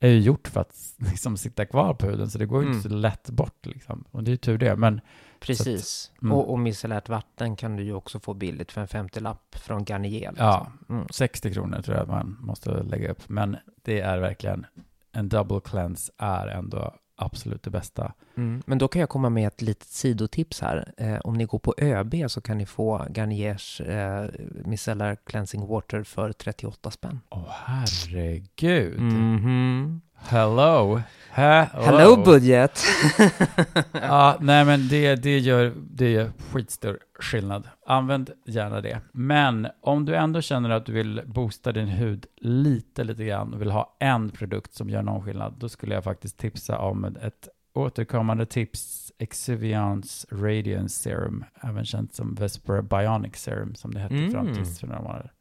är 0.00 0.08
ju 0.08 0.20
gjort 0.20 0.48
för 0.48 0.60
att 0.60 0.76
liksom 0.98 1.36
sitta 1.36 1.66
kvar 1.66 1.94
på 1.94 2.06
huden, 2.06 2.30
så 2.30 2.38
det 2.38 2.46
går 2.46 2.60
ju 2.62 2.66
Mm. 2.66 2.76
inte 2.78 2.88
så 2.88 2.94
lätt 2.94 3.30
bort 3.30 3.66
liksom. 3.66 4.04
Och 4.10 4.24
det 4.24 4.28
är 4.28 4.32
ju 4.32 4.36
tur 4.36 4.58
det, 4.58 4.76
men 4.76 5.00
Precis. 5.46 6.12
mm. 6.22 6.32
Och, 6.32 6.50
och 6.50 6.58
micellärt 6.58 7.08
vatten 7.08 7.56
kan 7.56 7.76
du 7.76 7.82
ju 7.82 7.94
också 7.94 8.20
få 8.20 8.34
billigt 8.34 8.72
för 8.72 8.80
en 8.80 8.86
50-lapp 8.86 9.56
från 9.58 9.84
Garnier. 9.84 10.30
Liksom. 10.30 10.46
Ja. 10.46 10.72
Mm. 10.88 11.06
60 11.10 11.52
kronor 11.54 11.82
tror 11.82 11.96
jag 11.96 12.08
man 12.08 12.36
måste 12.40 12.82
lägga 12.82 13.10
upp. 13.10 13.28
Men 13.28 13.56
det 13.82 14.00
är 14.00 14.18
verkligen, 14.18 14.66
en 15.12 15.28
double 15.28 15.60
cleanse 15.60 16.12
är 16.18 16.46
ändå 16.46 16.94
absolut 17.16 17.62
det 17.62 17.70
bästa. 17.70 18.12
Mm. 18.36 18.62
Men 18.66 18.78
då 18.78 18.88
kan 18.88 19.00
jag 19.00 19.08
komma 19.08 19.30
med 19.30 19.46
ett 19.46 19.62
litet 19.62 19.88
sidotips 19.88 20.60
här. 20.60 20.92
Eh, 20.96 21.18
om 21.18 21.34
ni 21.34 21.44
går 21.44 21.58
på 21.58 21.74
ÖB 21.78 22.14
så 22.28 22.40
kan 22.40 22.58
ni 22.58 22.66
få 22.66 23.06
Garniers 23.10 23.80
eh, 23.80 24.28
micellar 24.64 25.16
cleansing 25.26 25.66
water 25.66 26.02
för 26.02 26.32
38 26.32 26.90
spänn. 26.90 27.20
Åh 27.30 27.48
herregud. 27.48 29.00
Mhm. 29.00 30.00
Hello. 30.28 31.00
Hello. 31.30 31.66
Hello 31.84 32.16
budget! 32.24 32.80
Ja, 33.92 34.36
nej 34.40 34.64
men 34.64 34.88
det, 34.88 35.14
det, 35.14 35.38
gör, 35.38 35.72
det 35.90 36.10
gör 36.10 36.30
skitstor 36.52 36.98
skillnad. 37.20 37.68
Använd 37.86 38.30
gärna 38.46 38.80
det. 38.80 39.00
Men 39.12 39.68
om 39.82 40.04
du 40.04 40.16
ändå 40.16 40.40
känner 40.40 40.70
att 40.70 40.86
du 40.86 40.92
vill 40.92 41.22
boosta 41.26 41.72
din 41.72 41.88
hud 41.88 42.26
lite, 42.40 43.04
lite 43.04 43.24
grann 43.24 43.54
och 43.54 43.60
vill 43.60 43.70
ha 43.70 43.96
en 44.00 44.30
produkt 44.30 44.74
som 44.74 44.90
gör 44.90 45.02
någon 45.02 45.22
skillnad, 45.24 45.54
då 45.58 45.68
skulle 45.68 45.94
jag 45.94 46.04
faktiskt 46.04 46.38
tipsa 46.38 46.78
om 46.78 47.04
ett 47.04 47.48
återkommande 47.74 48.46
tips, 48.46 49.12
Exuviance 49.18 50.26
Radiance 50.30 51.02
Serum, 51.02 51.44
även 51.62 51.84
känt 51.84 52.14
som 52.14 52.34
Vesper 52.34 52.82
Bionic 52.82 53.36
Serum, 53.36 53.74
som 53.74 53.94
det 53.94 54.00
hette 54.00 54.14
Mm. 54.14 54.30
fram 54.32 54.54
tills 54.54 54.80
för 54.80 54.86
några 54.86 55.02
månader. 55.02 55.32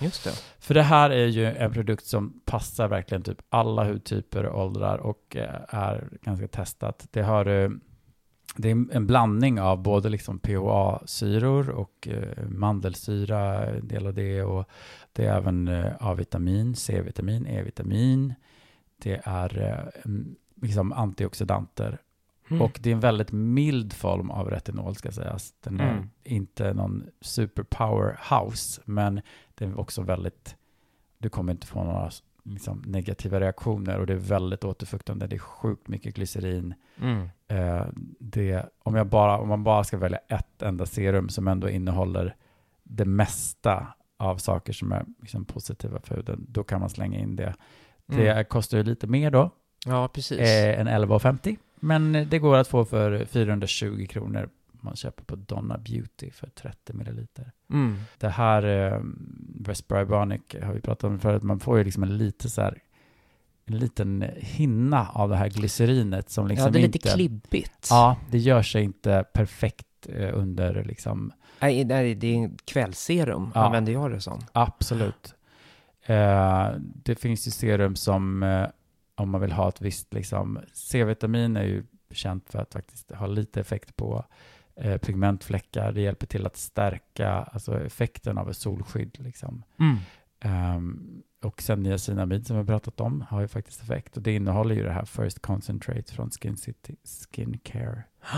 Just 0.00 0.24
det. 0.24 0.30
För 0.58 0.74
det 0.74 0.82
här 0.82 1.10
är 1.10 1.26
ju 1.26 1.46
en 1.46 1.72
produkt 1.72 2.06
som 2.06 2.40
passar 2.44 2.88
verkligen 2.88 3.22
typ 3.22 3.38
alla 3.48 3.84
hudtyper 3.84 4.44
och 4.44 4.64
åldrar 4.64 4.98
och 4.98 5.36
eh, 5.36 5.60
är 5.68 6.08
ganska 6.22 6.48
testat. 6.48 7.08
Det 7.10 7.22
har 7.22 7.46
eh, 7.46 7.70
det 8.56 8.70
är 8.70 8.96
en 8.96 9.06
blandning 9.06 9.60
av 9.60 9.82
både 9.82 10.08
liksom 10.08 10.38
PHA-syror 10.38 11.70
och 11.70 12.08
eh, 12.08 12.48
mandelsyra, 12.48 13.66
en 13.66 13.88
del 13.88 14.06
av 14.06 14.14
det 14.14 14.42
och 14.42 14.68
det 15.12 15.26
är 15.26 15.36
även 15.36 15.68
A-vitamin, 16.00 16.76
C-vitamin, 16.76 17.46
E-vitamin. 17.46 18.34
Det 19.02 19.20
är 19.24 19.90
liksom 20.62 20.92
antioxidanter 20.92 21.98
Mm. 22.50 22.62
och 22.62 22.78
det 22.82 22.90
är 22.90 22.94
en 22.94 23.00
väldigt 23.00 23.32
mild 23.32 23.92
form 23.92 24.30
av 24.30 24.50
retinol 24.50 24.94
ska 24.94 25.12
sägas. 25.12 25.54
Den 25.60 25.80
är 25.80 25.92
Mm. 25.92 26.10
inte 26.24 26.72
någon 26.74 27.04
super 27.20 27.62
powerhouse, 27.62 28.82
men 28.84 29.20
det 29.54 29.64
är 29.64 29.80
också 29.80 30.02
väldigt, 30.02 30.56
du 31.18 31.28
kommer 31.28 31.52
inte 31.52 31.66
få 31.66 31.84
några 31.84 32.10
liksom, 32.44 32.82
negativa 32.86 33.40
reaktioner 33.40 33.98
och 33.98 34.06
det 34.06 34.12
är 34.12 34.16
väldigt 34.16 34.64
återfuktande. 34.64 35.26
Det 35.26 35.36
är 35.36 35.38
sjukt 35.38 35.88
mycket 35.88 36.14
glycerin. 36.14 36.74
Mm. 37.00 37.28
Eh, 37.48 37.86
det, 38.20 38.66
om, 38.82 38.94
jag 38.94 39.06
bara, 39.06 39.38
om 39.38 39.48
man 39.48 39.64
bara 39.64 39.84
ska 39.84 39.96
välja 39.98 40.18
ett 40.28 40.62
enda 40.62 40.86
serum 40.86 41.28
som 41.28 41.48
ändå 41.48 41.68
innehåller 41.70 42.36
det 42.82 43.04
mesta 43.04 43.86
av 44.16 44.36
saker 44.36 44.72
som 44.72 44.92
är 44.92 45.04
liksom, 45.20 45.44
positiva 45.44 46.00
för 46.00 46.14
huden, 46.16 46.46
då 46.48 46.64
kan 46.64 46.80
man 46.80 46.90
slänga 46.90 47.18
in 47.18 47.36
det. 47.36 47.54
Det 48.06 48.28
Mm. 48.30 48.44
kostar 48.44 48.78
ju 48.78 48.84
lite 48.84 49.06
mer 49.06 49.30
då, 49.30 49.50
Ja, 49.86 50.08
precis. 50.08 50.38
eh, 50.38 50.80
än 50.80 50.88
11,50. 50.88 51.56
Men 51.80 52.12
det 52.30 52.38
går 52.38 52.56
att 52.56 52.68
få 52.68 52.84
för 52.84 53.24
420 53.24 54.06
kronor 54.10 54.48
man 54.82 54.96
köper 54.96 55.24
på 55.24 55.36
Donna 55.36 55.78
Beauty 55.78 56.30
för 56.30 56.46
30 56.46 56.92
milliliter. 56.92 57.52
Mm. 57.70 57.96
Det 58.18 58.28
här 58.28 58.62
eh, 58.64 59.00
Raspberry 59.66 60.04
Bionic 60.04 60.40
har 60.62 60.72
vi 60.72 60.80
pratat 60.80 61.04
om 61.04 61.18
förut, 61.20 61.42
man 61.42 61.60
får 61.60 61.78
ju 61.78 61.84
liksom 61.84 62.02
en 62.02 62.18
lite 62.18 62.50
så 62.50 62.62
här 62.62 62.82
en 63.66 63.78
liten 63.78 64.24
hinna 64.36 65.08
av 65.08 65.28
det 65.28 65.36
här 65.36 65.48
glycerinet 65.48 66.30
som 66.30 66.48
liksom 66.48 66.66
ja, 66.66 66.70
det 66.70 66.78
är 66.78 66.82
lite 66.82 66.98
inte... 66.98 67.08
klibbigt. 67.08 67.86
Ja, 67.90 68.16
det 68.30 68.38
gör 68.38 68.62
sig 68.62 68.82
inte 68.82 69.24
perfekt 69.32 69.86
eh, 70.08 70.38
under 70.38 70.84
liksom, 70.84 71.32
Nej, 71.60 71.84
nej, 71.84 72.14
det 72.14 72.26
är 72.26 72.34
en 72.34 72.56
kvällsserum, 72.64 73.50
Ja. 73.54 73.64
använder 73.66 73.92
jag 73.92 74.10
det 74.10 74.20
som. 74.20 74.40
absolut. 74.52 75.34
Eh, 76.02 76.68
det 76.78 77.14
finns 77.14 77.46
ju 77.46 77.50
serum 77.50 77.96
som, 77.96 78.42
eh, 78.42 78.66
om 79.20 79.30
man 79.30 79.40
vill 79.40 79.52
ha 79.52 79.68
ett 79.68 79.80
visst, 79.80 80.14
liksom, 80.14 80.60
C-vitamin 80.72 81.56
är 81.56 81.64
ju 81.64 81.84
känt 82.10 82.50
för 82.50 82.58
att 82.58 82.72
faktiskt 82.72 83.12
ha 83.12 83.26
lite 83.26 83.60
effekt 83.60 83.96
på 83.96 84.24
eh, 84.76 84.96
pigmentfläckar. 84.96 85.92
Det 85.92 86.00
hjälper 86.00 86.26
till 86.26 86.46
att 86.46 86.56
stärka 86.56 87.30
alltså, 87.30 87.84
effekten 87.84 88.38
av 88.38 88.50
ett 88.50 88.56
solskydd. 88.56 89.16
Liksom. 89.20 89.62
Mm. 89.78 89.96
Ehm, 90.40 91.22
och 91.42 91.62
sen 91.62 91.82
niacinamid 91.82 92.46
som 92.46 92.58
vi 92.58 92.64
pratat 92.64 93.00
om 93.00 93.24
har 93.28 93.40
ju 93.40 93.48
faktiskt 93.48 93.82
effekt. 93.82 94.16
Och 94.16 94.22
det 94.22 94.34
innehåller 94.34 94.74
ju 94.74 94.82
det 94.82 94.92
här 94.92 95.04
First 95.04 95.42
Concentrate 95.42 96.12
från 96.14 96.30
Skin 96.30 96.56
City 96.56 96.96
Skincare. 97.04 98.02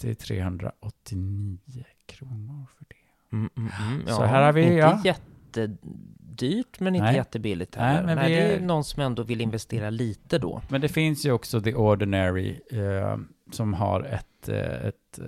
Det 0.00 0.10
är 0.10 0.14
389 0.14 1.58
kronor 2.06 2.66
för 2.76 2.84
det. 2.88 3.36
Mm, 3.36 3.50
mm, 3.56 3.70
mm. 3.80 4.06
Så 4.06 4.24
här 4.24 4.42
har 4.42 4.52
vi, 4.52 4.62
inte 4.62 4.74
ja. 5.04 5.14
Jättedyrt, 5.60 6.80
men 6.80 6.94
inte 6.94 7.04
Nej. 7.06 7.16
jättebilligt 7.16 7.76
Nej, 7.76 7.86
heller. 7.94 8.06
men 8.06 8.16
Nej, 8.16 8.28
vi 8.30 8.36
det 8.36 8.42
är 8.42 8.56
är- 8.56 8.60
någon 8.60 8.84
som 8.84 9.02
ändå 9.02 9.22
vill 9.22 9.40
investera 9.40 9.90
lite 9.90 10.38
då. 10.38 10.62
Men 10.68 10.80
det 10.80 10.88
finns 10.88 11.26
ju 11.26 11.32
också 11.32 11.60
The 11.60 11.74
Ordinary 11.74 12.60
eh, 12.70 13.16
som 13.52 13.74
har 13.74 14.02
ett, 14.02 14.48
eh, 14.48 14.86
ett 14.86 15.18
eh, 15.18 15.24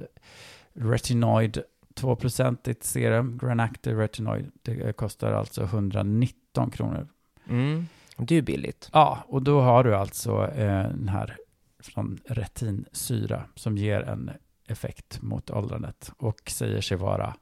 retinoid 0.75 1.59
2% 1.95 2.75
serum, 2.81 3.39
Granactive 3.43 4.03
Retinoid. 4.05 4.51
Det 4.63 4.97
kostar 4.97 5.33
alltså 5.33 5.63
119 5.63 6.71
kronor. 6.71 7.09
Mm. 7.49 7.87
Det 8.19 8.35
är 8.35 8.37
ju 8.37 8.43
billigt. 8.43 8.91
Ja, 8.93 9.25
och 9.29 9.43
då 9.43 9.61
har 9.61 9.85
du 9.85 9.95
alltså 9.95 10.47
eh, 10.51 10.89
den 10.89 11.09
här 11.09 11.37
från 11.83 12.19
retinsyra 12.25 13.45
som 13.55 13.77
ger 13.79 14.01
en 14.01 14.31
effekt 14.67 15.23
mot 15.23 15.51
åldrandet 15.51 16.11
och 16.17 16.41
säger 16.51 16.81
sig 16.81 16.97
vara 16.97 17.35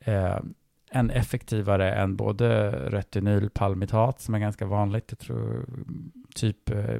eh, 0.00 0.38
en 0.94 1.10
effektivare 1.10 1.94
än 1.94 2.16
både 2.16 2.70
retinylpalmitat 2.90 4.20
som 4.20 4.34
är 4.34 4.38
ganska 4.38 4.66
vanligt. 4.66 5.04
Jag 5.08 5.18
tror 5.18 5.66
typ 6.34 6.70
eh, 6.70 6.96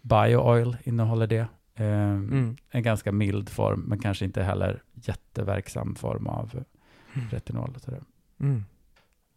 BioOil 0.00 0.76
innehåller 0.84 1.26
det. 1.26 1.46
Eh, 1.74 2.12
Mm. 2.12 2.56
En 2.70 2.82
ganska 2.82 3.12
mild 3.12 3.48
form, 3.48 3.80
men 3.80 3.98
kanske 3.98 4.24
inte 4.24 4.42
heller 4.42 4.82
jätteverksam 4.94 5.94
form 5.94 6.26
av 6.26 6.64
Mm. 7.14 7.28
retinol. 7.30 7.76
Och. 7.86 7.92
Mm. 8.40 8.64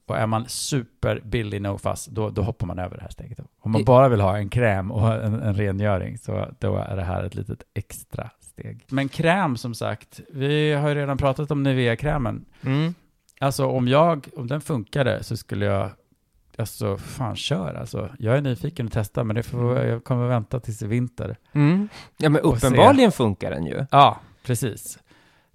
och 0.06 0.18
är 0.18 0.28
man 0.28 0.46
superbillig 0.48 1.62
no 1.62 1.78
fuss, 1.78 2.06
då, 2.06 2.30
då 2.30 2.42
hoppar 2.42 2.68
man 2.68 2.80
över 2.80 2.96
det 2.96 3.02
här 3.02 3.10
steget. 3.10 3.40
Om 3.60 3.72
man 3.72 3.84
bara 3.84 4.10
vill 4.10 4.22
ha 4.22 4.38
en 4.38 4.50
kräm 4.50 4.92
och 4.92 5.14
en, 5.14 5.34
en 5.34 5.54
rengöring, 5.54 6.18
så 6.18 6.48
då 6.60 6.76
är 6.78 6.96
det 6.96 7.04
här 7.04 7.24
ett 7.24 7.36
litet 7.36 7.64
extra 7.74 8.30
steg. 8.40 8.86
Men 8.90 9.10
kräm, 9.10 9.58
som 9.58 9.74
sagt, 9.76 10.20
vi 10.30 10.74
har 10.74 10.90
ju 10.90 10.96
redan 10.96 11.18
pratat 11.18 11.52
om 11.52 11.64
Nivea-krämen. 11.64 12.46
Mm. 12.62 12.94
Alltså 13.40 13.66
om 13.66 13.88
jag, 13.88 14.28
om 14.36 14.48
den 14.48 14.62
funkade 14.62 15.24
så 15.24 15.38
skulle 15.38 15.66
jag, 15.66 15.92
alltså 16.58 16.98
fan 16.98 17.36
kör 17.36 17.74
alltså. 17.74 18.10
Jag 18.20 18.38
är 18.38 18.42
nyfiken 18.42 18.86
att 18.86 18.94
testa, 18.94 19.24
men 19.24 19.36
det 19.36 19.44
får, 19.44 19.78
jag 19.78 20.04
kommer 20.04 20.28
vänta 20.28 20.60
tills 20.60 20.82
i 20.82 20.88
vinter. 20.88 21.38
Mm. 21.52 21.90
Ja, 22.18 22.30
men 22.30 22.42
uppenbarligen 22.42 23.12
funkar 23.12 23.52
den 23.52 23.66
ju. 23.66 23.86
Ja, 23.92 24.20
precis. 24.44 25.00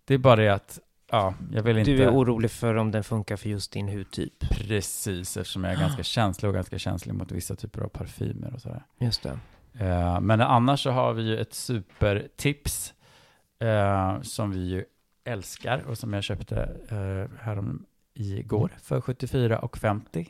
Det 0.05 0.15
är 0.15 0.19
bara 0.19 0.37
det 0.37 0.49
att, 0.49 0.79
ja, 1.11 1.35
jag 1.53 1.63
vill 1.63 1.79
inte... 1.79 1.91
Du 1.91 2.03
är 2.03 2.11
orolig 2.11 2.51
för 2.51 2.75
om 2.75 2.91
den 2.91 3.05
funkar 3.05 3.37
för 3.37 3.49
just 3.49 3.73
din 3.73 3.89
hudtyp. 3.89 4.51
Precis, 4.51 5.37
eftersom 5.37 5.65
jag 5.65 5.73
är 5.73 5.81
ganska 5.81 6.03
känslig 6.03 6.49
och 6.49 6.55
ganska 6.55 6.79
känslig 6.79 7.15
mot 7.15 7.33
vissa 7.33 7.57
typer 7.57 7.81
av 7.81 7.89
parfymer 7.89 8.55
och 8.55 8.61
sådär. 8.61 8.83
Just 8.99 9.23
det. 9.23 9.39
Eh, 9.79 10.21
men 10.21 10.41
annars 10.41 10.83
så 10.83 10.91
har 10.91 11.13
vi 11.13 11.23
ju 11.23 11.39
ett 11.39 11.55
supertips 11.55 12.95
eh, 13.61 14.21
som 14.23 14.51
vi 14.51 14.61
ju 14.61 14.85
älskar 15.25 15.83
och 15.89 15.99
som 15.99 16.13
jag 16.13 16.25
köpte 16.25 16.57
eh, 16.89 17.39
härom 17.45 17.85
igår 18.15 18.71
för 18.83 19.01
74,50 19.01 20.27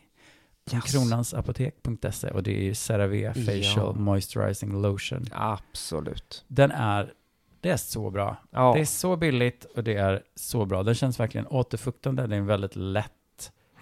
på 0.71 0.77
Yes. 0.77 0.85
kronansapotek.se 0.93 2.31
och 2.31 2.43
det 2.43 2.69
är 2.69 2.75
CeraVe 2.75 3.35
Facial 3.35 3.63
Ja. 3.77 3.93
Moisturizing 3.93 4.83
Lotion. 4.83 5.27
Absolut. 5.33 6.45
Den 6.49 6.71
är, 6.71 7.13
det 7.61 7.71
är 7.71 7.77
så 7.77 8.11
bra. 8.11 8.37
Ja. 8.51 8.73
Det 8.75 8.81
är 8.81 8.85
så 8.85 9.17
billigt 9.17 9.65
och 9.65 9.85
det 9.85 9.95
är 9.95 10.23
så 10.35 10.67
bra. 10.67 10.83
Den 10.83 10.95
känns 10.95 11.21
verkligen 11.21 11.47
återfuktande. 11.47 12.27
Det 12.27 12.35
är 12.35 12.39
en 12.39 12.47
väldigt 12.47 12.77
lätt 12.77 13.13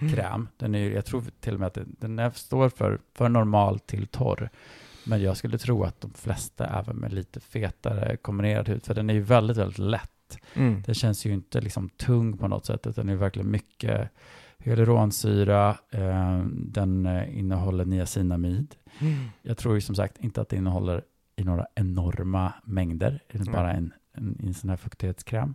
Mm. 0.01 0.14
kräm. 0.14 0.49
Den 0.57 0.75
är, 0.75 0.90
jag 0.90 1.05
tror 1.05 1.25
till 1.40 1.55
och 1.55 1.61
med 1.61 1.66
att 1.66 1.75
den, 1.75 1.97
den 1.99 2.18
är, 2.18 2.31
står 2.31 2.68
för, 2.68 3.01
för 3.14 3.29
normal 3.29 3.79
till 3.79 4.07
torr. 4.07 4.51
Men 5.05 5.23
jag 5.23 5.37
skulle 5.37 5.59
tro 5.59 5.85
att 5.85 6.01
de 6.01 6.11
flesta, 6.14 6.66
även 6.66 6.97
med 6.97 7.12
lite 7.12 7.40
fetare 7.40 8.16
kombinerad 8.16 8.68
hud, 8.68 8.85
för 8.85 8.94
den 8.94 9.11
är 9.11 9.14
ju 9.14 9.21
väldigt, 9.21 9.57
väldigt 9.57 9.79
lätt. 9.79 10.11
Mm. 10.55 10.83
Den 10.87 10.95
känns 10.95 11.27
ju 11.27 11.33
inte 11.33 11.61
liksom 11.61 11.88
tung 11.88 12.38
på 12.38 12.49
något 12.49 12.67
sätt, 12.67 12.87
utan 12.87 13.07
det 13.07 13.12
är 13.12 13.17
verkligen 13.17 13.51
mycket 13.51 14.11
hyaluronsyra. 14.59 15.77
Eh, 15.91 16.38
den 16.53 17.07
eh, 17.07 17.38
innehåller 17.38 17.85
niacinamid. 17.85 18.75
Mm. 18.99 19.14
Jag 19.43 19.59
tror 19.59 19.75
ju 19.75 19.81
som 19.81 19.95
sagt 19.95 20.19
inte 20.19 20.41
att 20.41 20.49
det 20.49 20.57
innehåller 20.57 21.03
i 21.37 21.45
några 21.45 21.67
enorma 21.75 22.53
mängder. 22.64 23.21
Det 23.33 23.38
är 23.38 23.43
Mm. 23.43 23.53
bara 23.53 23.73
en, 23.73 23.93
en, 24.12 24.41
en 24.45 24.55
sån 24.55 24.71
här 24.71 24.77
fuktighetskräm. 24.77 25.55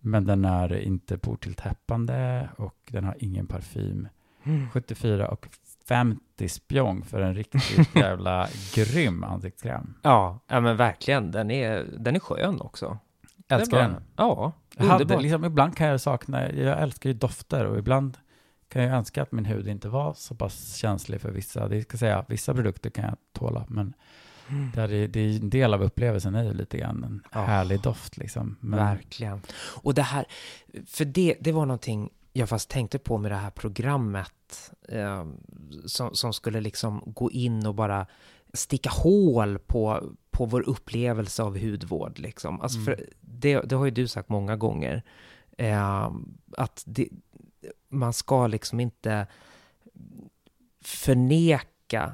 Men 0.00 0.24
den 0.24 0.44
är 0.44 0.74
inte 0.80 1.18
portilltäppande 1.18 2.48
och 2.56 2.76
den 2.90 3.04
har 3.04 3.16
ingen 3.18 3.46
parfym. 3.46 4.08
Mm. 4.44 4.70
74 4.70 5.28
och 5.28 5.48
50 5.88 6.48
spjång 6.48 7.02
för 7.04 7.20
en 7.20 7.34
riktigt 7.34 7.90
jävla 7.96 8.48
grym 8.74 9.24
ansiktskräm. 9.24 9.94
Ja, 10.02 10.40
ja, 10.46 10.60
men 10.60 10.76
verkligen. 10.76 11.30
Den 11.30 11.50
är, 11.50 11.84
den 11.98 12.16
är 12.16 12.20
skön 12.20 12.60
också. 12.60 12.98
Älskar 13.48 13.76
Det 13.76 13.82
den. 13.82 14.02
Ja, 14.16 14.52
Jag 14.76 14.84
hade, 14.84 15.20
liksom, 15.20 15.44
ibland 15.44 15.76
kan 15.76 15.86
jag 15.86 16.00
sakna, 16.00 16.52
jag 16.52 16.82
älskar 16.82 17.10
ju 17.10 17.14
dofter 17.14 17.64
och 17.64 17.78
ibland 17.78 18.18
kan 18.68 18.82
jag 18.82 18.96
önska 18.96 19.22
att 19.22 19.32
min 19.32 19.44
hud 19.44 19.68
inte 19.68 19.88
var 19.88 20.14
så 20.14 20.34
pass 20.34 20.76
känslig 20.76 21.20
för 21.20 21.30
vissa. 21.30 21.68
Det 21.68 21.82
ska 21.82 21.96
säga, 21.98 22.24
vissa 22.28 22.54
produkter 22.54 22.90
kan 22.90 23.04
jag 23.04 23.16
tåla, 23.32 23.64
men 23.68 23.94
Mm. 24.50 24.70
det 24.74 24.82
är, 24.82 25.08
det 25.08 25.20
är 25.20 25.36
en 25.40 25.50
del 25.50 25.74
av 25.74 25.82
upplevelsen 25.82 26.34
är 26.34 26.44
ju 26.44 26.52
lite 26.52 26.78
grann 26.78 27.04
en 27.04 27.22
Ja. 27.32 27.40
härlig 27.44 27.80
doft 27.80 28.16
liksom. 28.16 28.56
Men, 28.60 28.78
Verkligen. 28.78 29.40
Och 29.82 29.94
det 29.94 30.02
här, 30.02 30.24
för 30.86 31.04
det, 31.04 31.36
det 31.40 31.52
var 31.52 31.66
någonting 31.66 32.10
jag 32.32 32.48
fast 32.48 32.70
tänkte 32.70 32.98
på 32.98 33.18
med 33.18 33.30
det 33.32 33.36
här 33.36 33.50
programmet 33.50 34.70
eh, 34.88 35.26
som, 35.86 36.14
som 36.14 36.32
skulle 36.32 36.60
liksom 36.60 37.02
gå 37.06 37.30
in 37.30 37.66
och 37.66 37.74
bara 37.74 38.06
sticka 38.52 38.90
hål 38.90 39.58
på, 39.58 40.12
på 40.30 40.44
vår 40.46 40.68
upplevelse 40.68 41.42
av 41.42 41.58
hudvård. 41.58 42.18
Liksom. 42.18 42.60
Alltså 42.60 42.78
Mm. 42.78 42.84
för 42.86 43.06
det, 43.20 43.60
det 43.60 43.76
har 43.76 43.84
ju 43.84 43.90
du 43.90 44.08
sagt 44.08 44.28
många 44.28 44.56
gånger, 44.56 45.02
eh, 45.58 46.10
att 46.56 46.82
det, 46.86 47.08
man 47.88 48.12
ska 48.12 48.46
liksom 48.46 48.80
inte 48.80 49.26
förneka 50.84 52.12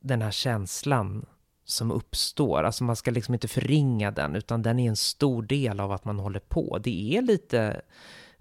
den 0.00 0.22
här 0.22 0.30
känslan 0.30 1.26
som 1.64 1.90
uppstår. 1.90 2.62
Alltså 2.62 2.84
man 2.84 2.96
ska 2.96 3.10
liksom 3.10 3.34
inte 3.34 3.48
förringa 3.48 4.10
den, 4.10 4.36
utan 4.36 4.62
den 4.62 4.78
är 4.78 4.88
en 4.88 4.96
stor 4.96 5.42
del 5.42 5.80
av 5.80 5.92
att 5.92 6.04
man 6.04 6.18
håller 6.18 6.40
på. 6.40 6.78
Det 6.78 7.16
är 7.16 7.22
lite 7.22 7.80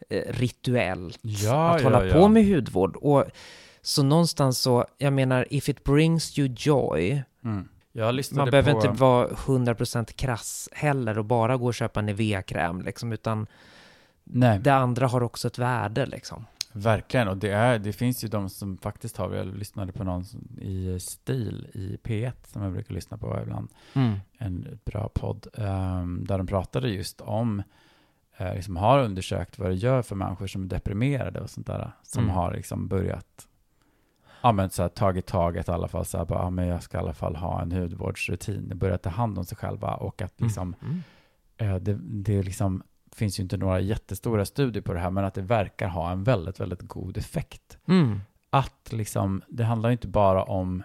eh, 0.09 0.33
rituellt 0.33 1.19
Ja, 1.21 1.69
att 1.75 1.81
ja, 1.81 1.89
hålla 1.89 2.05
ja. 2.07 2.13
på 2.13 2.27
med 2.27 2.45
hudvård. 2.45 2.95
Och 2.95 3.25
så 3.81 4.03
någonstans 4.03 4.59
så, 4.59 4.85
jag 4.97 5.13
menar, 5.13 5.45
if 5.49 5.69
it 5.69 5.83
brings 5.83 6.39
you 6.39 6.53
joy, 6.57 7.23
Mm. 7.43 7.67
Man 8.31 8.49
behöver 8.49 8.71
på, 8.71 8.77
inte 8.77 8.89
vara 9.01 9.27
100% 9.27 10.13
krass 10.13 10.69
heller 10.71 11.17
och 11.17 11.25
bara 11.25 11.57
gå 11.57 11.65
och 11.65 11.73
köpa 11.73 11.99
en 11.99 12.05
Nivea-kräm, 12.05 12.81
liksom, 12.81 13.11
utan 13.13 13.47
Nej, 14.23 14.59
det 14.59 14.73
andra 14.73 15.07
har 15.07 15.23
också 15.23 15.47
ett 15.47 15.57
värde. 15.57 16.05
Liksom. 16.05 16.45
verkligen. 16.73 17.27
Och 17.27 17.37
det, 17.37 17.49
är, 17.51 17.79
det 17.79 17.93
finns 17.93 18.23
ju 18.23 18.27
de 18.27 18.49
som 18.49 18.77
faktiskt 18.77 19.17
har, 19.17 19.33
jag 19.35 19.47
lyssnade 19.57 19.91
på 19.91 20.03
någon 20.03 20.25
som- 20.25 20.59
i 20.61 20.99
stil 20.99 21.67
i 21.73 21.97
P1 22.03 22.31
som 22.47 22.61
jag 22.61 22.71
brukar 22.73 22.93
lyssna 22.93 23.17
på 23.17 23.39
ibland. 23.41 23.69
en 24.37 24.79
bra 24.85 25.09
podd 25.13 25.47
ehm, 25.53 26.25
där 26.27 26.37
de 26.37 26.47
pratade 26.47 26.89
just 26.89 27.21
om, 27.21 27.63
eh, 28.37 28.53
liksom 28.55 28.75
har 28.75 28.99
undersökt 29.03 29.59
vad 29.59 29.69
det 29.69 29.75
gör 29.75 30.01
för 30.01 30.15
människor 30.15 30.47
som 30.47 30.63
är 30.63 30.67
deprimerade 30.67 31.39
och 31.39 31.49
sånt 31.49 31.67
där, 31.67 31.91
som 32.03 32.23
Mm. 32.23 32.35
har 32.35 32.53
liksom 32.53 32.87
börjat, 32.87 33.47
ja 34.41 34.51
men 34.51 34.69
så 34.69 34.81
här, 34.81 34.89
tagit 34.89 35.25
taget 35.25 35.67
i 35.67 35.71
alla 35.71 35.87
fall, 35.87 36.05
så 36.05 36.17
här, 36.17 36.25
bara, 36.25 36.39
ja 36.39 36.49
men 36.49 36.67
jag 36.67 36.83
ska 36.83 36.97
i 36.97 37.01
alla 37.01 37.13
fall 37.13 37.35
ha 37.35 37.61
en 37.61 37.71
hudvårdsrutin, 37.71 38.71
börjat 38.75 39.01
ta 39.03 39.09
hand 39.09 39.37
om 39.37 39.45
sig 39.45 39.57
själva 39.57 39.93
och 39.95 40.21
att 40.21 40.41
liksom, 40.41 40.75
Mm. 40.81 41.01
eh, 41.57 41.75
det, 41.75 41.99
det 42.01 42.43
liksom 42.43 42.83
finns 43.15 43.39
ju 43.39 43.43
inte 43.43 43.57
några 43.57 43.79
jättestora 43.79 44.45
studier 44.45 44.83
på 44.83 44.93
det 44.93 44.99
här, 44.99 45.09
men 45.09 45.25
att 45.25 45.33
det 45.33 45.41
verkar 45.41 45.87
ha 45.87 46.11
en 46.11 46.23
väldigt, 46.23 46.59
väldigt 46.59 46.81
god 46.81 47.17
effekt 47.17 47.77
Mm. 47.87 48.19
att 48.49 48.89
liksom, 48.91 49.41
det 49.47 49.63
handlar 49.63 49.89
ju 49.89 49.93
inte 49.93 50.07
bara 50.07 50.43
om 50.43 50.83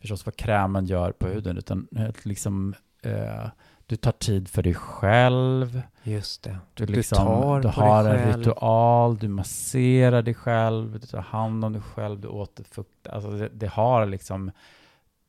förstås 0.00 0.26
vad 0.26 0.36
krämen 0.36 0.84
gör 0.86 1.12
på 1.12 1.26
huden, 1.28 1.58
utan 1.58 1.88
liksom, 2.22 2.74
eh, 3.02 3.48
Du 3.92 3.96
tar 3.96 4.12
tid 4.12 4.48
för 4.48 4.62
dig 4.62 4.74
själv. 4.74 5.82
Just 6.02 6.42
det. 6.42 6.58
Du, 6.74 6.86
Du 6.86 6.92
liksom, 6.92 7.18
tar 7.18 7.60
du 7.60 7.68
har 7.68 8.04
dig 8.04 8.12
en 8.12 8.18
själv. 8.24 8.38
ritual, 8.38 9.18
du 9.18 9.28
masserar 9.28 10.22
dig 10.22 10.34
själv, 10.34 11.00
du 11.00 11.06
tar 11.06 11.20
hand 11.20 11.64
om 11.64 11.72
dig 11.72 11.82
själv, 11.82 12.20
du 12.20 12.28
återfuktar. 12.28 13.12
Alltså 13.12 13.30
det, 13.30 13.48
det 13.48 13.66
har 13.66 14.06
liksom, 14.06 14.50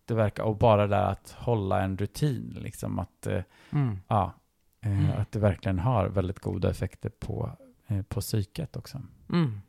det 0.06 0.14
verkar, 0.14 0.44
och 0.44 0.56
bara 0.58 0.88
det 0.88 1.06
att 1.06 1.36
hålla 1.38 1.82
en 1.82 1.98
rutin, 1.98 2.58
liksom 2.62 3.00
att, 3.00 3.28
eh, 3.28 3.42
Mm. 3.70 4.00
ja, 4.08 4.34
eh, 4.82 4.92
Mm. 4.92 5.22
att 5.22 5.32
det 5.32 5.40
verkligen 5.40 5.80
har 5.80 6.08
väldigt 6.08 6.40
goda 6.40 6.70
effekter 6.70 7.10
på, 7.20 7.50
eh, 7.88 8.02
på 8.02 8.22
psyket 8.22 8.76
också. 8.78 9.02
Mm. 9.30 9.62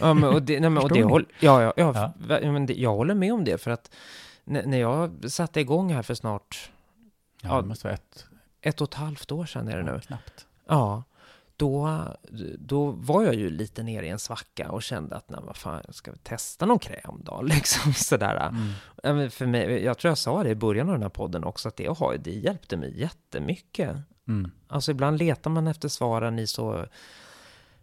Ja, 0.00 0.14
men, 0.14 0.24
och 0.34 0.42
det, 0.42 0.60
nej, 0.60 0.70
men, 0.70 0.82
och 0.82 0.92
det 0.92 1.02
håll, 1.02 1.26
ja, 1.40 1.62
ja, 1.62 1.72
ja, 1.76 2.12
Ja. 2.28 2.52
men 2.52 2.66
det, 2.66 2.74
jag 2.74 2.94
håller 2.96 3.14
med 3.14 3.32
om 3.32 3.44
det, 3.44 3.58
för 3.62 3.70
att 3.70 3.90
när, 4.44 4.66
när 4.66 4.78
jag 4.78 5.30
satte 5.30 5.60
igång 5.60 5.92
här 5.92 6.02
för 6.02 6.14
snart 6.14 6.70
Ja, 7.42 7.48
Ja, 7.48 7.62
det 7.62 7.68
måste 7.68 7.86
vara 7.86 7.94
ett, 7.94 8.26
ett 8.60 8.80
och 8.80 8.88
ett 8.88 8.94
halvt 8.94 9.32
år 9.32 9.46
sedan 9.46 9.68
är 9.68 9.76
det 9.76 9.82
nu. 9.82 9.90
ja, 9.90 10.00
knappt. 10.00 10.46
Ja, 10.66 11.04
då, 11.58 12.02
då 12.58 12.90
var 12.90 13.22
jag 13.22 13.34
ju 13.34 13.50
lite 13.50 13.82
nere 13.82 14.06
i 14.06 14.08
en 14.08 14.18
svacka 14.18 14.70
och 14.70 14.82
kände 14.82 15.16
att, 15.16 15.30
nej 15.30 15.40
vad 15.42 15.56
fan, 15.56 15.82
ska 15.88 16.12
testa 16.22 16.66
någon 16.66 16.78
kräm 16.78 17.20
då, 17.24 17.42
liksom 17.42 17.92
sådär. 17.92 18.52
Mm. 19.02 19.30
För 19.30 19.46
mig, 19.46 19.84
jag 19.84 19.98
tror 19.98 20.10
jag 20.10 20.18
sa 20.18 20.42
det 20.42 20.50
i 20.50 20.54
början 20.54 20.88
av 20.88 20.94
den 20.94 21.02
här 21.02 21.08
podden 21.08 21.44
också, 21.44 21.68
att 21.68 21.76
det, 21.76 22.18
det 22.18 22.30
hjälpte 22.30 22.76
mig 22.76 23.00
jättemycket. 23.00 23.96
Mm. 24.28 24.50
Alltså 24.68 24.90
ibland 24.90 25.18
letar 25.18 25.50
man 25.50 25.66
efter 25.66 25.88
svaren 25.88 26.38
i 26.38 26.46
så, 26.46 26.86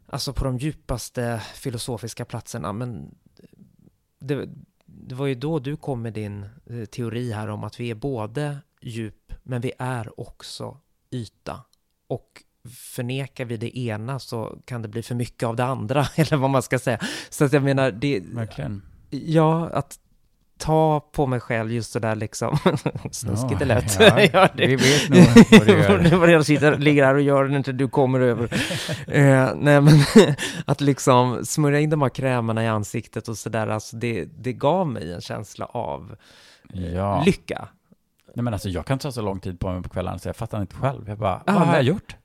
alltså 0.08 0.34
på 0.34 0.44
de 0.44 0.58
djupaste 0.58 1.42
filosofiska 1.54 2.26
platserna, 2.26 2.74
men 2.74 3.16
det, 4.20 4.50
det 4.86 5.16
var 5.16 5.26
ju 5.26 5.36
då 5.36 5.60
du 5.60 5.78
kom 5.78 6.02
med 6.02 6.14
din 6.14 6.46
eh, 6.66 6.86
teori 6.86 7.32
här 7.32 7.48
om 7.48 7.64
att 7.64 7.80
vi 7.80 7.92
är 7.92 7.96
både 7.96 8.58
djup, 8.82 9.25
men 9.46 9.62
vi 9.62 9.72
är 9.80 10.20
också 10.20 10.78
yta. 11.12 11.60
Och 12.08 12.44
förnekar 12.96 13.46
vi 13.46 13.58
det 13.58 13.78
ena 13.80 14.20
så 14.20 14.58
kan 14.66 14.82
det 14.82 14.88
bli 14.88 15.04
för 15.04 15.16
mycket 15.16 15.44
av 15.48 15.56
det 15.56 15.66
andra, 15.66 16.08
eller 16.16 16.38
vad 16.38 16.50
man 16.50 16.62
ska 16.64 16.80
säga. 16.80 17.00
Så 17.30 17.46
att 17.46 17.54
jag 17.54 17.64
menar, 17.64 17.92
det, 17.92 18.20
Verkligen. 18.34 18.82
ja, 19.10 19.70
att 19.74 20.00
ta 20.58 21.00
på 21.12 21.26
mig 21.28 21.40
själv 21.40 21.72
just 21.72 21.94
det 21.94 22.00
där 22.00 22.16
liksom, 22.16 22.58
snuskigt 23.12 23.52
Ja, 23.52 23.58
det 23.60 23.66
lät. 23.66 24.00
ja, 24.00 24.22
Ja, 24.34 24.50
det- 24.58 24.68
Vi 24.68 24.76
vet 24.76 25.10
nog 25.10 25.20
vad 25.52 25.68
du 25.68 25.74
gör. 25.82 26.28
det 26.28 26.32
jag 26.34 26.46
sitter, 26.46 26.78
ligger 26.78 27.06
här 27.06 27.16
och 27.16 27.22
gör 27.22 27.46
när 27.46 27.58
inte 27.58 27.72
du 27.72 27.88
kommer 27.88 28.20
över. 28.20 28.44
eh, 29.08 29.50
nej 29.56 29.82
men 29.82 30.00
att 30.66 30.82
liksom 30.82 31.46
smörja 31.46 31.80
in 31.80 31.90
de 31.90 32.02
här 32.02 32.10
krämerna 32.10 32.64
i 32.64 32.68
ansiktet 32.68 33.28
och 33.28 33.38
sådär, 33.38 33.68
alltså 33.68 33.96
det, 33.98 34.26
det 34.26 34.54
gav 34.54 34.88
mig 34.88 35.14
en 35.14 35.22
känsla 35.22 35.66
av 35.66 36.16
Ja. 36.74 37.24
lycka. 37.26 37.68
Nej, 38.36 38.44
men 38.44 38.54
alltså, 38.54 38.70
jag 38.70 38.86
kan 38.86 39.00
ta 39.00 39.12
så 39.12 39.22
lång 39.22 39.40
tid 39.40 39.60
på 39.60 39.72
mig 39.74 39.84
på 39.84 39.90
kvällarna 39.90 40.20
så 40.20 40.30
jag 40.30 40.36
fattar 40.36 40.62
inte 40.62 40.76
själv. 40.76 41.10
Jag 41.10 41.18
bara, 41.18 41.44
Ja, 41.48 41.54
vad 41.54 41.68
har 41.68 41.76
jag 41.76 41.84
gjort? 41.84 42.16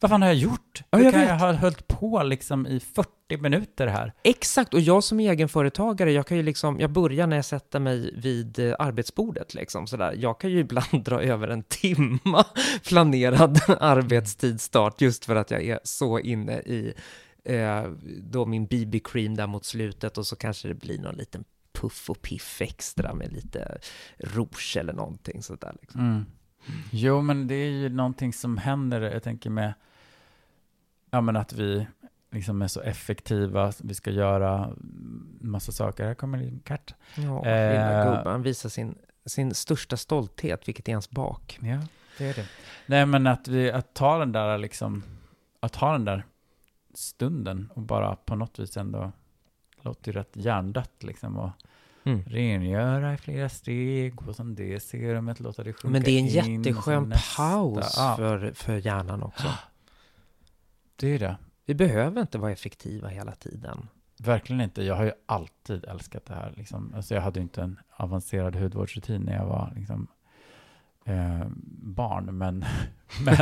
Vad 0.00 0.10
fan 0.10 0.22
har 0.22 0.28
jag 0.28 0.36
gjort? 0.36 0.82
Ja, 0.90 0.98
Hur 0.98 1.04
jag 1.04 1.12
kan 1.12 1.20
vet. 1.20 1.30
jag 1.30 1.38
ha 1.38 1.52
hållit 1.52 1.88
på 1.88 2.22
liksom 2.22 2.66
i 2.66 2.80
40 2.80 3.08
minuter 3.40 3.86
här? 3.86 4.12
Exakt, 4.22 4.74
och 4.74 4.80
jag 4.80 5.04
som 5.04 5.20
egenföretagare, 5.20 6.12
jag 6.12 6.26
kan 6.26 6.36
ju 6.36 6.42
liksom, 6.42 6.80
jag 6.80 6.90
börjar 6.90 7.26
när 7.26 7.36
jag 7.36 7.44
sätter 7.44 7.80
mig 7.80 8.14
vid 8.16 8.58
eh, 8.58 8.74
arbetsbordet 8.78 9.54
liksom 9.54 9.86
sådär. 9.86 10.14
Jag 10.18 10.40
kan 10.40 10.50
ju 10.50 10.58
ibland 10.60 11.04
dra 11.04 11.22
över 11.22 11.48
en 11.48 11.62
timma 11.62 12.44
planerad 12.88 13.60
arbetstidsstart 13.80 15.00
just 15.00 15.24
för 15.24 15.36
att 15.36 15.50
jag 15.50 15.64
är 15.64 15.80
så 15.84 16.18
inne 16.18 16.58
i 16.58 16.94
eh, 17.44 17.82
då 18.22 18.46
min 18.46 18.66
BB-cream 18.66 19.34
där 19.36 19.46
mot 19.46 19.64
slutet 19.64 20.18
och 20.18 20.26
så 20.26 20.36
kanske 20.36 20.68
det 20.68 20.74
blir 20.74 20.98
någon 20.98 21.14
liten 21.16 21.44
puff 21.84 22.10
och 22.10 22.22
piff 22.22 22.60
extra 22.60 23.14
med 23.14 23.32
lite 23.32 23.78
rouge 24.18 24.76
eller 24.76 24.92
någonting 24.92 25.42
sådär 25.42 25.76
liksom. 25.80 26.00
Mm. 26.00 26.26
Jo, 26.90 27.22
men 27.22 27.46
det 27.46 27.54
är 27.54 27.70
ju 27.70 27.88
någonting 27.88 28.32
som 28.32 28.56
händer, 28.58 29.00
jag 29.00 29.22
tänker 29.22 29.50
med, 29.50 29.74
ja 31.10 31.20
men 31.20 31.36
att 31.36 31.52
vi 31.52 31.86
liksom 32.30 32.62
är 32.62 32.68
så 32.68 32.80
effektiva, 32.80 33.72
vi 33.82 33.94
ska 33.94 34.10
göra 34.10 34.70
massa 35.40 35.72
saker. 35.72 36.04
Här 36.06 36.14
kommer 36.14 36.38
en 36.38 36.60
katt. 36.60 36.94
Ja, 37.16 37.42
lilla 37.42 38.04
Eh. 38.04 38.16
gubben 38.16 38.42
visar 38.42 38.68
sin, 38.68 38.98
sin 39.26 39.54
största 39.54 39.96
stolthet, 39.96 40.68
vilket 40.68 40.88
är 40.88 40.92
hans 40.92 41.10
bak. 41.10 41.58
Ja, 41.62 41.80
det 42.18 42.26
är 42.26 42.34
det. 42.34 42.48
Nej, 42.86 43.06
men 43.06 43.26
att 43.26 43.48
vi, 43.48 43.70
att 43.70 43.94
ta 43.94 44.18
den 44.18 44.32
där 44.32 44.58
liksom, 44.58 45.02
att 45.60 45.76
ha 45.76 45.92
den 45.92 46.04
där 46.04 46.24
stunden 46.94 47.70
och 47.74 47.82
bara 47.82 48.16
på 48.16 48.36
något 48.36 48.58
vis 48.58 48.76
ändå, 48.76 49.12
låter 49.80 50.12
ju 50.12 50.18
rätt 50.18 50.36
hjärndött 50.36 51.02
liksom 51.02 51.36
och 51.36 51.50
Mm. 52.06 52.22
rengöra 52.26 53.14
i 53.14 53.16
flera 53.16 53.48
steg 53.48 54.28
och 54.28 54.36
sen 54.36 54.54
det 54.54 54.80
serumet, 54.80 55.40
låta 55.40 55.62
det 55.64 55.72
sjunka 55.72 55.88
Men 55.88 56.02
det 56.02 56.10
är 56.10 56.18
en 56.18 56.46
in 56.50 56.62
jätteskön 56.62 57.12
paus 57.36 57.94
Ja, 57.96 58.14
för, 58.16 58.52
för 58.54 58.76
hjärnan 58.76 59.22
också. 59.22 59.46
det 60.96 61.08
är 61.14 61.18
det. 61.18 61.36
Vi 61.66 61.74
behöver 61.74 62.20
inte 62.20 62.38
vara 62.38 62.52
effektiva 62.52 63.08
hela 63.08 63.32
tiden. 63.32 63.88
Verkligen 64.18 64.60
inte. 64.60 64.82
Jag 64.82 64.94
har 64.94 65.04
ju 65.04 65.12
alltid 65.26 65.84
älskat 65.84 66.26
det 66.26 66.34
här. 66.34 66.52
Liksom. 66.56 66.92
Alltså 66.96 67.14
jag 67.14 67.22
hade 67.22 67.40
inte 67.40 67.62
en 67.62 67.78
avancerad 67.96 68.56
hudvårdsrutin 68.56 69.22
när 69.22 69.36
jag 69.36 69.46
var 69.46 69.72
liksom, 69.76 70.06
eh, 71.04 71.46
barn, 71.82 72.38
men, 72.38 72.64
men, 73.24 73.36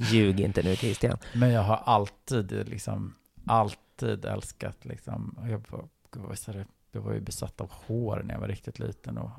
Ljug 0.00 0.40
inte 0.40 0.62
nu 0.62 0.76
Christian. 0.76 1.18
men 1.34 1.50
jag 1.50 1.62
har 1.62 1.76
alltid, 1.76 2.68
liksom, 2.68 3.14
alltid 3.46 4.24
älskat, 4.24 4.84
liksom, 4.84 5.38
jag 5.42 5.64
var, 5.70 5.88
gud, 6.10 6.22
vad 6.22 6.48
är 6.48 6.52
det? 6.52 6.66
Jag 6.94 7.02
var 7.02 7.12
ju 7.12 7.20
besatt 7.20 7.60
av 7.60 7.70
hår 7.86 8.22
när 8.24 8.34
jag 8.34 8.40
var 8.40 8.48
riktigt 8.48 8.78
liten 8.78 9.18
och 9.18 9.30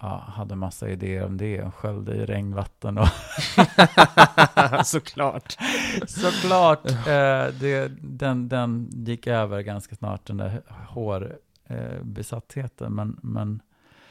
ja, 0.00 0.18
hade 0.26 0.56
massa 0.56 0.88
idéer 0.88 1.26
om 1.26 1.36
det 1.36 1.62
och 1.62 1.74
sköljde 1.74 2.14
i 2.14 2.26
regnvatten 2.26 2.98
och 2.98 3.08
Såklart. 4.86 5.56
Såklart. 6.06 6.90
Eh, 6.90 7.46
det, 7.60 7.92
den, 8.02 8.48
den 8.48 8.88
gick 8.92 9.26
över 9.26 9.60
ganska 9.60 9.94
snart, 9.96 10.26
den 10.26 10.36
där 10.36 10.62
hårbesattheten. 10.88 12.92
Men, 12.94 13.18
men 13.22 13.60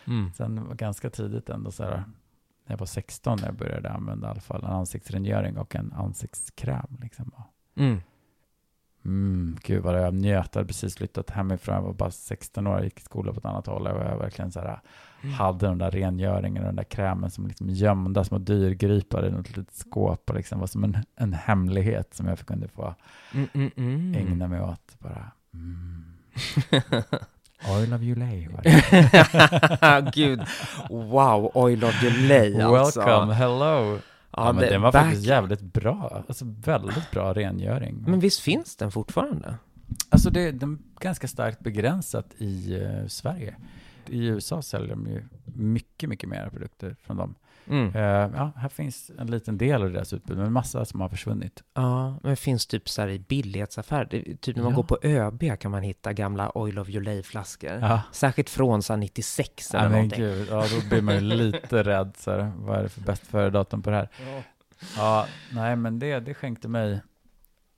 Mm. 0.07 0.33
sen 0.33 0.67
var 0.67 0.75
ganska 0.75 1.09
tidigt 1.09 1.49
ändå 1.49 1.71
så 1.71 1.83
här, 1.83 1.91
när 2.65 2.73
jag 2.73 2.77
var 2.77 2.85
16 2.85 3.37
när 3.41 3.47
jag 3.47 3.55
började 3.55 3.89
använda 3.91 4.27
i 4.27 4.31
alla 4.31 4.41
fall 4.41 4.63
en 4.63 4.69
ansiktsrengöring 4.71 5.57
och 5.57 5.75
en 5.75 5.93
ansiktskräm. 5.93 6.97
Liksom. 7.01 7.31
Mm. 7.75 8.01
Mm, 9.05 9.57
gud 9.63 9.83
vad 9.83 10.01
jag 10.03 10.13
njöt. 10.13 10.49
Jag 10.55 10.59
hade 10.59 10.67
precis 10.67 10.95
flyttat 10.95 11.29
hemifrån. 11.29 11.75
Jag 11.75 11.81
var 11.81 11.93
bara 11.93 12.11
16 12.11 12.67
år 12.67 12.77
och 12.77 12.83
gick 12.83 12.99
i 12.99 13.01
skola 13.01 13.33
på 13.33 13.39
ett 13.39 13.45
annat 13.45 13.67
håll. 13.67 13.87
Och 13.87 14.01
jag 14.05 14.17
verkligen 14.17 14.51
så 14.51 14.59
här, 14.59 14.79
Mm. 15.23 15.33
hade 15.33 15.67
den 15.67 15.77
där 15.77 15.91
rengöringen 15.91 16.63
och 16.63 16.67
den 16.67 16.75
där 16.75 16.83
krämen 16.83 17.31
som 17.31 17.47
liksom 17.47 17.69
gömda 17.69 18.23
små 18.23 18.37
dyrgripar 18.37 19.25
i 19.27 19.31
något 19.31 19.47
litet 19.57 19.73
skåp. 19.75 20.29
Och 20.29 20.35
liksom 20.35 20.59
var 20.59 20.67
som 20.67 20.83
en, 20.83 20.97
en 21.15 21.33
hemlighet 21.33 22.13
som 22.13 22.27
jag 22.27 22.39
kunde 22.39 22.67
få 22.67 22.95
Mm, 23.33 23.47
mm, 23.53 23.71
mm. 23.77 24.15
ägna 24.15 24.47
mig 24.47 24.61
åt. 24.61 24.99
Bara, 24.99 25.31
mm. 25.53 26.05
Oil 27.69 27.93
of 27.93 28.01
Ulay. 28.01 28.47
var 28.47 28.61
det. 28.63 30.11
Gud, 30.13 30.41
wow, 30.89 31.51
Oil 31.53 31.83
of 31.83 32.01
Delay 32.01 32.61
alltså. 32.61 32.99
Welcome, 32.99 33.33
hello. 33.33 33.99
Ja, 34.37 34.53
men 34.53 34.61
det- 34.61 34.69
den 34.69 34.81
var 34.81 34.91
back- 34.91 35.03
faktiskt 35.05 35.25
jävligt 35.27 35.61
bra. 35.61 36.23
Alltså 36.27 36.45
väldigt 36.65 37.11
bra 37.11 37.33
rengöring. 37.33 38.03
Men 38.07 38.19
visst 38.19 38.39
finns 38.39 38.75
den 38.75 38.91
fortfarande? 38.91 39.55
Alltså 40.09 40.29
det, 40.29 40.51
den 40.51 40.73
är 40.73 41.01
ganska 41.03 41.27
starkt 41.27 41.59
begränsat 41.59 42.25
i 42.37 42.81
eh, 42.83 43.07
Sverige. 43.07 43.55
I 44.07 44.25
USA 44.25 44.61
säljer 44.61 44.89
de 44.89 45.07
ju 45.07 45.23
mycket, 45.45 46.09
mycket 46.09 46.29
mer 46.29 46.49
produkter 46.49 46.95
från 47.01 47.17
dem. 47.17 47.35
Mm. 47.67 47.95
Eh, 47.95 48.01
ja, 48.37 48.51
här 48.55 48.69
finns 48.69 49.11
en 49.19 49.27
liten 49.31 49.57
del 49.57 49.83
av 49.83 49.91
deras 49.91 50.13
utbud, 50.13 50.37
men 50.37 50.51
massa 50.53 50.85
som 50.85 51.01
har 51.01 51.09
försvunnit. 51.09 51.63
Ja, 51.73 52.09
men 52.23 52.29
det 52.29 52.35
finns 52.35 52.65
typ 52.67 52.89
så 52.89 53.01
här 53.01 53.09
i 53.09 53.19
billighetsaffärer. 53.19 54.07
Det- 54.11 54.41
Typ 54.41 54.55
när 54.55 54.63
man 54.63 54.71
Ja. 54.71 54.75
går 54.75 54.83
på 54.83 54.97
ÖB 55.03 55.59
kan 55.59 55.71
man 55.71 55.83
hitta 55.83 56.13
gamla 56.13 56.57
Oil 56.57 56.79
of 56.79 56.87
Delay-flaskor. 56.87 57.71
Ja, 57.71 58.01
Särskilt 58.11 58.49
från 58.49 58.83
så 58.83 58.93
här 58.93 58.97
96 58.97 59.73
eller 59.73 59.83
ja 59.83 59.89
men 59.89 59.97
någonting. 59.97 60.19
gud, 60.19 60.47
ja, 60.51 60.65
då 60.81 60.89
blir 60.89 61.01
man 61.01 61.15
ju 61.15 61.21
lite 61.21 61.83
rädd. 61.83 62.13
Så 62.17 62.31
här, 62.31 62.51
vad 62.55 62.79
är 62.79 62.83
det 62.83 62.89
för 62.89 63.01
bäst 63.01 63.27
före-datum 63.27 63.81
på 63.81 63.89
det 63.89 63.95
här? 63.95 64.09
Ja, 64.97 65.27
nej, 65.53 65.75
men 65.75 65.99
det, 65.99 66.19
det 66.19 66.33
skänkte 66.33 66.67
mig 66.67 67.01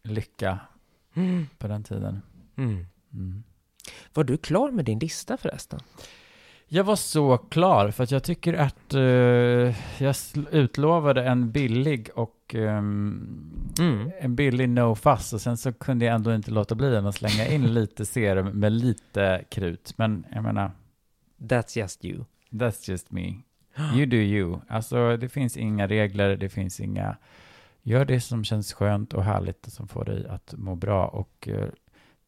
lycka 0.03 0.59
Mm. 1.15 1.47
på 1.57 1.67
den 1.67 1.83
tiden. 1.83 2.21
Mm. 2.57 2.85
Mm. 3.13 3.43
Var 4.13 4.23
du 4.23 4.37
klar 4.37 4.71
med 4.71 4.85
din 4.85 4.99
lista 4.99 5.37
förresten? 5.37 5.79
Jag 6.67 6.83
var 6.83 6.95
så 6.95 7.37
klar 7.37 7.91
för 7.91 8.03
att 8.03 8.11
jag 8.11 8.23
tycker 8.23 8.53
att 8.53 8.93
eh, 8.93 9.01
jag 10.03 10.15
utlovade 10.51 11.23
en 11.23 11.51
billig 11.51 12.09
och 12.15 12.55
ehm, 12.55 13.39
Mm. 13.79 14.11
en 14.19 14.35
billig 14.35 14.69
no 14.69 14.95
fuss 14.95 15.33
och 15.33 15.41
sen 15.41 15.57
så 15.57 15.73
kunde 15.73 16.05
jag 16.05 16.15
ändå 16.15 16.35
inte 16.35 16.51
låta 16.51 16.75
bli 16.75 16.95
än 16.95 17.05
att 17.05 17.15
slänga 17.15 17.47
in 17.47 17.73
lite 17.73 18.05
serum 18.05 18.47
med 18.47 18.71
lite 18.71 19.43
krut. 19.49 19.93
Men 19.97 20.25
jag 20.31 20.43
menar, 20.43 20.71
That's 21.37 21.77
just 21.79 22.05
you. 22.05 22.23
that's 22.49 22.89
just 22.89 23.11
me. 23.11 23.33
You 23.95 24.05
do 24.05 24.17
you. 24.17 24.59
Alltså 24.67 25.17
det 25.17 25.29
finns 25.29 25.57
inga 25.57 25.87
regler, 25.87 26.37
det 26.37 26.49
finns 26.49 26.79
inga... 26.79 27.17
Gör 27.81 28.05
det 28.05 28.21
som 28.21 28.43
känns 28.43 28.73
skönt 28.73 29.13
och 29.13 29.23
härligt 29.23 29.65
och 29.67 29.71
som 29.73 29.87
får 29.87 30.05
dig 30.05 30.27
att 30.29 30.53
må 30.57 30.75
bra. 30.75 31.07
Och 31.07 31.47
eh, 31.47 31.67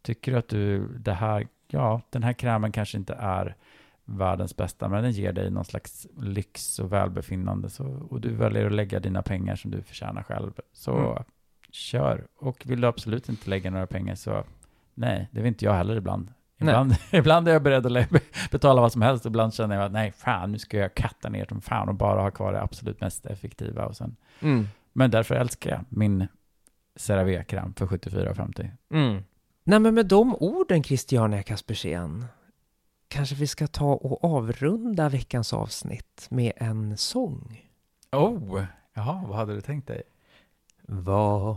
tycker 0.02 0.32
du 0.32 0.38
att 0.38 0.48
du, 0.48 0.88
det 0.98 1.14
här, 1.14 1.48
ja, 1.68 2.02
den 2.10 2.24
här 2.24 2.34
krämen 2.34 2.72
kanske 2.72 2.98
inte 2.98 3.14
är 3.14 3.56
världens 4.06 4.56
bästa, 4.58 4.90
men 4.90 5.04
den 5.04 5.12
ger 5.12 5.34
dig 5.34 5.52
någon 5.52 5.66
slags 5.66 6.08
lyx 6.18 6.80
och 6.80 6.94
välbefinnande. 6.94 7.70
Så, 7.70 7.86
och 8.10 8.22
du 8.22 8.30
väljer 8.36 8.66
att 8.66 8.72
lägga 8.72 9.00
dina 9.00 9.22
pengar 9.22 9.56
som 9.56 9.72
du 9.72 9.82
förtjänar 9.82 10.24
själv. 10.24 10.52
Så 10.74 10.92
Mm. 10.98 11.24
kör. 11.72 12.28
Och 12.40 12.64
vill 12.66 12.82
du 12.82 12.88
absolut 12.88 13.30
inte 13.30 13.50
lägga 13.50 13.72
några 13.72 13.88
pengar 13.88 14.16
så 14.16 14.44
nej, 14.94 15.30
det 15.32 15.40
vill 15.42 15.48
inte 15.48 15.66
jag 15.66 15.74
heller 15.74 15.96
ibland. 15.96 16.34
Ibland, 16.58 16.96
ibland 17.12 17.48
är 17.48 17.54
jag 17.54 17.64
beredd 17.64 17.86
att 17.98 18.10
betala 18.52 18.82
vad 18.82 18.92
som 18.92 19.02
helst. 19.02 19.26
Ibland 19.26 19.54
känner 19.54 19.76
jag 19.76 19.86
att 19.86 19.92
nej, 19.92 20.12
fan, 20.12 20.52
nu 20.52 20.60
ska 20.60 20.78
jag 20.78 20.94
katta 20.96 21.30
ner 21.30 21.46
som 21.46 21.62
fan 21.62 21.90
och 21.90 21.96
bara 21.96 22.22
ha 22.22 22.32
kvar 22.32 22.54
det 22.54 22.62
absolut 22.62 23.02
mest 23.02 23.26
effektiva. 23.26 23.86
Och 23.86 23.96
sen. 23.96 24.16
Mm. 24.40 24.68
Men 24.94 25.12
därför 25.12 25.36
älskar 25.36 25.70
jag 25.72 25.80
min 25.90 26.28
CeraVe-kräm 26.96 27.74
för 27.74 27.86
74,50. 27.88 28.70
Mm. 28.92 29.24
Nej, 29.64 29.80
men 29.80 29.94
med 29.94 30.06
de 30.06 30.36
orden, 30.36 30.84
Christiania 30.84 31.44
Kaspersen, 31.44 32.26
kanske 33.08 33.36
vi 33.36 33.48
ska 33.48 33.68
ta 33.68 33.94
och 33.94 34.24
avrunda 34.24 35.10
veckans 35.10 35.54
avsnitt 35.54 36.28
med 36.30 36.54
en 36.56 36.98
sång. 36.98 37.70
Oh, 38.12 38.64
jaha, 38.94 39.24
vad 39.28 39.38
hade 39.38 39.56
du 39.56 39.62
tänkt 39.62 39.88
dig? 39.88 40.04
Var 40.88 41.56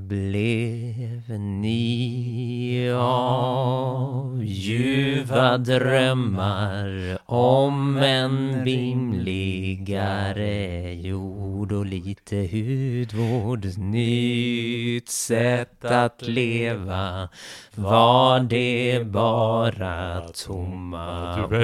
blev 0.00 1.30
ni 1.40 2.90
av 2.98 4.40
ljuva 4.44 5.58
drömmar 5.58 7.18
om 7.26 7.96
en 7.96 8.64
vimligare 8.64 9.74
jord 10.94 11.72
och 11.72 11.86
lite 11.86 12.36
hudvård, 12.36 13.64
nytt 13.78 15.08
sätt 15.08 15.84
att 15.84 16.22
leva 16.22 17.28
var 17.74 18.40
det 18.40 19.06
bara 19.06 20.20
tomma 20.20 21.44
ord. 21.44 21.52